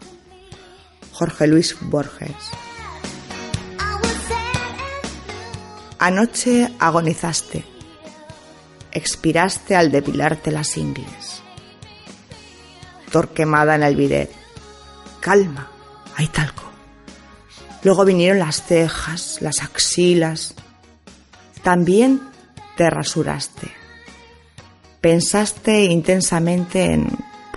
Jorge 1.14 1.48
Luis 1.48 1.76
Borges. 1.82 2.36
Anoche 5.98 6.72
agonizaste. 6.78 7.66
Expiraste 8.92 9.76
al 9.76 9.92
depilarte 9.92 10.52
las 10.52 10.78
ingles. 10.78 11.42
Torquemada 13.12 13.74
en 13.74 13.82
el 13.82 13.96
bidet. 13.96 14.32
Calma, 15.22 15.72
hay 16.16 16.28
talco. 16.28 16.71
Luego 17.84 18.06
vinieron 18.06 18.40
las 18.40 18.64
cejas, 18.64 19.38
las 19.42 19.64
axilas. 19.64 20.54
También 21.64 22.22
te 22.78 22.90
rasuraste. 22.90 23.72
Pensaste 25.00 25.86
intensamente 25.86 26.94
en 26.94 27.08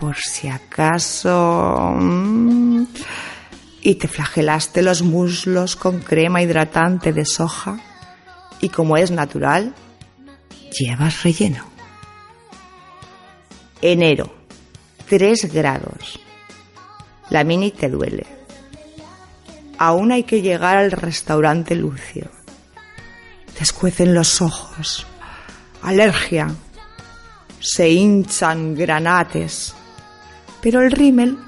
por 0.01 0.17
si 0.17 0.49
acaso... 0.49 1.93
mm, 1.95 2.85
y 3.85 3.97
te 3.97 4.09
flagelaste 4.09 4.83
los 4.83 5.03
muslos 5.03 5.77
con 5.77 6.01
crema 6.01 6.43
hidratante 6.43 7.13
de 7.13 7.27
soja 7.27 7.79
y 8.61 8.71
como 8.71 8.97
es 8.97 9.11
natural, 9.11 9.75
llevas 10.73 11.23
relleno. 11.23 11.67
Enero, 13.83 14.35
3 15.07 15.53
grados. 15.53 16.19
La 17.29 17.45
mini 17.45 17.73
te 17.73 17.91
duele. 17.91 18.27
Aún 19.79 20.13
hay 20.13 20.25
que 20.25 20.43
llegar 20.43 20.77
al 20.77 20.93
restaurante 20.93 21.75
Lucio. 21.75 22.31
Te 23.57 23.63
escuecen 23.63 24.15
los 24.15 24.43
ojos. 24.43 25.07
Alergia. 25.83 26.51
Se 27.61 27.89
hinchan 27.89 28.75
granates. 28.75 29.75
Pero 30.61 30.81
el 30.81 30.91
rímel 30.91 31.39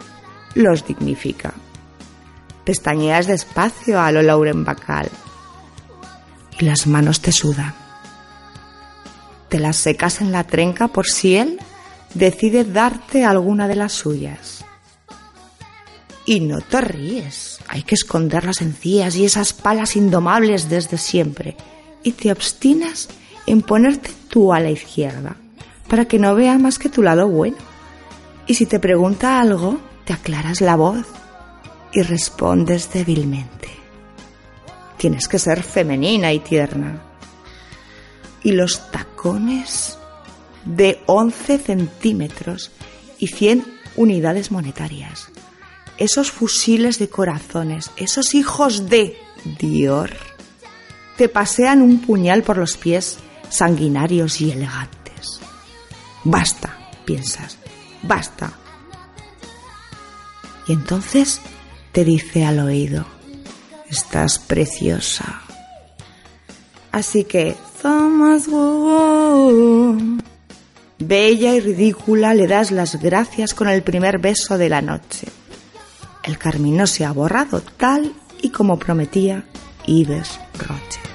los 0.54 0.86
dignifica. 0.86 1.52
Pestañeas 2.64 3.26
despacio 3.26 4.00
a 4.00 4.10
lo 4.10 4.22
Lauren 4.22 4.64
Bacall. 4.64 5.08
Y 6.58 6.64
las 6.64 6.86
manos 6.86 7.20
te 7.20 7.32
sudan. 7.32 7.74
Te 9.48 9.58
las 9.60 9.76
secas 9.76 10.20
en 10.20 10.32
la 10.32 10.44
trenca 10.44 10.88
por 10.88 11.06
si 11.06 11.36
él 11.36 11.60
decide 12.14 12.64
darte 12.64 13.24
alguna 13.24 13.68
de 13.68 13.76
las 13.76 13.92
suyas. 13.92 14.64
Y 16.24 16.40
no 16.40 16.60
te 16.60 16.80
ríes. 16.80 17.55
Hay 17.68 17.82
que 17.82 17.94
esconder 17.94 18.44
las 18.44 18.62
encías 18.62 19.16
y 19.16 19.24
esas 19.24 19.52
palas 19.52 19.96
indomables 19.96 20.68
desde 20.68 20.98
siempre. 20.98 21.56
Y 22.02 22.12
te 22.12 22.30
obstinas 22.30 23.08
en 23.46 23.62
ponerte 23.62 24.10
tú 24.28 24.52
a 24.52 24.60
la 24.60 24.70
izquierda, 24.70 25.36
para 25.88 26.04
que 26.04 26.18
no 26.18 26.34
vea 26.34 26.58
más 26.58 26.78
que 26.78 26.88
tu 26.88 27.02
lado 27.02 27.28
bueno. 27.28 27.56
Y 28.46 28.54
si 28.54 28.66
te 28.66 28.78
pregunta 28.78 29.40
algo, 29.40 29.80
te 30.04 30.12
aclaras 30.12 30.60
la 30.60 30.76
voz 30.76 31.06
y 31.92 32.02
respondes 32.02 32.92
débilmente. 32.92 33.70
Tienes 34.96 35.28
que 35.28 35.38
ser 35.38 35.62
femenina 35.62 36.32
y 36.32 36.38
tierna. 36.40 37.02
Y 38.42 38.52
los 38.52 38.90
tacones 38.90 39.98
de 40.64 41.00
11 41.06 41.58
centímetros 41.58 42.70
y 43.18 43.28
100 43.28 43.64
unidades 43.96 44.50
monetarias. 44.50 45.30
Esos 45.98 46.30
fusiles 46.30 46.98
de 46.98 47.08
corazones, 47.08 47.90
esos 47.96 48.34
hijos 48.34 48.88
de 48.88 49.18
Dior, 49.58 50.10
te 51.16 51.28
pasean 51.28 51.80
un 51.80 52.00
puñal 52.00 52.42
por 52.42 52.58
los 52.58 52.76
pies 52.76 53.18
sanguinarios 53.48 54.40
y 54.40 54.50
elegantes. 54.50 55.40
Basta, 56.24 56.76
piensas, 57.04 57.58
basta. 58.02 58.52
Y 60.66 60.72
entonces 60.72 61.40
te 61.92 62.04
dice 62.04 62.44
al 62.44 62.58
oído, 62.58 63.06
estás 63.88 64.38
preciosa. 64.38 65.42
Así 66.92 67.24
que, 67.24 67.56
Thomas 67.80 68.48
bella 70.98 71.54
y 71.54 71.60
ridícula, 71.60 72.34
le 72.34 72.46
das 72.46 72.70
las 72.70 73.00
gracias 73.00 73.54
con 73.54 73.68
el 73.68 73.82
primer 73.82 74.18
beso 74.18 74.58
de 74.58 74.68
la 74.68 74.82
noche. 74.82 75.28
El 76.26 76.38
carmín 76.38 76.84
se 76.86 77.04
ha 77.04 77.12
borrado 77.12 77.60
tal 77.60 78.12
y 78.42 78.50
como 78.50 78.78
prometía 78.78 79.44
Ives 79.86 80.40
Roche. 80.58 81.05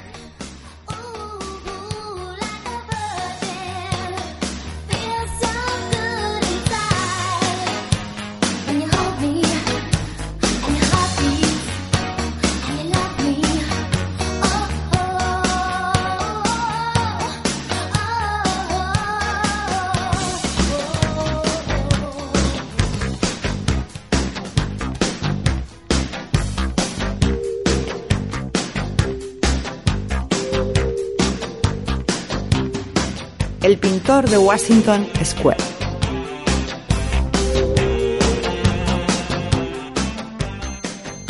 De 34.30 34.38
Washington 34.38 35.08
Square. 35.24 35.58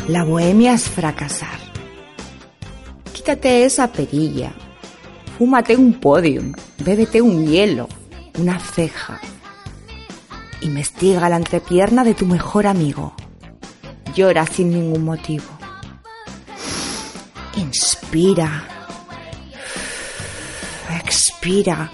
La 0.09 0.25
bohemia 0.25 0.73
es 0.73 0.89
fracasar. 0.89 1.57
Quítate 3.13 3.63
esa 3.63 3.87
perilla. 3.87 4.51
Fúmate 5.37 5.77
un 5.77 5.93
podium. 5.93 6.53
Bébete 6.79 7.21
un 7.21 7.47
hielo. 7.47 7.87
Una 8.37 8.59
ceja. 8.59 9.21
Investiga 10.61 11.29
la 11.29 11.37
entrepierna 11.37 12.03
de 12.03 12.13
tu 12.13 12.25
mejor 12.25 12.67
amigo. 12.67 13.13
Llora 14.13 14.45
sin 14.45 14.69
ningún 14.69 15.05
motivo. 15.05 15.45
Inspira. 17.55 18.65
Expira. 20.99 21.89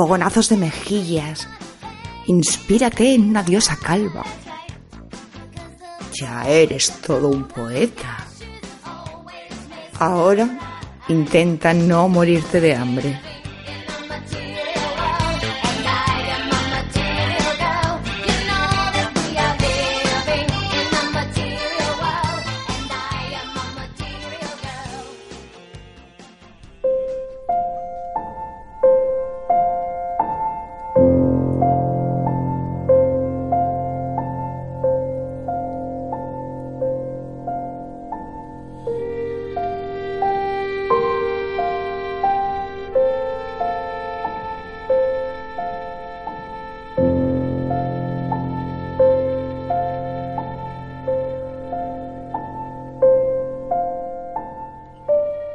Fogonazos 0.00 0.48
de 0.48 0.56
mejillas. 0.56 1.46
Inspírate 2.26 3.14
en 3.14 3.28
una 3.28 3.42
diosa 3.42 3.76
calva. 3.76 4.24
Ya 6.18 6.48
eres 6.48 6.90
todo 7.02 7.28
un 7.28 7.44
poeta. 7.44 8.26
Ahora 9.98 10.48
intenta 11.08 11.74
no 11.74 12.08
morirte 12.08 12.62
de 12.62 12.74
hambre. 12.74 13.20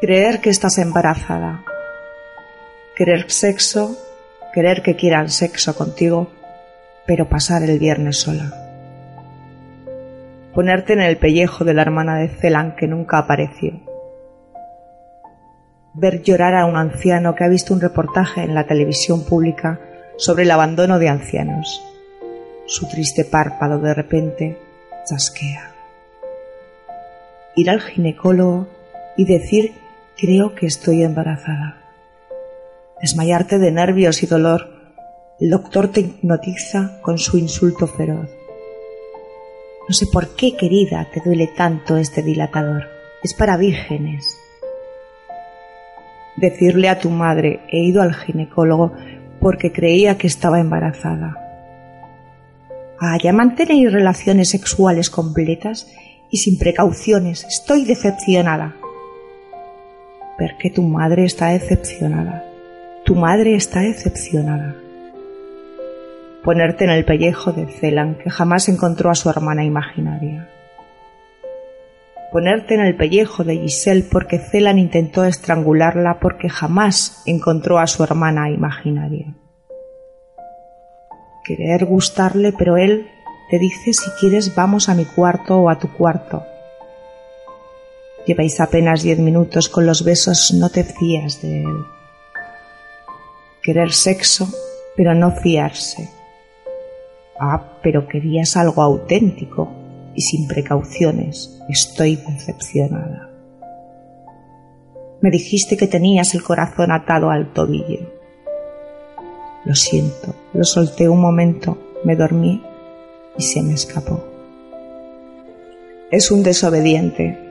Creer 0.06 0.40
que 0.40 0.52
estás 0.52 0.78
embarazada. 0.78 1.64
Querer 2.96 3.32
sexo, 3.32 3.98
querer 4.54 4.84
que 4.84 4.96
quieran 4.96 5.30
sexo 5.30 5.76
contigo, 5.76 6.30
pero 7.08 7.28
pasar 7.28 7.64
el 7.64 7.80
viernes 7.80 8.18
sola. 8.20 8.54
Ponerte 10.54 10.94
en 10.94 11.02
el 11.02 11.18
pellejo 11.18 11.64
de 11.64 11.74
la 11.74 11.82
hermana 11.82 12.20
de 12.20 12.28
Celan 12.28 12.76
que 12.76 12.86
nunca 12.86 13.18
apareció. 13.18 13.82
Ver 15.96 16.22
llorar 16.22 16.54
a 16.54 16.68
un 16.68 16.78
anciano 16.78 17.34
que 17.34 17.44
ha 17.44 17.48
visto 17.48 17.74
un 17.74 17.82
reportaje 17.82 18.44
en 18.44 18.54
la 18.54 18.68
televisión 18.68 19.26
pública 19.26 19.80
sobre 20.18 20.44
el 20.44 20.52
abandono 20.52 21.00
de 21.00 21.10
ancianos. 21.10 21.84
Su 22.68 22.88
triste 22.88 23.26
párpado 23.26 23.80
de 23.80 23.96
repente 23.96 24.60
chasquea. 25.10 25.74
Ir 27.56 27.72
al 27.72 27.82
ginecólogo 27.82 28.68
y 29.18 29.26
decir 29.26 29.84
Creo 30.18 30.56
que 30.56 30.66
estoy 30.66 31.04
embarazada. 31.04 31.76
Desmayarte 33.02 33.60
de 33.60 33.70
nervios 33.70 34.24
y 34.24 34.28
dolor. 34.28 34.70
El 35.42 35.50
doctor 35.50 35.90
te 35.90 36.00
hipnotiza 36.00 37.02
con 37.02 37.18
su 37.18 37.38
insulto 37.38 37.86
feroz. 37.86 38.30
No 39.90 39.94
sé 39.94 40.06
por 40.08 40.34
qué, 40.38 40.56
querida, 40.56 41.06
te 41.14 41.20
duele 41.20 41.48
tanto 41.48 41.98
este 41.98 42.22
dilatador. 42.22 42.86
Es 43.24 43.34
para 43.34 43.58
vírgenes. 43.58 44.38
Decirle 46.38 46.88
a 46.88 46.98
tu 46.98 47.10
madre, 47.10 47.60
he 47.70 47.80
ido 47.80 48.02
al 48.02 48.14
ginecólogo 48.14 48.94
porque 49.42 49.74
creía 49.74 50.18
que 50.18 50.28
estaba 50.28 50.62
embarazada. 50.62 51.36
Ah, 53.02 53.18
ya 53.22 53.34
mantenéis 53.34 53.92
relaciones 53.92 54.48
sexuales 54.48 55.10
completas 55.10 55.92
y 56.32 56.38
sin 56.38 56.58
precauciones. 56.58 57.44
Estoy 57.44 57.84
decepcionada. 57.84 58.78
Porque 60.38 60.70
tu 60.70 60.82
madre 60.82 61.24
está 61.24 61.50
decepcionada. 61.50 62.44
Tu 63.06 63.16
madre 63.16 63.56
está 63.56 63.82
decepcionada. 63.82 64.76
Ponerte 66.44 66.84
en 66.84 66.92
el 66.92 67.06
pellejo 67.06 67.54
de 67.54 67.68
Celan, 67.68 68.16
que 68.16 68.30
jamás 68.30 68.68
encontró 68.68 69.10
a 69.10 69.16
su 69.16 69.30
hermana 69.30 69.64
imaginaria. 69.64 70.50
Ponerte 72.32 72.76
en 72.76 72.82
el 72.82 72.96
pellejo 72.96 73.44
de 73.44 73.58
Giselle 73.58 74.04
porque 74.12 74.40
Celan 74.40 74.78
intentó 74.78 75.24
estrangularla 75.24 76.20
porque 76.20 76.50
jamás 76.50 77.24
encontró 77.26 77.80
a 77.80 77.88
su 77.88 78.04
hermana 78.04 78.50
imaginaria. 78.50 79.34
Querer 81.46 81.86
gustarle, 81.86 82.52
pero 82.52 82.76
él 82.76 83.08
te 83.50 83.58
dice 83.58 83.94
si 83.94 84.10
quieres 84.20 84.54
vamos 84.54 84.90
a 84.90 84.96
mi 84.96 85.06
cuarto 85.06 85.60
o 85.60 85.70
a 85.70 85.80
tu 85.80 85.88
cuarto. 85.94 86.44
Lleváis 88.26 88.60
apenas 88.60 89.04
diez 89.04 89.20
minutos 89.20 89.70
con 89.70 89.86
los 89.86 90.04
besos, 90.04 90.54
no 90.54 90.70
te 90.70 90.84
fías 90.84 91.42
de 91.42 91.62
él. 91.62 91.86
Querer 93.62 93.92
sexo, 93.92 94.48
pero 94.96 95.14
no 95.14 95.32
fiarse. 95.32 96.10
Ah, 97.40 97.80
pero 97.84 98.08
querías 98.08 98.58
algo 98.58 98.82
auténtico 98.82 99.70
y 100.16 100.22
sin 100.22 100.48
precauciones. 100.48 101.62
Estoy 101.70 102.16
decepcionada. 102.16 103.30
Me 105.22 105.30
dijiste 105.30 105.78
que 105.78 105.88
tenías 105.88 106.34
el 106.34 106.44
corazón 106.44 106.92
atado 106.92 107.30
al 107.30 107.54
tobillo. 107.54 108.12
Lo 109.66 109.76
siento, 109.76 110.36
lo 110.54 110.64
solté 110.64 111.10
un 111.10 111.20
momento, 111.20 111.78
me 112.04 112.16
dormí 112.16 112.62
y 113.38 113.42
se 113.42 113.62
me 113.62 113.74
escapó. 113.74 114.24
Es 116.12 116.32
un 116.32 116.44
desobediente. 116.44 117.45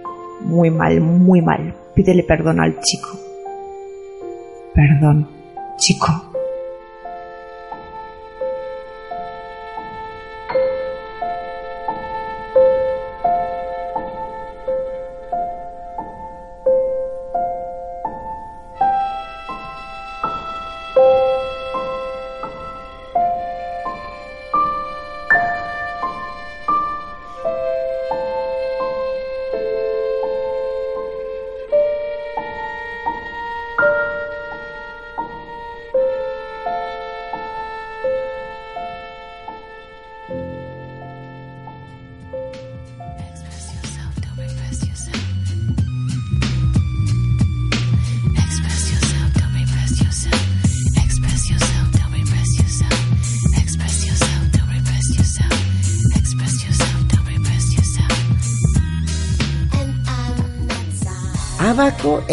Muy 0.45 0.71
mal, 0.71 1.01
muy 1.01 1.41
mal. 1.41 1.75
Pídele 1.95 2.23
perdón 2.23 2.61
al 2.61 2.81
chico. 2.81 3.09
Perdón, 4.75 5.29
chico. 5.79 6.34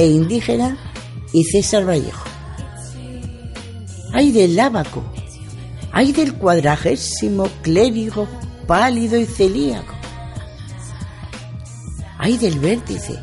E 0.01 0.07
indígena 0.07 0.77
y 1.31 1.43
César 1.43 1.87
Vallejo. 1.87 2.25
Hay 4.13 4.31
del 4.31 4.59
ábaco, 4.59 5.03
hay 5.91 6.11
del 6.11 6.33
cuadragésimo 6.33 7.47
clérigo 7.61 8.27
pálido 8.65 9.19
y 9.19 9.25
celíaco. 9.25 9.93
Hay 12.17 12.37
del 12.37 12.57
vértice, 12.57 13.19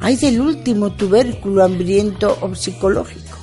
hay 0.00 0.16
del 0.16 0.40
último 0.40 0.96
tubérculo 0.96 1.62
hambriento 1.62 2.36
o 2.40 2.52
psicológico. 2.56 3.38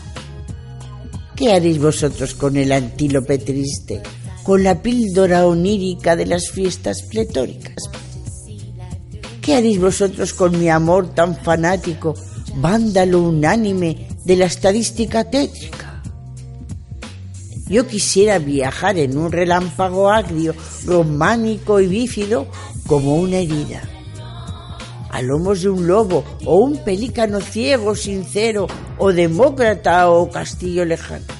¿Qué 1.38 1.53
haréis 1.53 1.80
vosotros 1.80 2.36
con 2.36 2.57
el 2.57 2.74
antílope 2.74 3.38
triste, 3.38 4.02
con 4.44 4.62
la 4.62 4.82
píldora 4.82 5.45
onírica 5.45 6.18
de 6.18 6.26
las 6.26 6.49
fiestas 6.49 7.02
pletóricas? 7.03 7.76
¿Qué 9.45 9.53
haréis 9.53 9.80
vosotros 9.80 10.34
con 10.34 10.57
mi 10.59 10.69
amor 10.69 11.13
tan 11.13 11.35
fanático, 11.35 12.15
vándalo 12.55 13.22
unánime 13.22 14.07
de 14.26 14.38
la 14.38 14.45
estadística 14.45 15.30
tétrica? 15.30 16.01
Yo 17.67 17.85
quisiera 17.85 18.39
viajar 18.39 18.97
en 18.97 19.15
un 19.15 19.31
relámpago 19.31 20.09
agrio, 20.09 20.55
románico 20.88 21.80
y 21.80 21.85
bífido 21.85 22.47
como 22.88 23.17
una 23.17 23.38
herida. 23.38 23.84
A 25.11 25.22
lomos 25.22 25.61
de 25.61 25.69
un 25.69 25.85
lobo 25.85 26.23
o 26.43 26.55
un 26.55 26.84
pelícano 26.84 27.39
ciego, 27.39 27.95
sincero, 27.95 28.65
o 28.97 29.13
demócrata 29.13 30.09
o 30.09 30.27
castillo 30.27 30.85
lejano. 30.85 31.35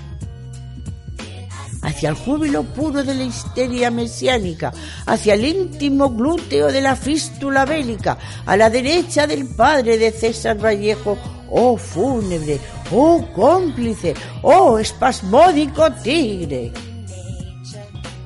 Hacia 1.86 2.10
el 2.10 2.16
júbilo 2.16 2.64
puro 2.64 3.03
de 3.03 3.14
la 3.14 3.24
histeria 3.26 3.91
mesiánica, 3.91 4.74
hacia 5.06 5.36
el 5.36 5.45
íntimo 5.45 6.10
glúteo 6.10 6.72
de 6.72 6.82
la 6.82 6.95
fístula 6.95 7.64
bélica, 7.64 8.18
a 8.44 8.57
la 8.57 8.72
derecha 8.72 9.28
del 9.28 9.45
padre 9.49 9.99
de 9.99 10.12
César 10.12 10.57
Vallejo, 10.57 11.16
oh 11.52 11.78
fúnebre, 11.78 12.60
oh 12.91 13.24
cómplice, 13.36 14.16
oh 14.41 14.80
espasmódico 14.80 15.91
tigre. 16.02 16.72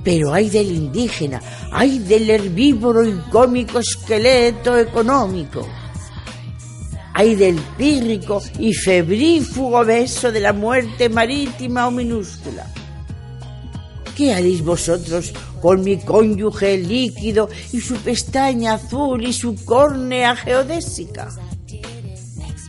Pero 0.05 0.33
hay 0.33 0.49
del 0.49 0.71
indígena, 0.71 1.41
hay 1.73 1.99
del 1.99 2.29
herbívoro 2.29 3.05
y 3.05 3.11
cómico 3.29 3.79
esqueleto 3.79 4.77
económico. 4.77 5.67
Hay 7.13 7.35
del 7.35 7.59
pírrico 7.77 8.41
y 8.57 8.73
febrífugo 8.73 9.83
beso 9.83 10.31
de 10.31 10.39
la 10.39 10.53
muerte 10.53 11.09
marítima 11.09 11.87
o 11.87 11.91
minúscula. 11.91 12.65
¿Qué 14.19 14.33
haréis 14.33 14.61
vosotros 14.65 15.31
con 15.61 15.81
mi 15.81 15.95
cónyuge 15.97 16.77
líquido 16.77 17.47
y 17.71 17.79
su 17.79 17.95
pestaña 17.95 18.73
azul 18.73 19.25
y 19.25 19.31
su 19.31 19.55
córnea 19.63 20.35
geodésica? 20.35 21.29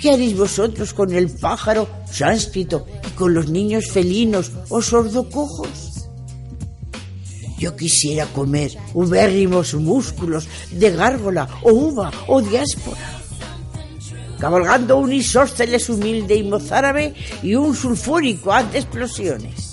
¿Qué 0.01 0.13
haréis 0.13 0.39
vosotros 0.39 0.95
con 0.95 1.13
el 1.13 1.29
pájaro 1.29 1.89
sánscrito 2.09 2.87
y 3.05 3.11
con 3.17 3.35
los 3.35 3.51
niños 3.51 3.91
felinos 3.91 4.53
o 4.69 4.81
sordocojos? 4.81 6.09
Yo 7.59 7.75
quisiera 7.75 8.27
comer 8.27 8.71
ubérrimos 8.95 9.75
músculos 9.75 10.47
de 10.71 10.93
gárgola 10.93 11.49
o 11.65 11.73
uva 11.73 12.13
o 12.29 12.41
diáspora. 12.41 13.23
Cabalgando 14.39 14.99
un 14.99 15.13
isósceles 15.13 15.89
humilde 15.89 16.37
y 16.37 16.45
mozárabe 16.45 17.13
y 17.43 17.57
un 17.57 17.75
sulfúrico 17.75 18.53
ante 18.53 18.79
explosiones. 18.79 19.70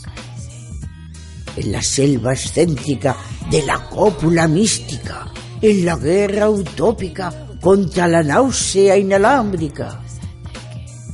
En 1.57 1.71
la 1.71 1.81
selva 1.81 2.33
excéntrica 2.33 3.17
de 3.49 3.63
la 3.63 3.89
cópula 3.89 4.47
mística, 4.47 5.31
en 5.61 5.85
la 5.85 5.95
guerra 5.95 6.49
utópica 6.49 7.47
contra 7.59 8.07
la 8.07 8.23
náusea 8.23 8.95
inalámbrica. 8.97 10.01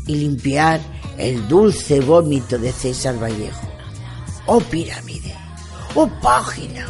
Y 0.05 0.15
limpiar 0.15 0.81
el 1.17 1.47
dulce 1.47 2.01
vómito 2.01 2.57
de 2.57 2.71
César 2.71 3.21
Vallejo. 3.21 3.67
Oh 4.45 4.59
pirámide, 4.59 5.33
oh 5.95 6.09
página, 6.21 6.85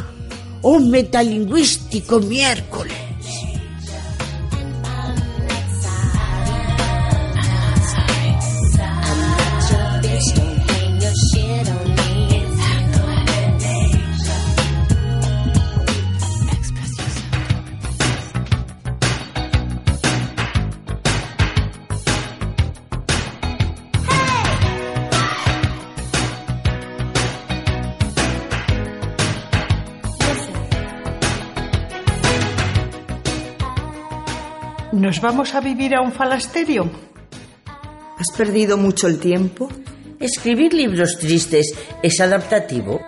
oh 0.62 0.80
metalingüístico 0.80 2.18
miércoles. 2.18 3.13
¿Nos 35.14 35.22
vamos 35.22 35.54
a 35.54 35.60
vivir 35.60 35.94
a 35.94 36.00
un 36.00 36.10
falasterio? 36.10 36.90
¿Has 38.18 38.36
perdido 38.36 38.76
mucho 38.76 39.06
el 39.06 39.20
tiempo? 39.20 39.68
Escribir 40.18 40.74
libros 40.74 41.20
tristes 41.20 41.72
es 42.02 42.20
adaptativo. 42.20 43.00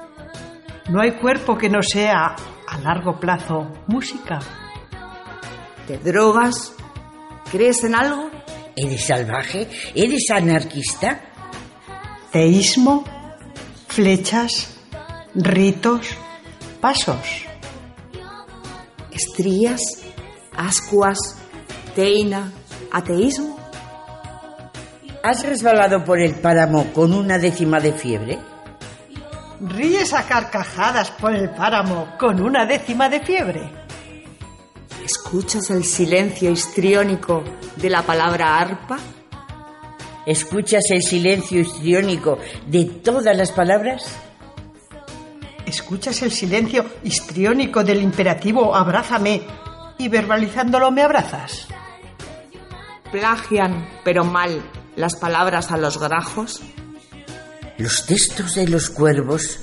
No 0.88 1.00
hay 1.00 1.16
cuerpo 1.16 1.58
que 1.58 1.68
no 1.68 1.82
sea, 1.82 2.36
a 2.68 2.78
largo 2.78 3.18
plazo, 3.18 3.72
música. 3.88 4.38
¿Te 5.88 5.98
drogas? 5.98 6.74
¿Crees 7.50 7.82
en 7.82 7.96
algo? 7.96 8.30
¿Eres 8.76 9.04
salvaje? 9.04 9.68
¿Eres 9.92 10.30
anarquista? 10.30 11.20
Teísmo, 12.30 13.02
flechas, 13.88 14.76
ritos, 15.34 16.06
pasos. 16.80 17.46
¿Estrías? 19.10 19.82
¿Ascuas? 20.56 21.45
¿Teina? 21.96 22.52
¿Ateísmo? 22.92 23.58
¿Has 25.22 25.42
resbalado 25.46 26.04
por 26.04 26.20
el 26.20 26.34
páramo 26.34 26.92
con 26.92 27.14
una 27.14 27.38
décima 27.38 27.80
de 27.80 27.94
fiebre? 27.94 28.38
¿Ríes 29.62 30.12
a 30.12 30.24
carcajadas 30.24 31.10
por 31.12 31.34
el 31.34 31.48
páramo 31.48 32.08
con 32.18 32.42
una 32.42 32.66
décima 32.66 33.08
de 33.08 33.20
fiebre? 33.20 33.70
¿Escuchas 35.06 35.70
el 35.70 35.84
silencio 35.84 36.50
histriónico 36.50 37.42
de 37.76 37.88
la 37.88 38.02
palabra 38.02 38.58
arpa? 38.58 38.98
¿Escuchas 40.26 40.84
el 40.90 41.00
silencio 41.00 41.60
histriónico 41.60 42.36
de 42.66 42.84
todas 42.84 43.34
las 43.34 43.52
palabras? 43.52 44.18
¿Escuchas 45.64 46.20
el 46.20 46.30
silencio 46.30 46.84
histriónico 47.04 47.82
del 47.82 48.02
imperativo 48.02 48.76
abrázame 48.76 49.40
y 49.96 50.08
verbalizándolo 50.10 50.90
me 50.90 51.00
abrazas? 51.00 51.68
¿Plagian, 53.12 53.88
pero 54.04 54.24
mal, 54.24 54.62
las 54.96 55.16
palabras 55.16 55.70
a 55.70 55.76
los 55.76 55.98
grajos? 55.98 56.62
¿Los 57.78 58.06
textos 58.06 58.54
de 58.54 58.68
los 58.68 58.90
cuervos? 58.90 59.60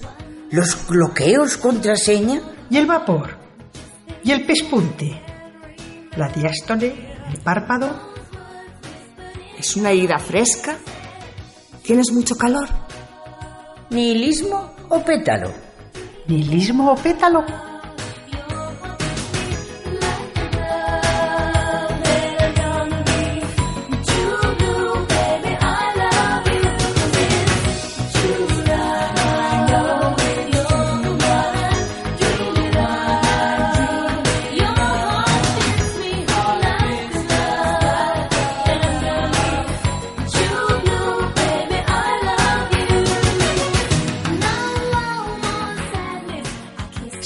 ¿Los 0.52 0.76
cloqueos 0.76 1.58
contraseña? 1.58 2.42
¿Y 2.70 2.78
el 2.78 2.86
vapor? 2.86 3.38
¿Y 4.24 4.32
el 4.32 4.46
pespunte? 4.46 5.22
¿La 6.16 6.30
diástole? 6.30 7.16
¿El 7.30 7.38
párpado? 7.40 8.14
¿Es 9.58 9.76
una 9.76 9.92
ira 9.92 10.20
fresca? 10.20 10.78
¿Tienes 11.84 12.12
mucho 12.12 12.36
calor? 12.36 12.68
¿Nihilismo 13.90 14.76
o 14.90 15.04
pétalo? 15.04 15.52
¿Nihilismo 16.28 16.92
o 16.92 16.96
pétalo? 16.96 17.44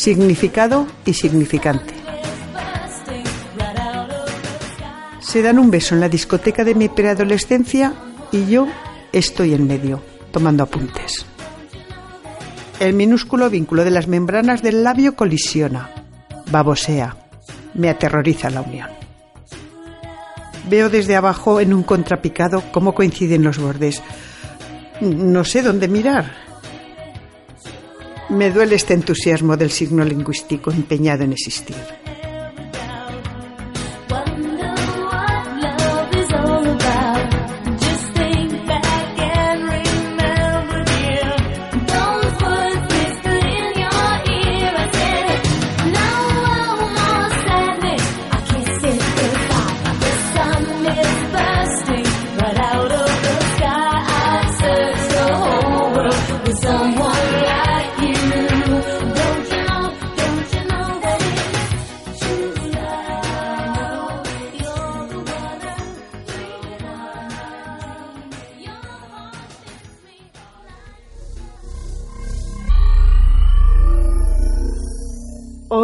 Significado 0.08 0.88
y 1.04 1.14
significante. 1.14 1.94
Se 5.20 5.42
dan 5.42 5.60
un 5.60 5.70
beso 5.70 5.96
en 5.96 6.00
la 6.00 6.08
discoteca 6.08 6.64
de 6.64 6.76
mi 6.76 6.88
preadolescencia 6.88 7.92
y 8.32 8.46
yo 8.46 8.70
estoy 9.12 9.54
en 9.54 9.68
medio, 9.68 10.02
tomando 10.32 10.64
apuntes. 10.64 11.26
El 12.80 12.94
minúsculo 12.94 13.50
vínculo 13.50 13.84
de 13.84 13.92
las 13.92 14.08
membranas 14.08 14.62
del 14.64 14.82
labio 14.82 15.18
colisiona, 15.18 15.90
babosea, 16.50 17.18
me 17.74 17.90
aterroriza 17.90 18.50
la 18.50 18.62
unión. 18.62 18.88
Veo 20.70 20.90
desde 20.90 21.18
abajo 21.18 21.60
en 21.60 21.74
un 21.74 21.84
contrapicado 21.84 22.64
cómo 22.72 22.96
coinciden 22.96 23.44
los 23.44 23.58
bordes. 23.58 24.02
No 25.02 25.44
sé 25.44 25.64
dónde 25.64 25.90
mirar. 25.90 26.47
Me 28.30 28.52
duele 28.52 28.76
este 28.76 28.94
entusiasmo 28.94 29.56
del 29.56 29.72
signo 29.72 30.04
lingüístico 30.04 30.70
empeñado 30.72 31.24
en 31.24 31.32
existir. 31.32 31.78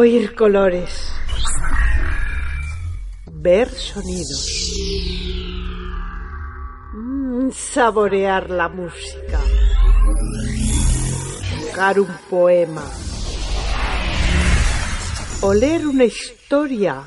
Oír 0.03 0.35
colores. 0.35 1.13
Ver 3.31 3.69
sonidos. 3.69 4.73
Mm, 6.93 7.51
saborear 7.51 8.49
la 8.49 8.67
música. 8.67 9.39
Tocar 11.69 12.01
un 12.01 12.13
poema. 12.30 12.84
Oler 15.39 15.88
una 15.88 16.03
historia. 16.03 17.03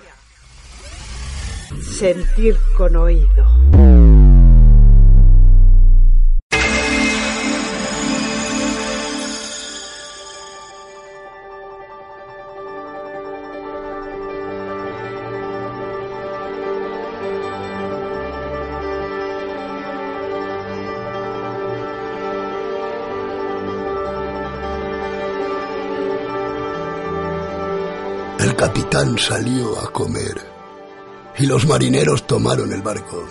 Sentir 1.98 2.56
con 2.78 2.96
oído. 2.96 3.55
Capitán 28.66 29.16
salió 29.16 29.78
a 29.78 29.92
comer 29.92 30.34
y 31.38 31.46
los 31.46 31.68
marineros 31.68 32.26
tomaron 32.26 32.72
el 32.72 32.82
barco. 32.82 33.24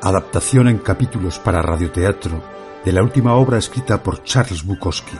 Adaptación 0.00 0.68
en 0.68 0.78
capítulos 0.78 1.38
para 1.38 1.60
radioteatro 1.60 2.42
de 2.82 2.92
la 2.92 3.02
última 3.02 3.34
obra 3.34 3.58
escrita 3.58 4.02
por 4.02 4.22
Charles 4.22 4.64
Bukowski. 4.64 5.18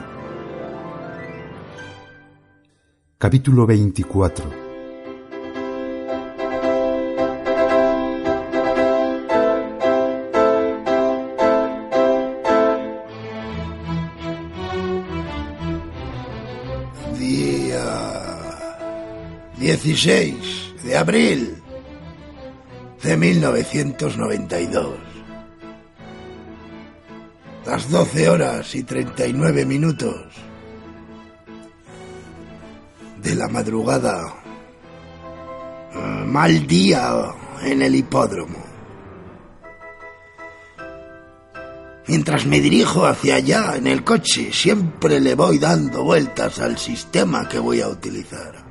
Capítulo 3.19 3.67
24. 3.67 4.72
16 19.77 20.75
de 20.85 20.99
abril 20.99 21.63
de 23.03 23.17
1992. 23.17 24.99
Las 27.65 27.89
12 27.89 28.29
horas 28.29 28.75
y 28.75 28.83
39 28.83 29.65
minutos 29.65 30.27
de 33.23 33.35
la 33.35 33.49
madrugada. 33.49 34.35
Eh, 35.95 36.25
Mal 36.27 36.67
día 36.67 37.33
en 37.63 37.81
el 37.81 37.95
hipódromo. 37.95 38.63
Mientras 42.09 42.45
me 42.45 42.61
dirijo 42.61 43.07
hacia 43.07 43.37
allá 43.37 43.77
en 43.77 43.87
el 43.87 44.05
coche, 44.05 44.53
siempre 44.53 45.19
le 45.19 45.35
voy 45.35 45.59
dando 45.59 46.05
vueltas 46.05 46.59
al 46.59 46.77
sistema 46.77 47.49
que 47.49 47.59
voy 47.59 47.81
a 47.81 47.89
utilizar. 47.89 48.62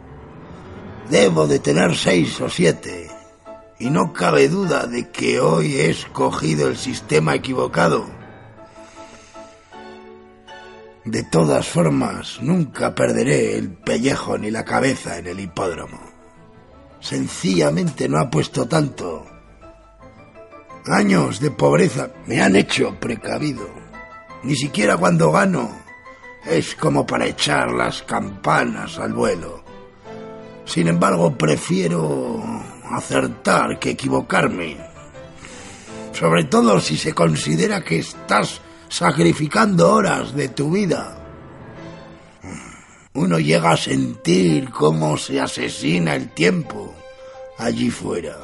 Debo 1.11 1.45
de 1.45 1.59
tener 1.59 1.93
seis 1.97 2.39
o 2.39 2.47
siete. 2.47 3.11
Y 3.79 3.89
no 3.89 4.13
cabe 4.13 4.47
duda 4.47 4.87
de 4.87 5.09
que 5.09 5.41
hoy 5.41 5.75
he 5.75 5.89
escogido 5.89 6.69
el 6.69 6.77
sistema 6.77 7.35
equivocado. 7.35 8.05
De 11.03 11.23
todas 11.23 11.67
formas, 11.67 12.39
nunca 12.41 12.95
perderé 12.95 13.57
el 13.57 13.73
pellejo 13.73 14.37
ni 14.37 14.51
la 14.51 14.63
cabeza 14.63 15.17
en 15.17 15.27
el 15.27 15.41
hipódromo. 15.41 15.99
Sencillamente 17.01 18.07
no 18.07 18.17
ha 18.17 18.29
puesto 18.29 18.69
tanto. 18.69 19.25
Años 20.85 21.41
de 21.41 21.51
pobreza 21.51 22.09
me 22.25 22.41
han 22.41 22.55
hecho 22.55 22.97
precavido. 23.01 23.67
Ni 24.43 24.55
siquiera 24.55 24.95
cuando 24.95 25.29
gano 25.29 25.77
es 26.45 26.73
como 26.73 27.05
para 27.05 27.25
echar 27.25 27.69
las 27.73 28.01
campanas 28.03 28.97
al 28.97 29.11
vuelo. 29.11 29.60
Sin 30.65 30.87
embargo, 30.87 31.37
prefiero 31.37 32.41
acertar 32.91 33.79
que 33.79 33.91
equivocarme. 33.91 34.77
Sobre 36.13 36.43
todo 36.45 36.79
si 36.79 36.97
se 36.97 37.13
considera 37.13 37.83
que 37.83 37.99
estás 37.99 38.61
sacrificando 38.89 39.91
horas 39.91 40.35
de 40.35 40.49
tu 40.49 40.71
vida. 40.71 41.17
Uno 43.13 43.39
llega 43.39 43.71
a 43.71 43.77
sentir 43.77 44.69
cómo 44.69 45.17
se 45.17 45.39
asesina 45.39 46.15
el 46.15 46.29
tiempo 46.29 46.93
allí 47.57 47.89
fuera. 47.89 48.37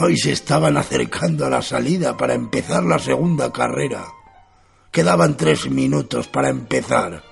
Hoy 0.00 0.16
se 0.16 0.32
estaban 0.32 0.76
acercando 0.76 1.46
a 1.46 1.50
la 1.50 1.62
salida 1.62 2.16
para 2.16 2.34
empezar 2.34 2.84
la 2.84 2.98
segunda 2.98 3.52
carrera. 3.52 4.04
Quedaban 4.90 5.36
tres 5.36 5.70
minutos 5.70 6.28
para 6.28 6.48
empezar 6.48 7.22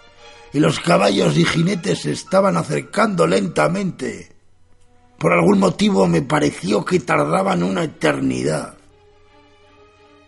y 0.52 0.60
los 0.60 0.81
caballos 0.81 1.36
y 1.36 1.44
jinetes 1.44 2.01
se 2.01 2.12
estaban 2.12 2.56
acercando 2.56 3.27
lentamente. 3.27 4.32
Por 5.18 5.32
algún 5.32 5.59
motivo 5.59 6.06
me 6.06 6.23
pareció 6.23 6.85
que 6.85 7.01
tardaban 7.01 7.62
una 7.62 7.85
eternidad. 7.85 8.77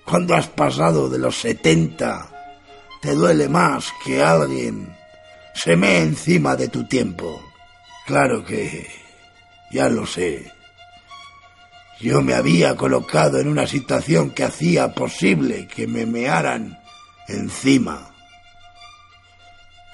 Cuando 0.05 0.35
has 0.35 0.49
pasado 0.49 1.09
de 1.09 1.19
los 1.19 1.39
setenta, 1.39 2.31
te 3.01 3.15
duele 3.15 3.49
más 3.49 3.93
que 4.05 4.23
alguien 4.23 4.97
se 5.55 5.77
mee 5.77 6.03
encima 6.03 6.57
de 6.57 6.69
tu 6.69 6.85
tiempo. 6.85 7.43
Claro 8.07 8.45
que 8.45 8.89
ya 9.71 9.89
lo 9.89 10.07
sé. 10.07 10.53
Yo 12.01 12.23
me 12.23 12.35
había 12.35 12.77
colocado 12.77 13.41
en 13.41 13.49
una 13.49 13.67
situación 13.67 14.31
que 14.31 14.45
hacía 14.45 14.95
posible 14.95 15.67
que 15.67 15.87
me 15.87 16.07
mearan 16.07 16.79
encima. 17.27 18.08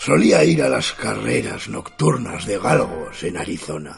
Solía 0.04 0.44
ir 0.44 0.62
a 0.62 0.68
las 0.68 0.92
carreras 0.92 1.66
nocturnas 1.66 2.44
de 2.44 2.58
galgos 2.58 3.22
en 3.22 3.38
Arizona. 3.38 3.96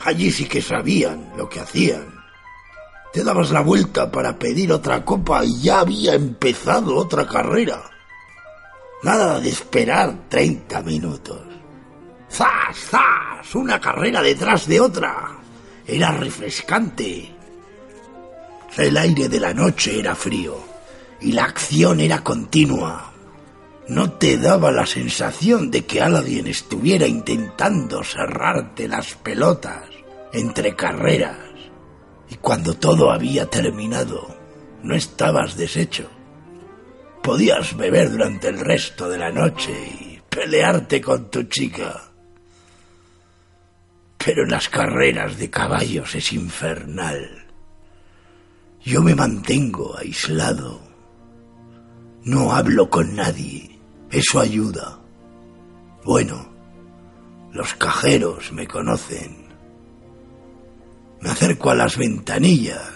Allí 0.00 0.32
sí 0.32 0.46
que 0.46 0.60
sabían 0.60 1.34
lo 1.36 1.48
que 1.48 1.60
hacían. 1.60 2.12
Te 3.12 3.22
dabas 3.22 3.52
la 3.52 3.60
vuelta 3.60 4.10
para 4.10 4.36
pedir 4.36 4.72
otra 4.72 5.04
copa 5.04 5.44
y 5.44 5.60
ya 5.60 5.80
había 5.80 6.14
empezado 6.14 6.96
otra 6.96 7.28
carrera. 7.28 7.80
Nada 9.04 9.38
de 9.38 9.50
esperar 9.50 10.28
30 10.28 10.82
minutos. 10.82 11.42
¡Zas, 12.28 12.76
zas! 12.76 13.54
Una 13.54 13.80
carrera 13.80 14.20
detrás 14.20 14.66
de 14.66 14.80
otra. 14.80 15.38
Era 15.86 16.10
refrescante. 16.10 17.32
El 18.76 18.96
aire 18.96 19.28
de 19.28 19.38
la 19.38 19.54
noche 19.54 19.96
era 19.96 20.16
frío 20.16 20.58
y 21.20 21.30
la 21.30 21.44
acción 21.44 22.00
era 22.00 22.24
continua. 22.24 23.13
No 23.88 24.12
te 24.12 24.38
daba 24.38 24.72
la 24.72 24.86
sensación 24.86 25.70
de 25.70 25.84
que 25.84 26.00
alguien 26.00 26.46
estuviera 26.46 27.06
intentando 27.06 28.02
cerrarte 28.02 28.88
las 28.88 29.14
pelotas 29.14 29.90
entre 30.32 30.74
carreras. 30.74 31.38
Y 32.30 32.36
cuando 32.36 32.74
todo 32.74 33.10
había 33.10 33.50
terminado, 33.50 34.34
no 34.82 34.94
estabas 34.94 35.56
deshecho. 35.56 36.08
Podías 37.22 37.76
beber 37.76 38.10
durante 38.10 38.48
el 38.48 38.58
resto 38.58 39.08
de 39.08 39.18
la 39.18 39.30
noche 39.30 39.72
y 39.72 40.20
pelearte 40.30 41.02
con 41.02 41.30
tu 41.30 41.42
chica. 41.44 42.10
Pero 44.16 44.44
en 44.44 44.50
las 44.50 44.70
carreras 44.70 45.36
de 45.36 45.50
caballos 45.50 46.14
es 46.14 46.32
infernal. 46.32 47.46
Yo 48.82 49.02
me 49.02 49.14
mantengo 49.14 49.96
aislado. 49.98 50.80
No 52.24 52.52
hablo 52.54 52.88
con 52.88 53.14
nadie. 53.14 53.73
Eso 54.14 54.38
ayuda. 54.38 55.00
Bueno, 56.04 56.46
los 57.50 57.74
cajeros 57.74 58.52
me 58.52 58.68
conocen. 58.68 59.48
Me 61.20 61.30
acerco 61.30 61.70
a 61.70 61.74
las 61.74 61.96
ventanillas. 61.96 62.92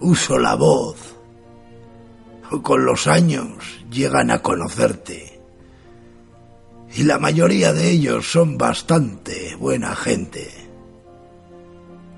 Uso 0.00 0.36
la 0.40 0.56
voz. 0.56 0.96
Con 2.64 2.84
los 2.84 3.06
años 3.06 3.84
llegan 3.92 4.32
a 4.32 4.42
conocerte. 4.42 5.40
Y 6.96 7.04
la 7.04 7.20
mayoría 7.20 7.72
de 7.72 7.88
ellos 7.88 8.28
son 8.28 8.58
bastante 8.58 9.54
buena 9.54 9.94
gente. 9.94 10.50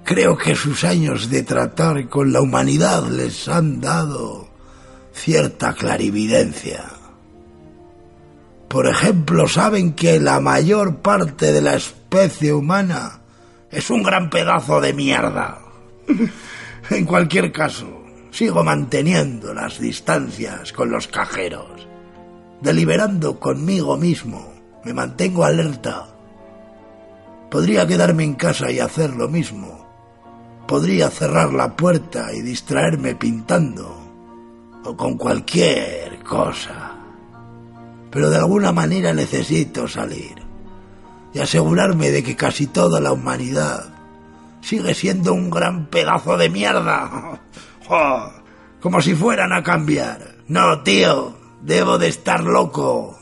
Creo 0.04 0.38
que 0.38 0.56
sus 0.56 0.84
años 0.84 1.28
de 1.28 1.42
tratar 1.42 2.08
con 2.08 2.32
la 2.32 2.40
humanidad 2.40 3.06
les 3.10 3.46
han 3.46 3.82
dado 3.82 4.48
cierta 5.12 5.74
clarividencia. 5.74 6.99
Por 8.70 8.86
ejemplo, 8.86 9.48
saben 9.48 9.94
que 9.94 10.20
la 10.20 10.38
mayor 10.38 10.98
parte 10.98 11.50
de 11.50 11.60
la 11.60 11.74
especie 11.74 12.52
humana 12.52 13.20
es 13.68 13.90
un 13.90 14.04
gran 14.04 14.30
pedazo 14.30 14.80
de 14.80 14.92
mierda. 14.92 15.58
en 16.90 17.04
cualquier 17.04 17.50
caso, 17.50 18.04
sigo 18.30 18.62
manteniendo 18.62 19.52
las 19.52 19.80
distancias 19.80 20.72
con 20.72 20.88
los 20.88 21.08
cajeros. 21.08 21.88
Deliberando 22.60 23.40
conmigo 23.40 23.96
mismo, 23.96 24.52
me 24.84 24.94
mantengo 24.94 25.42
alerta. 25.42 26.06
Podría 27.50 27.88
quedarme 27.88 28.22
en 28.22 28.34
casa 28.34 28.70
y 28.70 28.78
hacer 28.78 29.10
lo 29.16 29.28
mismo. 29.28 29.84
Podría 30.68 31.10
cerrar 31.10 31.52
la 31.52 31.74
puerta 31.74 32.32
y 32.32 32.40
distraerme 32.42 33.16
pintando 33.16 33.96
o 34.84 34.96
con 34.96 35.18
cualquier 35.18 36.22
cosa. 36.22 36.89
Pero 38.10 38.30
de 38.30 38.36
alguna 38.36 38.72
manera 38.72 39.12
necesito 39.12 39.86
salir 39.86 40.34
y 41.32 41.38
asegurarme 41.38 42.10
de 42.10 42.22
que 42.22 42.36
casi 42.36 42.66
toda 42.66 43.00
la 43.00 43.12
humanidad 43.12 43.94
sigue 44.60 44.94
siendo 44.94 45.32
un 45.32 45.50
gran 45.50 45.86
pedazo 45.86 46.36
de 46.36 46.48
mierda. 46.48 47.40
¡Oh! 47.88 48.30
Como 48.80 49.00
si 49.02 49.14
fueran 49.14 49.52
a 49.52 49.62
cambiar. 49.62 50.36
No, 50.48 50.82
tío, 50.82 51.36
debo 51.62 51.98
de 51.98 52.08
estar 52.08 52.42
loco. 52.42 53.18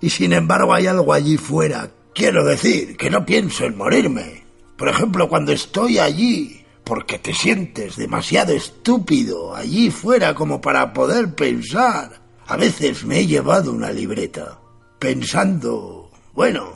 Y 0.00 0.10
sin 0.10 0.32
embargo 0.32 0.72
hay 0.72 0.86
algo 0.86 1.12
allí 1.12 1.36
fuera. 1.36 1.90
Quiero 2.14 2.44
decir 2.44 2.96
que 2.96 3.10
no 3.10 3.26
pienso 3.26 3.64
en 3.64 3.76
morirme. 3.76 4.44
Por 4.76 4.88
ejemplo, 4.88 5.28
cuando 5.28 5.52
estoy 5.52 5.98
allí, 5.98 6.64
porque 6.84 7.18
te 7.18 7.34
sientes 7.34 7.96
demasiado 7.96 8.52
estúpido 8.52 9.54
allí 9.54 9.90
fuera 9.90 10.34
como 10.34 10.60
para 10.60 10.92
poder 10.92 11.34
pensar. 11.34 12.19
A 12.50 12.56
veces 12.56 13.04
me 13.04 13.20
he 13.20 13.26
llevado 13.28 13.70
una 13.70 13.92
libreta, 13.92 14.58
pensando, 14.98 16.10
bueno, 16.34 16.72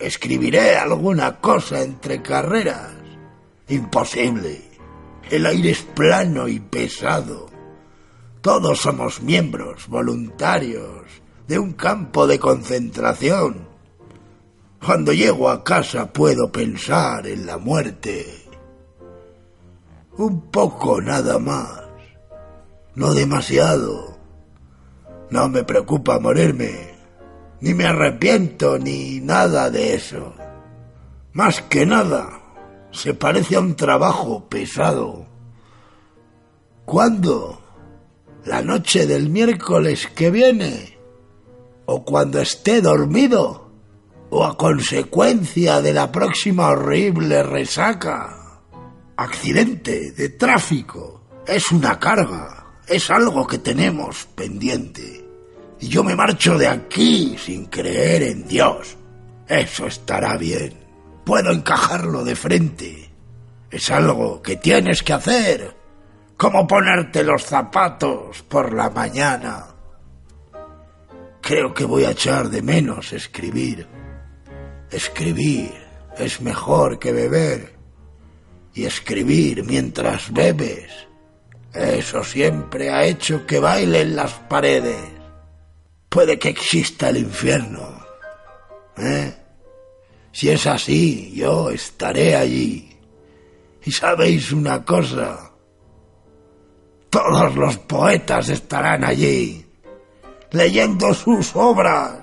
escribiré 0.00 0.76
alguna 0.76 1.40
cosa 1.40 1.80
entre 1.80 2.20
carreras. 2.20 2.90
Imposible. 3.68 4.62
El 5.30 5.46
aire 5.46 5.70
es 5.70 5.82
plano 5.82 6.48
y 6.48 6.58
pesado. 6.58 7.46
Todos 8.40 8.80
somos 8.80 9.22
miembros 9.22 9.86
voluntarios 9.86 11.04
de 11.46 11.56
un 11.56 11.74
campo 11.74 12.26
de 12.26 12.40
concentración. 12.40 13.68
Cuando 14.84 15.12
llego 15.12 15.50
a 15.50 15.62
casa 15.62 16.12
puedo 16.12 16.50
pensar 16.50 17.28
en 17.28 17.46
la 17.46 17.58
muerte. 17.58 18.44
Un 20.16 20.50
poco 20.50 21.00
nada 21.00 21.38
más. 21.38 21.84
No 22.96 23.14
demasiado. 23.14 24.13
No 25.34 25.48
me 25.48 25.64
preocupa 25.64 26.20
morirme. 26.20 26.94
Ni 27.60 27.74
me 27.74 27.86
arrepiento 27.86 28.78
ni 28.78 29.18
nada 29.18 29.68
de 29.68 29.96
eso. 29.96 30.32
Más 31.32 31.60
que 31.62 31.84
nada, 31.84 32.40
se 32.92 33.14
parece 33.14 33.56
a 33.56 33.60
un 33.60 33.74
trabajo 33.74 34.48
pesado. 34.48 35.26
¿Cuándo? 36.84 37.60
¿La 38.44 38.62
noche 38.62 39.08
del 39.08 39.28
miércoles 39.28 40.06
que 40.14 40.30
viene? 40.30 40.98
¿O 41.86 42.04
cuando 42.04 42.40
esté 42.40 42.80
dormido? 42.80 43.72
¿O 44.30 44.44
a 44.44 44.56
consecuencia 44.56 45.82
de 45.82 45.94
la 45.94 46.12
próxima 46.12 46.68
horrible 46.68 47.42
resaca? 47.42 48.60
Accidente 49.16 50.12
de 50.12 50.28
tráfico. 50.28 51.22
Es 51.44 51.72
una 51.72 51.98
carga. 51.98 52.78
Es 52.86 53.10
algo 53.10 53.48
que 53.48 53.58
tenemos 53.58 54.26
pendiente. 54.26 55.23
Y 55.84 55.88
yo 55.88 56.02
me 56.02 56.16
marcho 56.16 56.56
de 56.56 56.66
aquí 56.66 57.36
sin 57.36 57.66
creer 57.66 58.22
en 58.22 58.48
Dios. 58.48 58.96
Eso 59.46 59.86
estará 59.86 60.38
bien. 60.38 60.72
puedo 61.26 61.52
encajarlo 61.52 62.24
de 62.24 62.34
frente. 62.34 63.10
Es 63.70 63.90
algo 63.90 64.40
que 64.40 64.56
tienes 64.56 65.02
que 65.02 65.12
hacer, 65.12 65.76
como 66.38 66.66
ponerte 66.66 67.22
los 67.22 67.44
zapatos 67.44 68.42
por 68.44 68.72
la 68.72 68.88
mañana. 68.88 69.66
Creo 71.42 71.74
que 71.74 71.84
voy 71.84 72.04
a 72.04 72.12
echar 72.12 72.48
de 72.48 72.62
menos 72.62 73.12
escribir. 73.12 73.86
Escribir 74.90 75.74
es 76.16 76.40
mejor 76.40 76.98
que 76.98 77.12
beber. 77.12 77.74
Y 78.72 78.86
escribir 78.86 79.64
mientras 79.64 80.32
bebes, 80.32 80.90
eso 81.74 82.24
siempre 82.24 82.90
ha 82.90 83.04
hecho 83.04 83.44
que 83.44 83.58
bailen 83.58 84.16
las 84.16 84.32
paredes. 84.32 85.13
Puede 86.14 86.38
que 86.38 86.50
exista 86.50 87.08
el 87.08 87.16
infierno. 87.16 87.88
¿Eh? 88.96 89.34
Si 90.30 90.48
es 90.48 90.64
así, 90.64 91.32
yo 91.34 91.70
estaré 91.70 92.36
allí. 92.36 92.96
Y 93.84 93.90
sabéis 93.90 94.52
una 94.52 94.84
cosa, 94.84 95.50
todos 97.10 97.56
los 97.56 97.78
poetas 97.78 98.48
estarán 98.48 99.02
allí, 99.02 99.66
leyendo 100.52 101.12
sus 101.14 101.50
obras, 101.56 102.22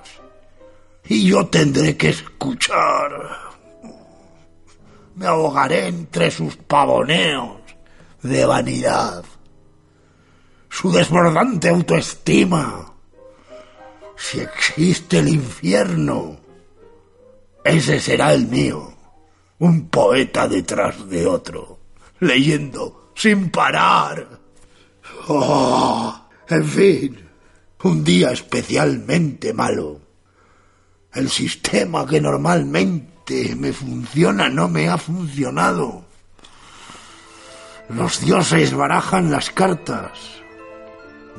y 1.04 1.28
yo 1.28 1.46
tendré 1.48 1.94
que 1.94 2.08
escuchar. 2.08 3.10
Me 5.16 5.26
ahogaré 5.26 5.88
entre 5.88 6.30
sus 6.30 6.56
pavoneos 6.56 7.60
de 8.22 8.46
vanidad, 8.46 9.22
su 10.70 10.90
desbordante 10.90 11.68
autoestima. 11.68 12.91
Si 14.22 14.38
existe 14.38 15.18
el 15.18 15.28
infierno, 15.28 16.38
ese 17.64 17.98
será 17.98 18.32
el 18.32 18.46
mío, 18.46 18.94
un 19.58 19.88
poeta 19.88 20.46
detrás 20.46 21.08
de 21.08 21.26
otro, 21.26 21.80
leyendo 22.20 23.10
sin 23.16 23.50
parar. 23.50 24.40
Oh, 25.26 26.28
en 26.48 26.64
fin, 26.64 27.28
un 27.82 28.04
día 28.04 28.30
especialmente 28.30 29.52
malo. 29.52 30.00
El 31.12 31.28
sistema 31.28 32.06
que 32.06 32.20
normalmente 32.20 33.56
me 33.56 33.72
funciona 33.72 34.48
no 34.48 34.68
me 34.68 34.88
ha 34.88 34.98
funcionado. 34.98 36.04
Los 37.88 38.20
dioses 38.20 38.72
barajan 38.72 39.32
las 39.32 39.50
cartas. 39.50 40.12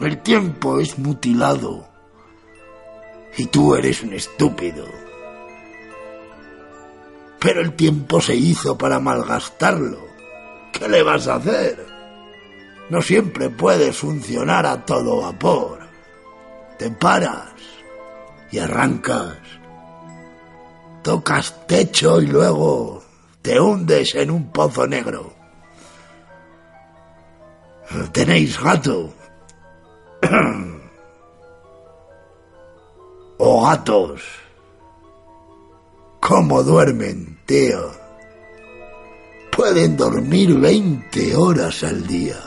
El 0.02 0.22
tiempo 0.22 0.82
es 0.82 1.00
mutilado. 1.00 1.93
Y 3.38 3.48
tú 3.48 3.76
eres 3.76 4.04
un 4.04 4.14
estúpido. 4.14 4.86
Pero 7.40 7.62
el 7.62 7.74
tiempo 7.74 8.22
se 8.22 8.36
hizo 8.36 8.78
para 8.78 9.00
malgastarlo. 9.00 10.00
¿Qué 10.72 10.88
le 10.88 11.04
vas 11.04 11.28
a 11.28 11.36
hacer? 11.36 11.86
No 12.90 13.02
siempre 13.02 13.50
puedes 13.50 13.98
funcionar 13.98 14.66
a 14.66 14.86
todo 14.86 15.22
vapor. 15.22 15.80
Te 16.78 16.90
paras 16.92 17.54
y 18.52 18.60
arrancas. 18.60 19.38
Tocas 21.02 21.68
techo 21.68 22.22
y 22.22 22.28
luego 22.28 23.04
te 23.42 23.60
hundes 23.60 24.16
en 24.16 24.32
un 24.32 24.52
pozo 24.52 24.88
negro. 24.88 25.34
¿Tenéis 28.12 28.60
gato? 28.62 29.14
¿O 33.38 33.66
gatos? 33.66 34.22
¿Cómo 36.20 36.64
duermen, 36.64 37.40
tío? 37.46 37.92
Pueden 39.56 39.98
dormir 39.98 40.58
20 40.58 41.36
horas 41.36 41.84
al 41.84 42.08
día 42.08 42.40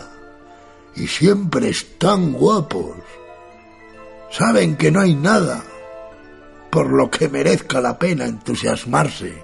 y 0.97 1.07
siempre 1.07 1.69
están 1.69 2.33
guapos. 2.33 2.97
Saben 4.31 4.77
que 4.77 4.91
no 4.91 5.01
hay 5.01 5.15
nada 5.15 5.63
por 6.71 6.91
lo 6.93 7.11
que 7.11 7.29
merezca 7.29 7.81
la 7.81 7.99
pena 7.99 8.27
entusiasmarse. 8.27 9.43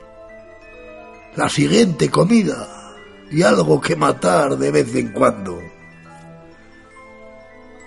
La 1.36 1.48
siguiente 1.48 2.10
comida 2.10 2.92
y 3.30 3.42
algo 3.42 3.80
que 3.80 3.96
matar 3.96 4.58
de 4.58 4.70
vez 4.70 4.94
en 4.94 5.12
cuando. 5.12 5.60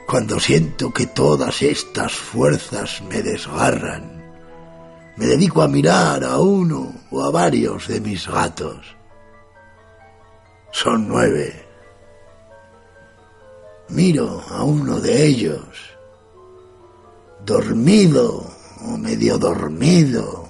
Cuando 0.08 0.40
siento 0.40 0.94
que 0.94 1.08
todas 1.08 1.64
estas 1.64 2.14
fuerzas 2.14 3.02
me 3.10 3.24
desgarran, 3.24 4.24
me 5.18 5.26
dedico 5.26 5.64
a 5.64 5.68
mirar 5.68 6.24
a 6.24 6.40
uno 6.40 6.94
o 7.10 7.24
a 7.24 7.32
varios 7.32 7.88
de 7.88 8.00
mis 8.02 8.28
gatos. 8.28 8.96
Son 10.72 11.08
nueve. 11.08 11.66
Miro 13.90 14.44
a 14.50 14.64
uno 14.64 15.00
de 15.00 15.26
ellos, 15.26 15.66
dormido 17.44 18.46
o 18.82 18.98
medio 18.98 19.40
dormido, 19.40 20.48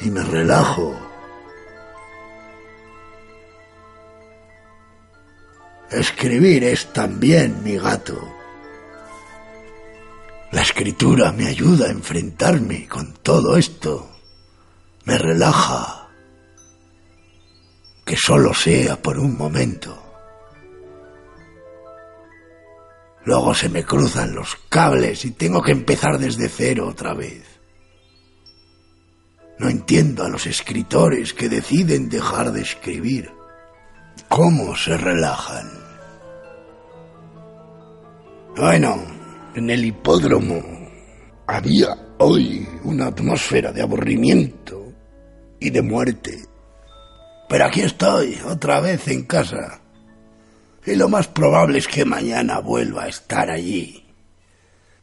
y 0.00 0.10
me 0.10 0.22
relajo. 0.22 1.05
Escribir 5.96 6.62
es 6.62 6.92
también 6.92 7.64
mi 7.64 7.78
gato. 7.78 8.20
La 10.52 10.60
escritura 10.60 11.32
me 11.32 11.46
ayuda 11.46 11.86
a 11.86 11.90
enfrentarme 11.90 12.86
con 12.86 13.14
todo 13.22 13.56
esto. 13.56 14.10
Me 15.06 15.16
relaja. 15.16 16.10
Que 18.04 18.14
solo 18.14 18.52
sea 18.52 19.00
por 19.00 19.18
un 19.18 19.38
momento. 19.38 20.02
Luego 23.24 23.54
se 23.54 23.70
me 23.70 23.82
cruzan 23.82 24.34
los 24.34 24.54
cables 24.68 25.24
y 25.24 25.30
tengo 25.30 25.62
que 25.62 25.72
empezar 25.72 26.18
desde 26.18 26.50
cero 26.50 26.88
otra 26.88 27.14
vez. 27.14 27.42
No 29.58 29.70
entiendo 29.70 30.24
a 30.24 30.28
los 30.28 30.46
escritores 30.46 31.32
que 31.32 31.48
deciden 31.48 32.10
dejar 32.10 32.52
de 32.52 32.60
escribir. 32.60 33.32
¿Cómo 34.28 34.76
se 34.76 34.98
relajan? 34.98 35.85
Bueno, 38.56 39.04
en 39.54 39.68
el 39.68 39.84
hipódromo 39.84 40.62
había 41.46 41.94
hoy 42.16 42.66
una 42.84 43.08
atmósfera 43.08 43.70
de 43.70 43.82
aburrimiento 43.82 44.94
y 45.60 45.68
de 45.68 45.82
muerte. 45.82 46.42
Pero 47.50 47.66
aquí 47.66 47.82
estoy, 47.82 48.40
otra 48.46 48.80
vez 48.80 49.08
en 49.08 49.24
casa. 49.24 49.82
Y 50.86 50.94
lo 50.94 51.06
más 51.10 51.28
probable 51.28 51.80
es 51.80 51.86
que 51.86 52.06
mañana 52.06 52.60
vuelva 52.60 53.04
a 53.04 53.08
estar 53.08 53.50
allí. 53.50 54.06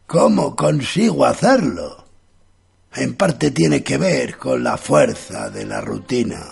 ¿Cómo 0.07 0.55
consigo 0.55 1.23
hacerlo? 1.23 2.05
En 2.95 3.13
parte 3.13 3.51
tiene 3.51 3.83
que 3.83 3.99
ver 3.99 4.35
con 4.35 4.63
la 4.63 4.77
fuerza 4.77 5.51
de 5.51 5.67
la 5.67 5.79
rutina. 5.79 6.43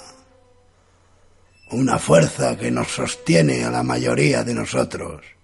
Una 1.72 1.98
fuerza 1.98 2.56
que 2.60 2.70
nos 2.70 2.90
sostiene 2.90 3.64
a 3.64 3.72
la 3.72 3.82
mayoría 3.82 4.44
de 4.44 4.54
nosotros. 4.54 5.41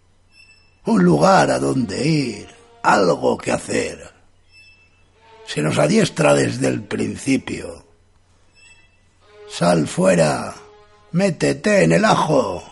Un 0.87 1.03
lugar 1.03 1.51
a 1.51 1.59
donde 1.59 2.07
ir, 2.07 2.47
algo 2.81 3.37
que 3.37 3.51
hacer. 3.51 4.09
Se 5.45 5.61
nos 5.61 5.77
adiestra 5.77 6.33
desde 6.33 6.69
el 6.69 6.81
principio. 6.81 7.85
Sal 9.49 9.85
fuera, 9.85 10.55
métete 11.11 11.83
en 11.83 11.91
el 11.91 12.05
ajo. 12.05 12.63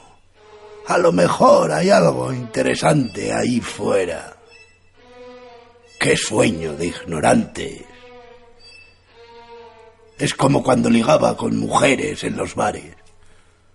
A 0.88 0.98
lo 0.98 1.12
mejor 1.12 1.74
hay 1.74 1.90
algo 1.90 2.32
interesante 2.32 3.34
ahí 3.34 3.60
fuera. 3.60 4.38
Qué 6.00 6.16
sueño 6.16 6.72
de 6.78 6.86
ignorantes. 6.86 7.82
Es 10.18 10.34
como 10.36 10.64
cuando 10.64 10.90
ligaba 10.90 11.36
con 11.36 11.58
mujeres 11.58 12.24
en 12.24 12.38
los 12.38 12.56
bares. 12.56 12.96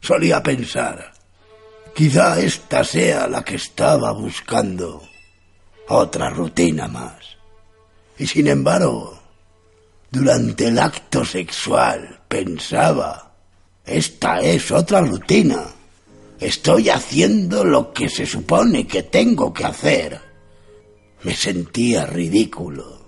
Solía 0.01 0.43
pensar, 0.43 1.13
quizá 1.95 2.41
esta 2.41 2.85
sea 2.85 3.27
la 3.27 3.43
que 3.43 3.57
estaba 3.57 4.13
buscando. 4.13 5.03
Otra 5.89 6.31
rutina 6.31 6.87
más. 6.89 7.37
Y 8.19 8.27
sin 8.27 8.47
embargo, 8.47 9.19
durante 10.11 10.69
el 10.69 10.79
acto 10.79 11.25
sexual 11.25 12.21
pensaba, 12.29 13.33
esta 13.85 14.41
es 14.41 14.71
otra 14.71 15.01
rutina. 15.01 15.65
Estoy 16.39 16.89
haciendo 16.89 17.65
lo 17.65 17.93
que 17.93 18.09
se 18.09 18.27
supone 18.27 18.87
que 18.87 19.05
tengo 19.05 19.53
que 19.53 19.65
hacer. 19.65 20.21
Me 21.23 21.35
sentía 21.35 22.07
ridículo. 22.07 23.01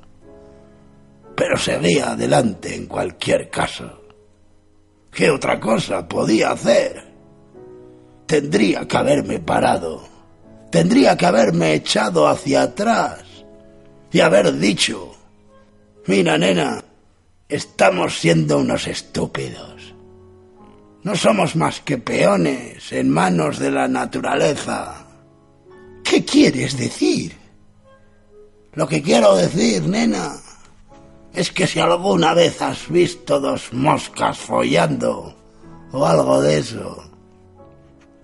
Pero 1.36 1.56
seguía 1.56 2.12
adelante 2.12 2.74
en 2.74 2.86
cualquier 2.86 3.48
caso. 3.48 4.02
¿Qué 5.10 5.30
otra 5.30 5.60
cosa 5.60 6.08
podía 6.08 6.52
hacer? 6.52 7.11
Tendría 8.32 8.88
que 8.88 8.96
haberme 8.96 9.40
parado. 9.40 10.08
Tendría 10.70 11.18
que 11.18 11.26
haberme 11.26 11.74
echado 11.74 12.26
hacia 12.26 12.62
atrás 12.62 13.18
y 14.10 14.20
haber 14.20 14.58
dicho, 14.58 15.14
mira 16.06 16.38
nena, 16.38 16.82
Estamos 17.46 18.18
siendo 18.18 18.56
unos 18.56 18.86
estúpidos. 18.86 19.94
No 21.02 21.14
somos 21.14 21.56
más 21.56 21.80
que 21.80 21.98
peones 21.98 22.90
en 22.92 23.10
manos 23.10 23.58
de 23.58 23.70
la 23.70 23.86
naturaleza. 23.86 25.06
¿Qué 26.02 26.24
quieres 26.24 26.78
decir? 26.78 27.36
Lo 28.72 28.88
que 28.88 29.02
quiero 29.02 29.36
decir, 29.36 29.86
nena, 29.86 30.36
es 31.34 31.52
que 31.52 31.66
si 31.66 31.80
alguna 31.80 32.32
vez 32.32 32.62
has 32.62 32.88
visto 32.88 33.38
dos 33.38 33.74
moscas 33.74 34.38
follando 34.38 35.36
o 35.92 36.06
algo 36.06 36.40
de 36.40 36.56
eso, 36.60 37.11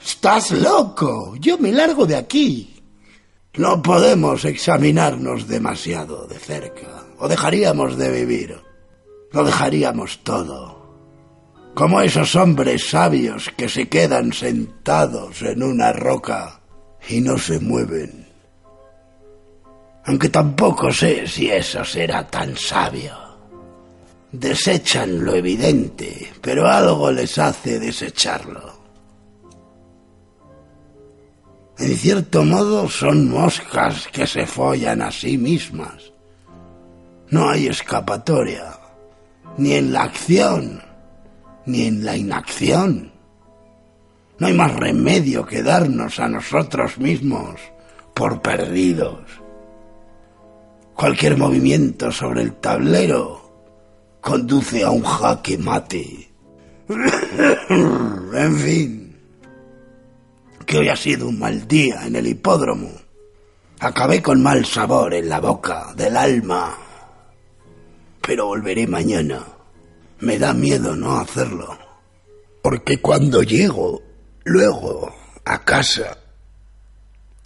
estás 0.00 0.50
loco. 0.50 1.34
Yo 1.36 1.58
me 1.58 1.72
largo 1.72 2.06
de 2.06 2.16
aquí. 2.16 2.74
No 3.56 3.82
podemos 3.82 4.44
examinarnos 4.44 5.48
demasiado 5.48 6.26
de 6.26 6.38
cerca, 6.38 7.04
o 7.18 7.26
dejaríamos 7.26 7.96
de 7.96 8.10
vivir. 8.12 8.60
Lo 9.32 9.44
dejaríamos 9.44 10.20
todo. 10.22 10.78
Como 11.74 12.00
esos 12.00 12.36
hombres 12.36 12.88
sabios 12.88 13.50
que 13.56 13.68
se 13.68 13.88
quedan 13.88 14.32
sentados 14.32 15.42
en 15.42 15.62
una 15.62 15.92
roca 15.92 16.60
y 17.08 17.20
no 17.20 17.36
se 17.38 17.58
mueven. 17.58 18.28
Aunque 20.04 20.28
tampoco 20.28 20.92
sé 20.92 21.26
si 21.26 21.50
eso 21.50 21.84
será 21.84 22.26
tan 22.26 22.56
sabio. 22.56 23.14
Desechan 24.32 25.24
lo 25.24 25.34
evidente, 25.34 26.32
pero 26.40 26.66
algo 26.66 27.10
les 27.10 27.38
hace 27.38 27.78
desecharlo. 27.78 28.77
En 31.78 31.96
cierto 31.96 32.44
modo 32.44 32.88
son 32.88 33.28
moscas 33.28 34.08
que 34.08 34.26
se 34.26 34.46
follan 34.46 35.00
a 35.00 35.12
sí 35.12 35.38
mismas. 35.38 36.12
No 37.30 37.48
hay 37.48 37.68
escapatoria, 37.68 38.78
ni 39.58 39.74
en 39.74 39.92
la 39.92 40.02
acción, 40.04 40.82
ni 41.66 41.82
en 41.86 42.04
la 42.04 42.16
inacción. 42.16 43.12
No 44.38 44.46
hay 44.48 44.54
más 44.54 44.74
remedio 44.74 45.46
que 45.46 45.62
darnos 45.62 46.18
a 46.18 46.28
nosotros 46.28 46.98
mismos 46.98 47.60
por 48.12 48.42
perdidos. 48.42 49.20
Cualquier 50.94 51.36
movimiento 51.36 52.10
sobre 52.10 52.42
el 52.42 52.54
tablero 52.54 53.48
conduce 54.20 54.82
a 54.82 54.90
un 54.90 55.02
jaque 55.02 55.58
mate. 55.58 56.28
en 57.68 58.56
fin, 58.56 59.07
que 60.68 60.76
hoy 60.76 60.90
ha 60.90 60.96
sido 60.96 61.28
un 61.28 61.38
mal 61.38 61.66
día 61.66 62.06
en 62.06 62.14
el 62.14 62.26
hipódromo. 62.26 62.92
Acabé 63.80 64.20
con 64.20 64.42
mal 64.42 64.66
sabor 64.66 65.14
en 65.14 65.26
la 65.26 65.40
boca 65.40 65.94
del 65.96 66.14
alma. 66.14 66.76
Pero 68.20 68.48
volveré 68.48 68.86
mañana. 68.86 69.46
Me 70.20 70.38
da 70.38 70.52
miedo 70.52 70.94
no 70.94 71.16
hacerlo. 71.16 71.78
Porque 72.60 73.00
cuando 73.00 73.42
llego, 73.42 74.02
luego, 74.44 75.10
a 75.46 75.64
casa, 75.64 76.18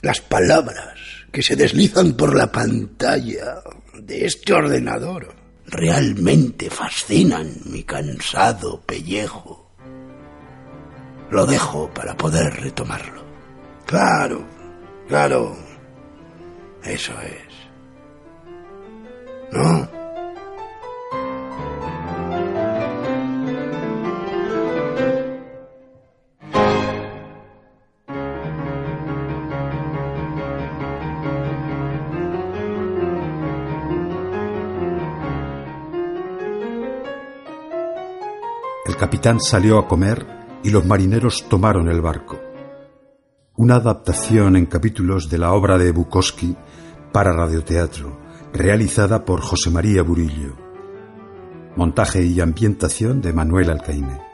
las 0.01 0.21
palabras 0.21 0.99
que 1.31 1.45
se 1.45 1.55
deslizan 1.55 2.15
por 2.15 2.37
la 2.37 2.51
pantalla 2.51 3.63
de 3.95 4.27
este 4.27 4.53
ordenador 4.53 5.33
realmente 5.67 6.69
fascinan 6.71 7.55
mi 7.67 7.85
cansado 7.85 8.81
pellejo. 8.81 9.62
Lo 11.33 11.47
dejo 11.47 11.89
para 11.89 12.15
poder 12.15 12.53
retomarlo. 12.61 13.23
Claro, 13.87 14.45
claro. 15.09 15.57
Eso 16.85 17.15
es. 17.23 17.49
¿No? 19.51 19.89
El 38.85 38.97
capitán 38.99 39.41
salió 39.41 39.79
a 39.79 39.89
comer 39.89 40.42
y 40.63 40.71
los 40.71 40.85
marineros 40.87 41.47
tomaron 41.49 41.89
el 41.89 42.01
barco. 42.01 42.41
Una 43.57 43.77
adaptación 43.77 44.57
en 44.57 44.67
capítulos 44.67 45.29
de 45.29 45.39
la 45.39 45.53
obra 45.53 45.79
de 45.79 45.93
Bukowski 45.93 46.57
para 47.13 47.33
radioteatro, 47.33 48.19
realizada 48.53 49.25
por 49.25 49.41
José 49.41 49.71
María 49.71 50.03
Burillo. 50.03 50.57
Montaje 51.77 52.23
y 52.23 52.41
ambientación 52.41 53.21
de 53.21 53.33
Manuel 53.33 53.71
Alcaine. 53.71 54.32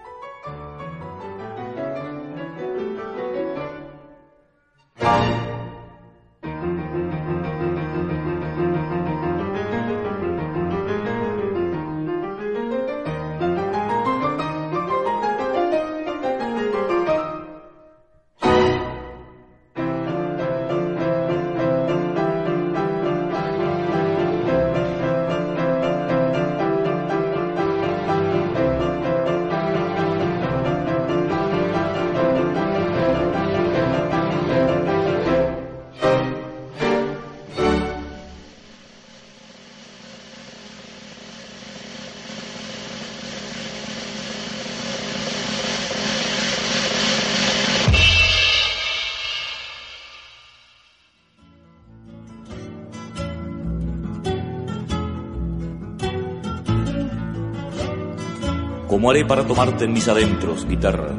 Haré 59.19 59.27
para 59.27 59.45
tomarte 59.45 59.85
en 59.85 59.93
mis 59.93 60.07
adentros, 60.07 60.65
guitarra? 60.65 61.13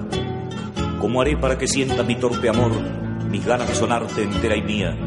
¿Cómo 1.01 1.21
haré 1.21 1.35
para 1.35 1.57
que 1.57 1.67
sienta 1.67 2.01
mi 2.01 2.15
torpe 2.15 2.47
amor, 2.47 2.71
mis 3.29 3.45
ganas 3.45 3.67
de 3.67 3.75
sonarte 3.75 4.23
entera 4.23 4.55
y 4.55 4.61
mía? 4.61 4.97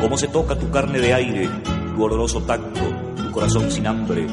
¿Cómo 0.00 0.16
se 0.16 0.28
toca 0.28 0.56
tu 0.56 0.70
carne 0.70 1.00
de 1.00 1.12
aire, 1.12 1.50
tu 1.96 2.04
oloroso 2.04 2.40
tacto, 2.42 2.80
tu 3.16 3.32
corazón 3.32 3.68
sin 3.68 3.88
hambre, 3.88 4.28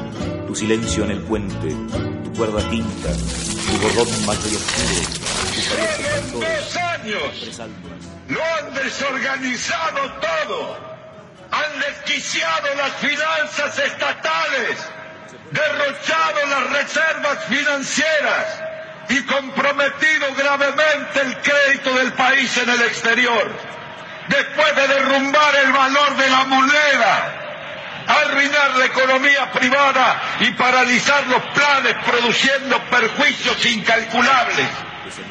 tu 0.45 0.53
silencio 0.53 1.05
en 1.05 1.11
el 1.11 1.21
puente, 1.21 1.76
tu 2.23 2.34
cuerda 2.34 2.61
tinta, 2.69 3.09
tu 3.13 3.81
bordón 3.81 4.26
macho 4.27 4.47
y 4.47 4.55
oscuro, 4.55 5.01
tu 6.31 6.80
años 6.80 7.61
lo 8.27 8.43
han 8.43 8.73
desorganizado 8.76 10.01
todo. 10.21 10.77
Han 11.49 11.80
desquiciado 11.80 12.76
las 12.76 12.93
finanzas 12.97 13.80
estatales, 13.80 14.89
derrochado 15.51 16.45
las 16.47 16.69
reservas 16.71 17.43
financieras 17.45 18.61
y 19.09 19.23
comprometido 19.23 20.34
gravemente 20.35 21.21
el 21.21 21.38
crédito 21.38 21.93
del 21.95 22.13
país 22.13 22.55
en 22.57 22.69
el 22.69 22.81
exterior. 22.81 23.51
Después 24.27 24.76
de 24.76 24.88
derrumbar 24.88 25.55
el 25.55 25.71
valor 25.71 26.15
de 26.15 26.30
la 26.30 26.43
moneda, 26.45 27.39
arruinar 28.07 28.76
la 28.77 28.85
economía 28.85 29.51
privada 29.51 30.21
y 30.39 30.51
paralizar 30.51 31.26
los 31.27 31.41
planes 31.53 31.95
produciendo 32.05 32.80
perjuicios 32.89 33.65
incalculables 33.65 34.67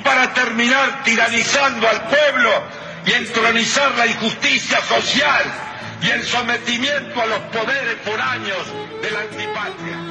para 0.03 0.33
terminar 0.35 1.03
tiranizando 1.05 1.89
al 1.89 2.03
pueblo 2.09 2.63
y 3.07 3.13
entronizar 3.13 3.93
la 3.97 4.07
injusticia 4.07 4.81
social 4.83 5.45
y 6.03 6.11
el 6.11 6.25
sometimiento 6.25 7.21
a 7.21 7.27
los 7.27 7.41
poderes 7.41 7.97
por 8.05 8.21
años 8.21 8.59
de 9.03 9.11
la 9.11 9.21
antipatria. 9.21 10.08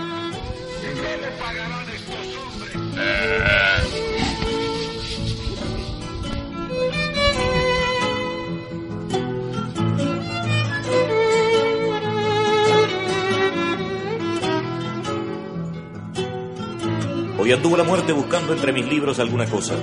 Hoy 17.39 17.53
anduvo 17.53 17.77
la 17.77 17.83
muerte 17.83 18.11
buscando 18.11 18.53
entre 18.53 18.73
mis 18.73 18.85
libros 18.87 19.19
alguna 19.19 19.45
cosa. 19.45 19.75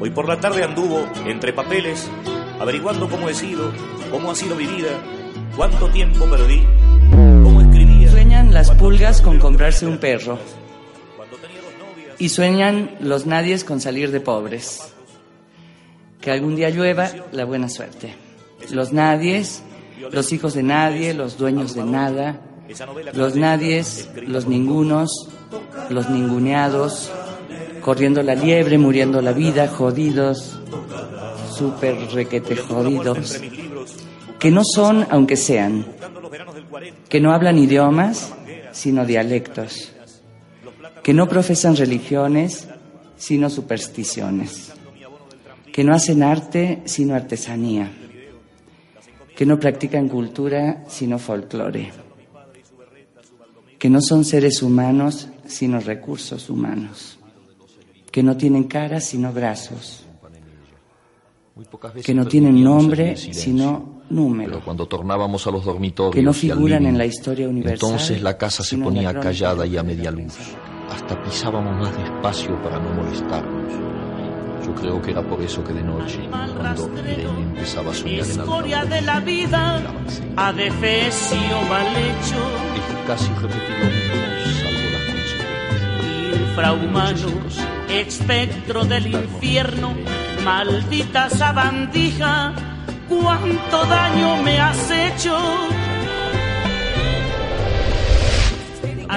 Hoy 0.00 0.10
por 0.10 0.28
la 0.28 0.40
tarde 0.40 0.64
anduvo 0.64 1.06
entre 1.26 1.52
papeles, 1.52 2.10
averiguando 2.60 3.08
cómo 3.08 3.28
he 3.28 3.34
sido, 3.34 3.72
cómo 4.10 4.30
ha 4.30 4.34
sido 4.34 4.56
mi 4.56 4.66
vida, 4.66 4.90
cuánto 5.56 5.90
tiempo 5.90 6.24
perdí, 6.30 6.62
las 8.56 8.70
pulgas 8.70 9.20
con 9.20 9.38
comprarse 9.38 9.86
un 9.86 9.98
perro. 9.98 10.38
Y 12.18 12.30
sueñan 12.30 12.96
los 13.00 13.26
nadies 13.26 13.64
con 13.64 13.82
salir 13.82 14.10
de 14.10 14.20
pobres. 14.20 14.94
Que 16.22 16.30
algún 16.30 16.56
día 16.56 16.70
llueva 16.70 17.10
la 17.32 17.44
buena 17.44 17.68
suerte. 17.68 18.14
Los 18.70 18.94
nadies, 18.94 19.62
los 20.10 20.32
hijos 20.32 20.54
de 20.54 20.62
nadie, 20.62 21.12
los 21.12 21.36
dueños 21.36 21.74
de 21.74 21.84
nada, 21.84 22.40
los 23.12 23.36
nadies, 23.36 24.08
los 24.26 24.46
ningunos, 24.46 25.28
los 25.90 26.08
ninguneados, 26.08 27.12
corriendo 27.82 28.22
la 28.22 28.34
liebre, 28.34 28.78
muriendo 28.78 29.20
la 29.20 29.32
vida, 29.32 29.68
jodidos, 29.68 30.58
súper 31.54 31.94
requete 32.10 32.56
jodidos, 32.56 33.38
que 34.38 34.50
no 34.50 34.62
son 34.64 35.06
aunque 35.10 35.36
sean, 35.36 35.84
que 37.10 37.20
no 37.20 37.34
hablan 37.34 37.58
idiomas, 37.58 38.32
sino 38.76 39.06
dialectos, 39.06 39.90
que 41.02 41.14
no 41.14 41.26
profesan 41.28 41.76
religiones, 41.76 42.68
sino 43.16 43.48
supersticiones, 43.48 44.72
que 45.72 45.82
no 45.82 45.94
hacen 45.94 46.22
arte, 46.22 46.82
sino 46.84 47.14
artesanía, 47.14 47.90
que 49.34 49.46
no 49.46 49.58
practican 49.58 50.10
cultura, 50.10 50.84
sino 50.88 51.18
folclore, 51.18 51.90
que 53.78 53.88
no 53.88 54.02
son 54.02 54.26
seres 54.26 54.62
humanos, 54.62 55.28
sino 55.46 55.80
recursos 55.80 56.50
humanos, 56.50 57.18
que 58.12 58.22
no 58.22 58.36
tienen 58.36 58.64
cara, 58.64 59.00
sino 59.00 59.32
brazos, 59.32 60.05
que 62.04 62.14
no 62.14 62.26
tienen 62.26 62.62
nombre, 62.62 63.16
sino 63.16 64.02
número, 64.10 64.50
Pero 64.50 64.64
cuando 64.64 64.86
tornábamos 64.86 65.46
a 65.46 65.50
los 65.50 65.64
dormitorios 65.64 66.14
que 66.14 66.22
no 66.22 66.30
y 66.30 66.34
al 66.34 66.34
figuran 66.34 66.80
living, 66.80 66.92
en 66.92 66.98
la 66.98 67.06
historia 67.06 67.48
universal. 67.48 67.90
entonces 67.90 68.22
la 68.22 68.36
casa 68.36 68.62
se 68.62 68.76
ponía 68.76 69.18
callada 69.18 69.66
y 69.66 69.76
a 69.76 69.82
media 69.82 70.10
luz. 70.10 70.34
Hasta 70.90 71.20
pisábamos 71.22 71.76
más 71.78 71.96
despacio 71.96 72.62
para 72.62 72.78
no 72.78 72.94
molestarnos. 72.94 73.72
Yo 74.64 74.74
creo 74.74 75.00
que 75.00 75.10
era 75.12 75.22
por 75.22 75.40
eso 75.40 75.62
que 75.64 75.72
de 75.72 75.82
noche, 75.82 76.20
cuando 76.28 76.90
Irene 77.02 77.42
empezaba 77.42 77.90
a 77.90 77.94
soñar 77.94 78.14
en 78.24 78.40
Escoria 78.40 78.84
de 78.84 79.00
la 79.02 79.20
vida, 79.20 79.82
adefesio 80.36 81.62
mal 81.68 81.86
hecho, 81.86 82.36
es 82.74 83.06
casi 83.06 83.30
mismo, 83.30 83.46
salvo 84.60 84.86
las 84.92 85.04
consecuencias. 85.14 86.40
infrahumano, 86.48 87.28
espectro 87.88 88.84
del 88.84 89.06
infierno, 89.06 89.94
maldita 90.46 91.28
sabandija, 91.28 92.54
cuánto 93.08 93.84
daño 93.86 94.42
me 94.44 94.60
has 94.60 94.90
hecho. 94.90 95.36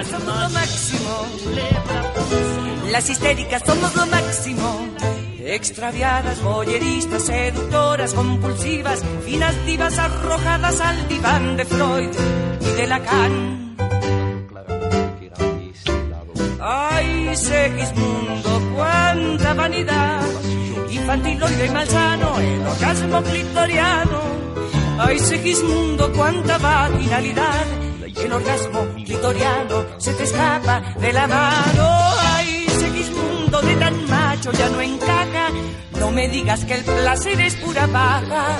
Somos 0.09 0.35
lo 0.43 0.49
máximo. 0.49 1.13
Las 2.91 3.09
histéricas 3.11 3.61
somos 3.63 3.95
lo 3.95 4.05
máximo. 4.07 4.87
Extraviadas, 5.39 6.41
boyeristas, 6.41 7.23
seductoras, 7.23 8.13
compulsivas, 8.13 9.03
finas 9.25 9.55
divas 9.67 9.99
arrojadas 9.99 10.81
al 10.81 11.07
diván 11.07 11.57
de 11.57 11.65
Freud 11.65 12.13
y 12.61 12.71
de 12.77 12.87
Lacan. 12.87 13.75
Ay, 16.59 17.35
Segismundo, 17.35 18.51
cuánta 18.75 19.53
vanidad. 19.53 20.58
Infantiloide 21.09 21.65
y 21.65 21.69
malsano, 21.69 22.39
el 22.39 22.67
orgasmo 22.67 23.23
clitoriano. 23.23 24.21
Ay, 24.99 25.17
Segismundo, 25.17 26.13
cuánta 26.13 26.59
vaginalidad. 26.59 27.65
El 28.15 28.31
orgasmo 28.31 28.85
clitoriano 28.93 29.85
se 29.97 30.13
te 30.13 30.23
escapa 30.23 30.81
de 31.01 31.11
la 31.11 31.25
mano. 31.25 31.89
Ay, 32.35 32.63
Segismundo, 32.67 33.59
de 33.59 33.75
tan 33.77 34.05
macho 34.07 34.51
ya 34.51 34.69
no 34.69 34.81
encaja. 34.81 35.49
No 35.99 36.11
me 36.11 36.29
digas 36.29 36.63
que 36.65 36.75
el 36.75 36.83
placer 36.83 37.41
es 37.41 37.55
pura 37.55 37.87
paja. 37.87 38.57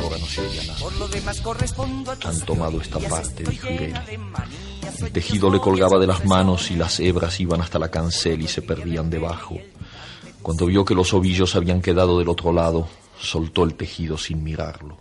Ahora 0.00 0.18
no 0.20 0.26
se 0.26 0.42
oía 0.42 0.62
nada. 0.62 0.78
Por 0.78 0.92
lo 0.94 1.08
demás 1.08 1.40
correspondo 1.40 2.12
a 2.12 2.16
Han 2.22 2.40
tomado 2.42 2.80
esta 2.80 3.00
parte, 3.00 3.42
dijo 3.42 3.66
El 3.66 5.10
tejido 5.10 5.50
le 5.50 5.58
colgaba 5.58 5.98
de 5.98 6.06
las 6.06 6.24
manos 6.24 6.70
y 6.70 6.76
las 6.76 7.00
hebras 7.00 7.40
iban 7.40 7.60
hasta 7.60 7.80
la 7.80 7.90
cancel 7.90 8.42
y 8.42 8.46
se 8.46 8.62
perdían 8.62 9.10
debajo. 9.10 9.56
Cuando 10.46 10.66
vio 10.66 10.84
que 10.84 10.94
los 10.94 11.12
ovillos 11.12 11.56
habían 11.56 11.82
quedado 11.82 12.20
del 12.20 12.28
otro 12.28 12.52
lado, 12.52 12.86
soltó 13.18 13.64
el 13.64 13.74
tejido 13.74 14.16
sin 14.16 14.44
mirarlo. 14.44 14.96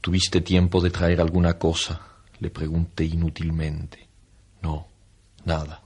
¿Tuviste 0.00 0.40
tiempo 0.40 0.80
de 0.80 0.90
traer 0.90 1.20
alguna 1.20 1.58
cosa? 1.58 2.00
Le 2.38 2.50
pregunté 2.50 3.02
inútilmente. 3.02 4.08
No, 4.62 4.86
nada. 5.44 5.82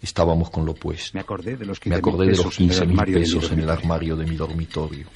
Estábamos 0.00 0.48
con 0.48 0.64
lo 0.64 0.72
opuesto. 0.72 1.10
Me 1.12 1.20
acordé 1.20 1.58
de 1.58 1.66
los 1.66 1.78
Me 1.84 1.96
15.000 1.96 1.98
acordé 1.98 2.26
de 2.28 2.36
los 2.38 2.56
pesos 2.56 2.58
en 2.58 2.64
el 2.64 2.70
15 2.70 2.86
mil 2.86 3.14
pesos 3.20 3.52
en 3.52 3.58
el 3.58 3.68
armario 3.68 4.16
de 4.16 4.24
mi 4.24 4.36
dormitorio. 4.36 5.06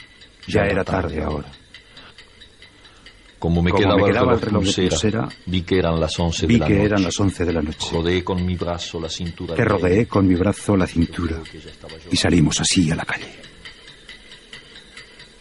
Ya 0.46 0.66
era 0.66 0.84
tarde 0.84 1.22
ahora. 1.22 1.50
Como 3.42 3.60
me 3.60 3.72
Como 3.72 3.82
quedaba, 3.82 3.96
me 3.96 4.04
quedaba 4.12 4.34
el 4.34 4.40
reloj 4.40 4.64
de 4.64 4.88
pulsera, 4.88 5.28
vi 5.46 5.62
que 5.62 5.76
eran 5.76 5.98
las 5.98 6.16
11 6.16 6.46
Vi 6.46 6.54
de 6.54 6.60
la 6.60 6.66
que 6.68 6.74
noche. 6.74 6.86
eran 6.86 7.02
las 7.02 7.18
11 7.18 7.44
de 7.44 7.52
la 7.52 7.60
noche. 7.60 7.88
Rodeé 7.90 8.22
con 8.22 8.46
mi 8.46 8.54
brazo 8.54 9.00
la 9.00 9.08
cintura 9.08 9.56
Te 9.56 9.62
de 9.62 9.68
rodeé 9.68 10.06
con 10.06 10.28
mi 10.28 10.36
brazo 10.36 10.76
la 10.76 10.86
cintura 10.86 11.40
y 12.08 12.16
salimos 12.16 12.60
así 12.60 12.88
a 12.92 12.94
la 12.94 13.04
calle. 13.04 13.26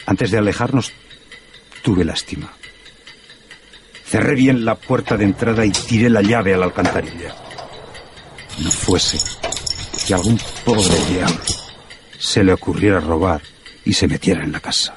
Antes 0.07 0.31
de 0.31 0.39
alejarnos, 0.39 0.91
tuve 1.83 2.03
lástima. 2.03 2.51
Cerré 4.03 4.33
bien 4.33 4.65
la 4.65 4.73
puerta 4.73 5.15
de 5.15 5.25
entrada 5.25 5.63
y 5.63 5.69
tiré 5.69 6.09
la 6.09 6.23
llave 6.23 6.55
a 6.55 6.57
la 6.57 6.65
alcantarilla. 6.65 7.35
No 8.63 8.71
fuese 8.71 9.19
que 10.07 10.15
algún 10.15 10.39
pobre 10.65 11.05
diablo 11.07 11.39
se 12.17 12.43
le 12.43 12.53
ocurriera 12.53 12.99
robar 12.99 13.43
y 13.85 13.93
se 13.93 14.07
metiera 14.07 14.43
en 14.43 14.53
la 14.53 14.59
casa. 14.59 14.95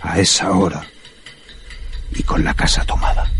A 0.00 0.18
esa 0.18 0.50
hora 0.50 0.84
y 2.14 2.22
con 2.22 2.44
la 2.44 2.54
casa 2.54 2.84
tomada. 2.84 3.30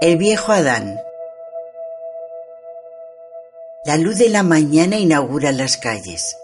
El 0.00 0.16
viejo 0.16 0.52
Adán. 0.52 0.98
La 3.84 3.98
luz 3.98 4.16
de 4.16 4.30
la 4.30 4.42
mañana 4.42 4.96
inaugura 4.96 5.52
las 5.52 5.76
calles. 5.76 6.38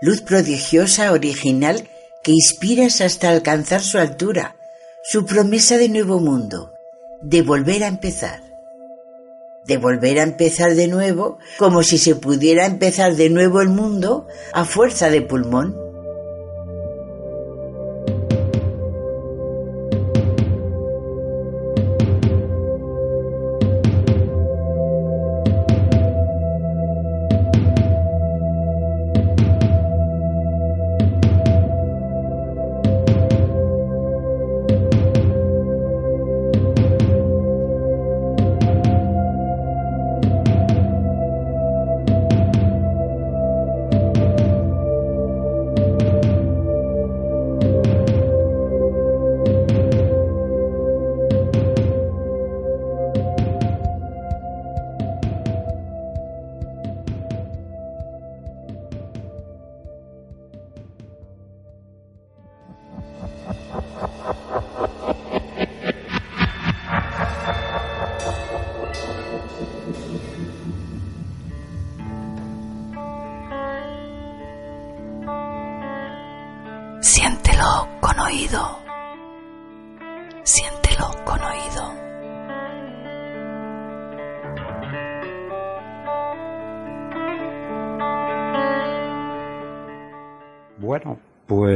Luz 0.00 0.20
prodigiosa, 0.20 1.12
original, 1.12 1.88
que 2.24 2.32
inspiras 2.32 3.00
hasta 3.02 3.28
alcanzar 3.28 3.82
su 3.82 3.98
altura, 3.98 4.56
su 5.04 5.26
promesa 5.26 5.78
de 5.78 5.88
nuevo 5.88 6.18
mundo, 6.18 6.72
de 7.22 7.42
volver 7.42 7.84
a 7.84 7.86
empezar. 7.86 8.42
De 9.64 9.76
volver 9.76 10.18
a 10.18 10.24
empezar 10.24 10.74
de 10.74 10.88
nuevo, 10.88 11.38
como 11.56 11.84
si 11.84 11.98
se 11.98 12.16
pudiera 12.16 12.66
empezar 12.66 13.14
de 13.14 13.30
nuevo 13.30 13.60
el 13.60 13.68
mundo 13.68 14.26
a 14.52 14.64
fuerza 14.64 15.08
de 15.08 15.22
pulmón. 15.22 15.83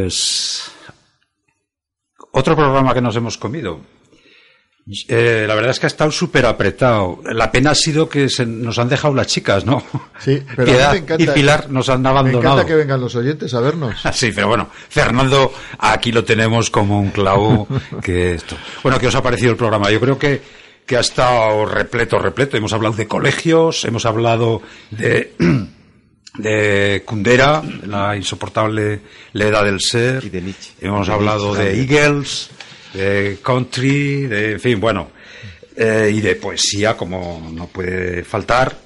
Pues 0.08 0.70
otro 2.32 2.56
programa 2.56 2.94
que 2.94 3.02
nos 3.02 3.14
hemos 3.16 3.36
comido. 3.36 3.80
Eh, 5.06 5.44
la 5.46 5.54
verdad 5.54 5.72
es 5.72 5.80
que 5.80 5.84
ha 5.84 5.88
estado 5.88 6.10
súper 6.10 6.46
apretado. 6.46 7.20
La 7.30 7.52
pena 7.52 7.72
ha 7.72 7.74
sido 7.74 8.08
que 8.08 8.30
se 8.30 8.46
nos 8.46 8.78
han 8.78 8.88
dejado 8.88 9.12
las 9.12 9.26
chicas, 9.26 9.66
¿no? 9.66 9.82
Sí, 10.18 10.42
pero 10.56 10.62
a 10.62 10.64
Piedad 10.64 10.92
mí 10.94 10.98
me 11.00 11.04
encanta, 11.04 11.22
y 11.24 11.26
Pilar 11.26 11.70
nos 11.70 11.90
han 11.90 12.00
Me 12.00 12.08
abandonado. 12.08 12.54
encanta 12.54 12.66
que 12.66 12.74
vengan 12.74 13.00
los 13.02 13.14
oyentes 13.16 13.52
a 13.52 13.60
vernos. 13.60 13.96
Sí, 14.14 14.32
pero 14.34 14.48
bueno, 14.48 14.70
Fernando, 14.88 15.52
aquí 15.78 16.10
lo 16.10 16.24
tenemos 16.24 16.70
como 16.70 16.98
un 16.98 17.10
clavo 17.10 17.68
que 18.02 18.32
esto. 18.32 18.56
Bueno, 18.82 18.98
¿qué 18.98 19.08
os 19.08 19.14
ha 19.14 19.22
parecido 19.22 19.50
el 19.50 19.58
programa? 19.58 19.90
Yo 19.90 20.00
creo 20.00 20.18
que, 20.18 20.40
que 20.86 20.96
ha 20.96 21.00
estado 21.00 21.66
repleto, 21.66 22.18
repleto. 22.18 22.56
Hemos 22.56 22.72
hablado 22.72 22.94
de 22.96 23.06
colegios, 23.06 23.84
hemos 23.84 24.06
hablado 24.06 24.62
de, 24.90 25.34
de 26.36 27.02
Kundera, 27.04 27.62
la 27.86 28.16
insoportable 28.16 29.00
Leda 29.32 29.62
del 29.62 29.80
Ser. 29.80 30.30
Hemos 30.80 31.06
De 31.06 31.12
hablado 31.12 31.54
Nietzsche 31.56 31.76
de. 31.76 31.96
Eagles, 31.96 32.50
de 32.94 33.38
Country, 33.42 34.26
de, 34.26 34.52
en 34.52 34.60
fin, 34.60 34.80
bueno. 34.80 35.10
eh, 35.76 36.10
y 36.14 36.20
de 36.20 36.34
poesía, 36.36 36.96
como 36.96 37.50
no 37.52 37.66
puede 37.68 38.24
faltar. 38.24 38.76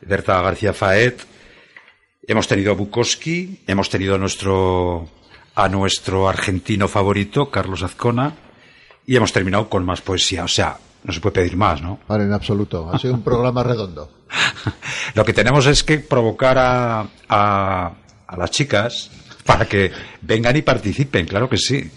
Berta 0.00 0.40
García 0.42 0.72
Faet, 0.72 1.20
Hemos 2.26 2.46
tenido 2.46 2.72
a 2.72 2.74
Bukowski, 2.74 3.60
hemos 3.66 3.88
tenido 3.88 4.14
a 4.14 4.18
nuestro, 4.18 5.08
a 5.54 5.66
nuestro 5.70 6.28
argentino 6.28 6.86
favorito, 6.86 7.50
Carlos 7.50 7.82
Azcona, 7.82 8.34
y 9.06 9.16
hemos 9.16 9.32
terminado 9.32 9.70
con 9.70 9.86
más 9.86 10.02
poesía. 10.02 10.44
O 10.44 10.48
sea, 10.48 10.76
no 11.04 11.12
se 11.12 11.20
puede 11.20 11.34
pedir 11.34 11.56
más, 11.56 11.80
¿no? 11.82 11.98
Vale, 12.08 12.24
en 12.24 12.32
absoluto. 12.32 12.90
Ha 12.92 12.98
sido 12.98 13.14
un 13.14 13.22
programa 13.22 13.62
redondo. 13.62 14.10
Lo 15.14 15.24
que 15.24 15.32
tenemos 15.32 15.66
es 15.66 15.82
que 15.84 15.98
provocar 15.98 16.58
a, 16.58 17.06
a, 17.28 17.92
a 18.26 18.36
las 18.36 18.50
chicas 18.50 19.10
para 19.44 19.64
que 19.66 19.90
vengan 20.22 20.56
y 20.56 20.62
participen, 20.62 21.26
claro 21.26 21.48
que 21.48 21.56
sí. 21.56 21.90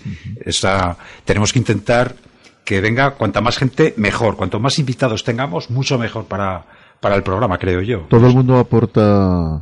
Esa- 0.45 0.97
tenemos 1.25 1.51
que 1.51 1.59
intentar 1.59 2.15
que 2.63 2.79
venga 2.79 3.11
cuanta 3.15 3.41
más 3.41 3.57
gente, 3.57 3.93
mejor. 3.97 4.37
Cuanto 4.37 4.59
más 4.59 4.79
invitados 4.79 5.23
tengamos, 5.23 5.69
mucho 5.69 5.97
mejor 5.97 6.25
para, 6.25 6.65
para 7.01 7.15
el 7.15 7.23
programa, 7.23 7.57
creo 7.57 7.81
yo. 7.81 8.05
Todo 8.09 8.27
el 8.27 8.33
mundo 8.33 8.57
aporta 8.59 9.61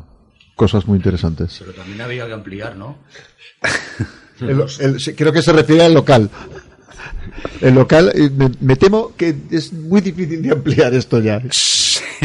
cosas 0.56 0.86
muy 0.86 0.98
interesantes. 0.98 1.56
Pero 1.60 1.74
también 1.74 2.02
había 2.02 2.28
que 2.28 2.34
ampliar, 2.34 2.76
¿no? 2.76 2.98
El- 4.42 4.64
el- 4.80 5.00
sí, 5.02 5.14
creo 5.16 5.34
que 5.34 5.42
se 5.42 5.52
refiere 5.52 5.84
al 5.84 5.94
local. 5.94 6.30
El 7.62 7.76
local, 7.76 8.12
eh, 8.16 8.30
me, 8.30 8.52
me 8.60 8.76
temo 8.76 9.14
que 9.16 9.36
es 9.52 9.74
muy 9.74 10.02
difícil 10.02 10.42
de 10.42 10.52
ampliar 10.52 10.94
esto 10.94 11.20
ya. 11.20 11.42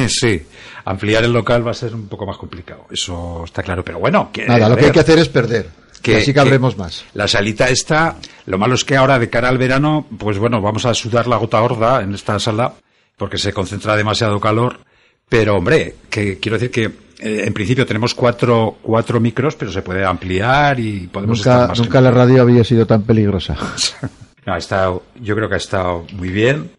Sí, 0.09 0.43
ampliar 0.85 1.25
el 1.25 1.33
local 1.33 1.66
va 1.66 1.71
a 1.71 1.75
ser 1.75 1.95
un 1.95 2.09
poco 2.09 2.27
más 2.27 2.37
complicado, 2.37 2.87
eso 2.91 3.43
está 3.45 3.62
claro. 3.62 3.85
Pero 3.85 3.99
bueno, 3.99 4.31
que, 4.33 4.47
Nada, 4.47 4.69
lo 4.69 4.77
que 4.77 4.87
hay 4.87 4.93
que 4.93 5.01
hacer 5.01 5.19
es 5.19 5.29
perder. 5.29 5.69
Que, 6.03 6.16
así 6.16 6.35
cabremos 6.35 6.77
más. 6.77 7.05
La 7.15 7.27
salita 7.27 7.69
esta, 7.71 8.16
lo 8.47 8.59
malo 8.59 8.75
es 8.75 8.85
que 8.85 8.97
ahora 8.97 9.19
de 9.19 9.31
cara 9.31 9.49
al 9.49 9.57
verano, 9.57 10.07
pues 10.19 10.39
bueno, 10.39 10.61
vamos 10.61 10.85
a 10.85 10.93
sudar 10.93 11.27
la 11.27 11.37
gota 11.37 11.61
gorda 11.61 12.03
en 12.03 12.12
esta 12.12 12.39
sala 12.39 12.75
porque 13.16 13.39
se 13.39 13.53
concentra 13.53 13.97
demasiado 13.97 14.39
calor. 14.39 14.81
Pero 15.29 15.57
hombre, 15.57 15.95
que 16.11 16.39
quiero 16.39 16.59
decir 16.59 16.71
que 16.71 16.85
eh, 16.85 17.45
en 17.47 17.55
principio 17.55 17.87
tenemos 17.87 18.15
cuatro, 18.15 18.77
cuatro 18.83 19.19
micros, 19.19 19.57
pero 19.57 19.73
se 19.73 19.81
puede 19.81 20.05
ampliar 20.05 20.79
y 20.79 21.07
podemos 21.07 21.39
estar 21.39 21.69
más 21.69 21.79
nunca 21.79 22.01
la 22.03 22.11
radio 22.11 22.43
había 22.43 22.65
sido 22.65 22.87
tan 22.87 23.03
peligrosa. 23.03 23.57
no, 24.47 24.55
ha 24.55 24.59
estado, 24.59 25.03
yo 25.21 25.35
creo 25.35 25.49
que 25.49 25.55
ha 25.55 25.59
estado 25.59 26.07
muy 26.12 26.31
bien. 26.31 26.71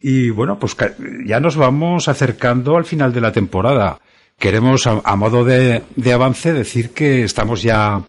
Y 0.00 0.30
bueno, 0.30 0.58
pues 0.58 0.76
ya 1.26 1.40
nos 1.40 1.56
vamos 1.56 2.08
acercando 2.08 2.76
al 2.76 2.84
final 2.84 3.12
de 3.12 3.20
la 3.20 3.32
temporada. 3.32 3.98
Queremos, 4.38 4.86
a, 4.86 5.00
a 5.02 5.16
modo 5.16 5.44
de, 5.44 5.82
de 5.96 6.12
avance, 6.12 6.52
decir 6.52 6.90
que 6.90 7.24
estamos 7.24 7.62
ya 7.62 8.02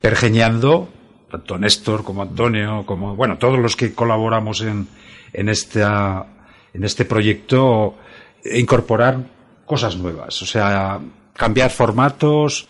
pergeñando, 0.00 0.88
tanto 1.30 1.58
Néstor 1.58 2.04
como 2.04 2.22
Antonio, 2.22 2.84
como, 2.86 3.16
bueno, 3.16 3.38
todos 3.38 3.58
los 3.58 3.74
que 3.74 3.92
colaboramos 3.92 4.60
en, 4.60 4.86
en, 5.32 5.48
esta, 5.48 6.26
en 6.72 6.84
este 6.84 7.04
proyecto, 7.04 7.96
e 8.44 8.60
incorporar 8.60 9.18
cosas 9.64 9.96
nuevas. 9.96 10.42
O 10.42 10.46
sea, 10.46 11.00
cambiar 11.32 11.70
formatos, 11.70 12.68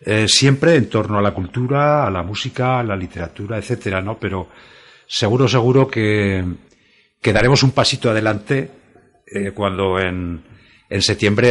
eh, 0.00 0.26
siempre 0.28 0.76
en 0.76 0.88
torno 0.88 1.18
a 1.18 1.22
la 1.22 1.32
cultura, 1.32 2.06
a 2.06 2.10
la 2.10 2.22
música, 2.22 2.80
a 2.80 2.82
la 2.82 2.96
literatura, 2.96 3.58
etcétera, 3.58 4.00
¿no? 4.00 4.18
Pero 4.18 4.48
seguro, 5.10 5.48
seguro 5.48 5.88
que, 5.88 6.44
que 7.20 7.32
daremos 7.32 7.64
un 7.64 7.72
pasito 7.72 8.10
adelante 8.10 8.70
eh, 9.26 9.50
cuando 9.50 9.98
en, 9.98 10.40
en 10.88 11.02
septiembre 11.02 11.48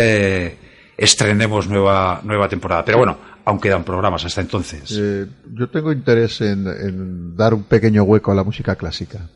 eh, 0.48 0.58
estrenemos 0.98 1.68
nueva, 1.68 2.22
nueva 2.24 2.48
temporada. 2.48 2.86
Pero 2.86 3.00
bueno, 3.00 3.18
aún 3.44 3.60
quedan 3.60 3.84
programas 3.84 4.24
hasta 4.24 4.40
entonces. 4.40 4.98
Eh, 4.98 5.28
yo 5.54 5.68
tengo 5.70 5.92
interés 5.92 6.40
en, 6.40 6.68
en 6.68 7.36
dar 7.36 7.54
un 7.54 7.64
pequeño 7.64 8.04
hueco 8.04 8.32
a 8.32 8.36
la 8.36 8.46
música 8.46 8.76
clásica. 8.76 9.30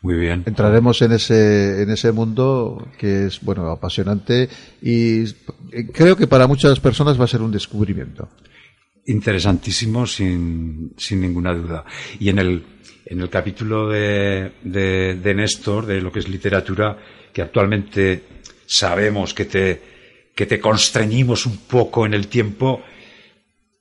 Muy 0.00 0.14
bien. 0.14 0.44
Entraremos 0.46 1.02
en 1.02 1.12
ese, 1.12 1.82
en 1.82 1.90
ese 1.90 2.12
mundo 2.12 2.88
que 2.98 3.26
es, 3.26 3.40
bueno, 3.42 3.68
apasionante 3.68 4.48
y 4.80 5.24
eh, 5.72 5.88
creo 5.92 6.16
que 6.16 6.26
para 6.26 6.46
muchas 6.46 6.80
personas 6.80 7.20
va 7.20 7.24
a 7.24 7.28
ser 7.28 7.42
un 7.42 7.52
descubrimiento. 7.52 8.30
Interesantísimo, 9.06 10.06
sin, 10.06 10.92
sin 10.96 11.20
ninguna 11.20 11.52
duda. 11.52 11.84
Y 12.20 12.28
en 12.28 12.38
el, 12.38 12.64
en 13.10 13.20
el 13.20 13.30
capítulo 13.30 13.88
de, 13.88 14.52
de, 14.62 15.14
de 15.14 15.34
Néstor, 15.34 15.86
de 15.86 16.00
lo 16.00 16.12
que 16.12 16.18
es 16.18 16.28
literatura, 16.28 16.98
que 17.32 17.40
actualmente 17.40 18.22
sabemos 18.66 19.32
que 19.32 19.46
te, 19.46 19.80
que 20.34 20.44
te 20.44 20.60
constreñimos 20.60 21.46
un 21.46 21.56
poco 21.56 22.04
en 22.04 22.12
el 22.12 22.28
tiempo, 22.28 22.82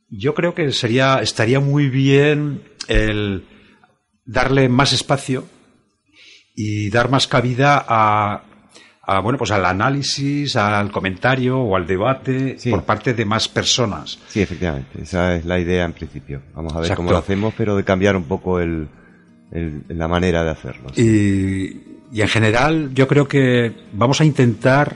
yo 0.09 0.33
creo 0.33 0.53
que 0.53 0.71
sería, 0.71 1.19
estaría 1.21 1.59
muy 1.59 1.89
bien 1.89 2.63
el 2.87 3.43
darle 4.25 4.69
más 4.69 4.93
espacio 4.93 5.43
y 6.55 6.89
dar 6.89 7.09
más 7.09 7.27
cabida 7.27 7.85
a, 7.85 8.43
a, 9.01 9.19
bueno, 9.19 9.37
pues 9.37 9.51
al 9.51 9.65
análisis, 9.65 10.55
al 10.55 10.89
comentario 10.89 11.59
o 11.59 11.75
al 11.75 11.85
debate 11.85 12.55
por 12.69 12.85
parte 12.85 13.13
de 13.13 13.25
más 13.25 13.49
personas. 13.49 14.19
Sí, 14.29 14.41
efectivamente. 14.41 15.01
Esa 15.01 15.35
es 15.35 15.43
la 15.43 15.59
idea 15.59 15.83
en 15.83 15.91
principio. 15.91 16.43
Vamos 16.55 16.71
a 16.71 16.77
ver 16.77 16.85
Exacto. 16.85 16.99
cómo 16.99 17.11
lo 17.11 17.17
hacemos, 17.17 17.53
pero 17.57 17.75
de 17.75 17.83
cambiar 17.83 18.15
un 18.15 18.23
poco 18.23 18.61
el, 18.61 18.87
el- 19.52 19.84
la 19.90 20.07
manera 20.07 20.44
de 20.44 20.49
hacerlo. 20.52 20.90
Y, 20.98 22.22
en 22.22 22.28
general 22.30 22.91
yo 22.94 23.07
creo 23.07 23.28
que 23.28 23.74
vamos 23.94 24.22
a 24.22 24.26
intentar 24.26 24.95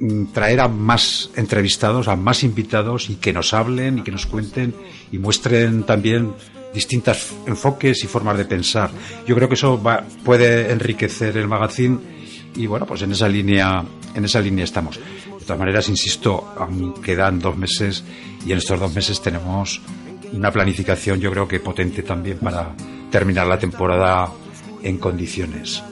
mm, 0.00 0.32
traer 0.32 0.60
a 0.60 0.68
más 0.68 1.30
entrevistados, 1.36 2.08
a 2.08 2.16
más 2.16 2.42
invitados 2.42 3.10
y 3.10 3.16
que 3.16 3.32
nos 3.32 3.52
hablen 3.54 3.98
y 3.98 4.02
que 4.02 4.10
nos 4.10 4.26
cuenten 4.26 4.74
y 5.12 5.18
muestren 5.18 5.82
también 5.84 6.32
distintos 6.74 7.34
enfoques 7.46 8.02
y 8.04 8.06
formas 8.06 8.38
de 8.38 8.44
pensar. 8.46 8.90
Yo 9.26 9.34
creo 9.36 9.48
que 9.48 9.54
eso 9.54 9.80
va- 9.82 10.04
puede 10.24 10.72
enriquecer 10.72 11.36
el 11.36 11.48
magazine 11.48 11.98
y 12.56 12.66
bueno, 12.66 12.86
pues 12.86 13.02
en 13.02 13.12
esa 13.12 13.28
línea, 13.28 13.84
en 14.14 14.24
esa 14.24 14.40
línea 14.40 14.64
estamos. 14.64 14.96
De 14.98 15.44
todas 15.44 15.58
maneras, 15.58 15.88
insisto, 15.88 16.52
aún 16.58 16.94
quedan 17.02 17.38
dos 17.38 17.56
meses 17.56 18.02
y 18.46 18.52
en 18.52 18.58
estos 18.58 18.78
dos 18.80 18.94
meses 18.94 19.20
tenemos 19.20 19.80
una 20.32 20.50
planificación, 20.50 21.20
yo 21.20 21.30
creo 21.30 21.46
que 21.48 21.60
potente 21.60 22.02
también 22.02 22.38
para 22.38 22.70
terminar 23.10 23.46
la 23.46 23.58
temporada 23.58 24.28
en 24.82 24.98
condiciones. 24.98 25.82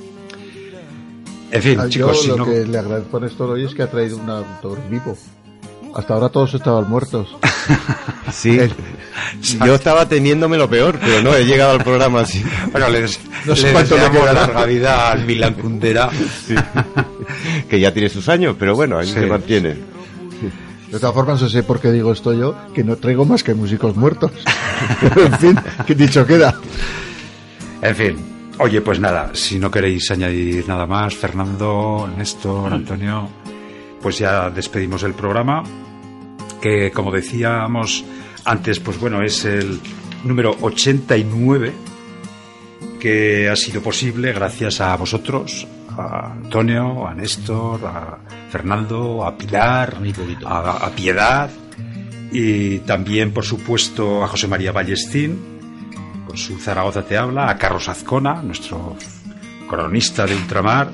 En 1.50 1.62
fin, 1.62 1.78
Ah, 1.80 1.88
chicos, 1.88 2.16
yo 2.18 2.22
si 2.22 2.28
lo 2.28 2.36
no- 2.38 2.44
que 2.46 2.66
le 2.66 2.78
agradezco 2.78 3.16
a 3.16 3.20
Néstor 3.20 3.50
hoy 3.50 3.64
es 3.64 3.74
que 3.74 3.82
ha 3.82 3.90
traído 3.90 4.18
un 4.18 4.28
autor 4.28 4.78
vivo. 4.90 5.16
Hasta 5.94 6.14
ahora 6.14 6.28
todos 6.28 6.54
estaban 6.54 6.88
muertos. 6.88 7.36
Sí. 8.30 8.58
Yo 9.64 9.74
estaba 9.74 10.06
temiéndome 10.06 10.58
lo 10.58 10.68
peor, 10.68 10.98
pero 11.00 11.22
no, 11.22 11.34
he 11.34 11.46
llegado 11.46 11.72
al 11.72 11.82
programa 11.82 12.20
así. 12.20 12.44
Bueno, 12.72 12.88
les, 12.90 13.18
No 13.46 13.56
sé 13.56 13.68
le 13.68 13.72
cuánto 13.72 13.96
le 13.96 14.10
quedará. 14.10 14.32
larga 14.34 14.64
vida 14.66 15.10
al 15.10 15.24
Milan 15.24 15.54
Kundera. 15.54 16.10
Que 17.70 17.80
ya 17.80 17.92
tiene 17.92 18.10
sus 18.10 18.28
años, 18.28 18.56
pero 18.58 18.74
bueno, 18.76 18.98
ahí 18.98 19.06
Sí. 19.06 19.14
se 19.14 19.26
mantiene. 19.26 19.76
De 20.90 20.98
todas 21.00 21.14
formas, 21.14 21.40
no 21.40 21.48
sé 21.48 21.62
por 21.62 21.80
qué 21.80 21.90
digo 21.90 22.12
esto 22.12 22.34
yo, 22.34 22.54
que 22.74 22.84
no 22.84 22.96
traigo 22.96 23.24
más 23.24 23.42
que 23.42 23.54
músicos 23.54 23.96
muertos. 23.96 24.30
Pero, 25.00 25.22
en 25.26 25.38
fin, 25.38 25.58
que 25.86 25.94
dicho 25.94 26.26
queda. 26.26 26.54
En 27.80 27.94
fin, 27.94 28.16
oye, 28.58 28.80
pues 28.80 28.98
nada, 28.98 29.30
si 29.34 29.58
no 29.58 29.70
queréis 29.70 30.10
añadir 30.10 30.66
nada 30.66 30.84
más, 30.84 31.14
Fernando, 31.14 32.10
Néstor, 32.16 32.72
Antonio, 32.72 33.28
pues 34.02 34.18
ya 34.18 34.50
despedimos 34.50 35.04
el 35.04 35.14
programa, 35.14 35.62
que 36.60 36.90
como 36.90 37.12
decíamos 37.12 38.04
antes, 38.44 38.80
pues 38.80 38.98
bueno, 38.98 39.22
es 39.22 39.44
el 39.44 39.80
número 40.24 40.56
89, 40.60 41.72
que 42.98 43.48
ha 43.48 43.54
sido 43.54 43.80
posible 43.80 44.32
gracias 44.32 44.80
a 44.80 44.96
vosotros, 44.96 45.68
a 45.90 46.32
Antonio, 46.32 47.06
a 47.06 47.14
Néstor, 47.14 47.86
a 47.86 48.18
Fernando, 48.50 49.24
a 49.24 49.38
Pilar, 49.38 49.98
a, 50.44 50.70
a 50.84 50.90
Piedad 50.90 51.48
y 52.32 52.80
también, 52.80 53.32
por 53.32 53.44
supuesto, 53.44 54.24
a 54.24 54.26
José 54.26 54.48
María 54.48 54.72
Ballestín 54.72 55.57
con 56.28 56.36
su 56.36 56.58
Zaragoza 56.58 57.02
te 57.02 57.16
habla, 57.16 57.48
a 57.50 57.56
Carlos 57.56 57.88
Azcona, 57.88 58.42
nuestro 58.42 58.96
cronista 59.68 60.26
de 60.26 60.34
ultramar, 60.36 60.90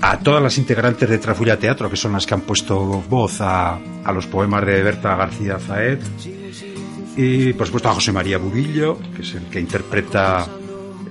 a 0.00 0.18
todas 0.20 0.42
las 0.42 0.56
integrantes 0.58 1.08
de 1.08 1.18
Trafulla 1.18 1.58
Teatro, 1.58 1.90
que 1.90 1.96
son 1.96 2.12
las 2.12 2.24
que 2.26 2.34
han 2.34 2.42
puesto 2.42 2.78
voz 3.08 3.40
a, 3.40 3.78
a 4.04 4.12
los 4.12 4.26
poemas 4.26 4.64
de 4.64 4.82
Berta 4.82 5.16
García 5.16 5.58
Zaed, 5.58 5.98
y 7.16 7.52
por 7.54 7.66
supuesto 7.66 7.88
a 7.88 7.94
José 7.94 8.12
María 8.12 8.38
Burillo, 8.38 8.98
que 9.16 9.22
es 9.22 9.34
el 9.34 9.44
que 9.46 9.58
interpreta 9.58 10.46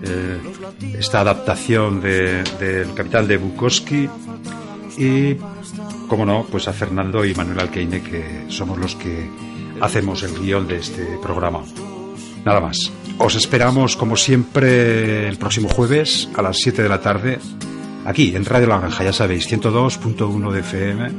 eh, 0.03 0.39
esta 0.97 1.21
adaptación 1.21 1.99
de- 1.99 2.43
del 2.59 2.93
Capital 2.93 3.27
de 3.27 3.37
Bukowski, 3.37 4.07
y, 4.97 5.35
como 6.07 6.25
no, 6.25 6.45
pues 6.49 6.67
a 6.69 6.73
Fernando 6.73 7.25
y 7.25 7.33
Manuel 7.35 7.59
Alqueine, 7.59 8.01
que 8.01 8.45
somos 8.49 8.77
los 8.77 8.95
que 8.95 9.29
hacemos 9.81 10.23
el 10.23 10.39
guion 10.39 10.67
de 10.67 10.77
este 10.77 11.17
programa. 11.21 11.63
Nada 12.45 12.61
más. 12.61 12.91
Os 13.17 13.35
esperamos, 13.35 13.95
como 13.95 14.17
siempre, 14.17 15.27
el 15.27 15.37
próximo 15.37 15.69
jueves 15.69 16.27
a 16.35 16.41
las 16.41 16.57
7 16.57 16.83
de 16.83 16.89
la 16.89 16.99
tarde, 17.01 17.39
aquí 18.05 18.35
en 18.35 18.45
Radio 18.45 18.67
La 18.67 18.79
Granja, 18.79 19.03
ya 19.03 19.13
sabéis, 19.13 19.47
102.1 19.49 20.51
de 20.51 20.59
FM 20.59 21.11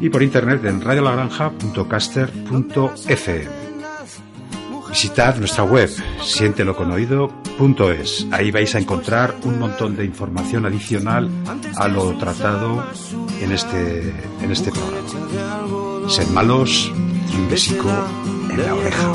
y 0.00 0.08
por 0.08 0.22
internet 0.22 0.64
en 0.64 0.80
radiolagranja.caster.fm. 0.80 3.68
Visitad 4.88 5.36
nuestra 5.36 5.64
web, 5.64 5.90
sienteloconoído.es. 6.22 8.26
Ahí 8.30 8.50
vais 8.50 8.74
a 8.74 8.78
encontrar 8.78 9.36
un 9.44 9.58
montón 9.58 9.94
de 9.96 10.06
información 10.06 10.64
adicional 10.64 11.28
a 11.76 11.88
lo 11.88 12.16
tratado 12.16 12.86
en 13.40 13.52
este, 13.52 14.14
en 14.42 14.50
este 14.50 14.72
programa. 14.72 16.08
Sed 16.08 16.28
malos 16.28 16.90
y 17.30 17.36
un 17.36 17.50
besico 17.50 17.90
en 18.50 18.62
la 18.62 18.74
oreja. 18.74 19.12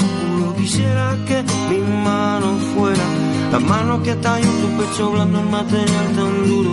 Quisiera 0.63 1.17
que 1.27 1.43
mi 1.69 1.77
mano 2.05 2.57
fuera 2.73 3.03
la 3.51 3.59
mano 3.59 4.01
que 4.01 4.15
talló 4.15 4.49
tu 4.61 4.67
pecho 4.77 5.11
blando 5.11 5.41
en 5.41 5.51
material 5.51 6.07
tan 6.15 6.47
duro. 6.47 6.71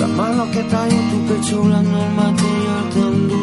La 0.00 0.06
mano 0.06 0.50
que 0.50 0.62
talló 0.62 0.96
tu 1.10 1.18
pecho 1.28 1.60
blando 1.64 1.98
en 1.98 2.16
material 2.16 2.84
tan 2.94 3.28
duro. 3.28 3.37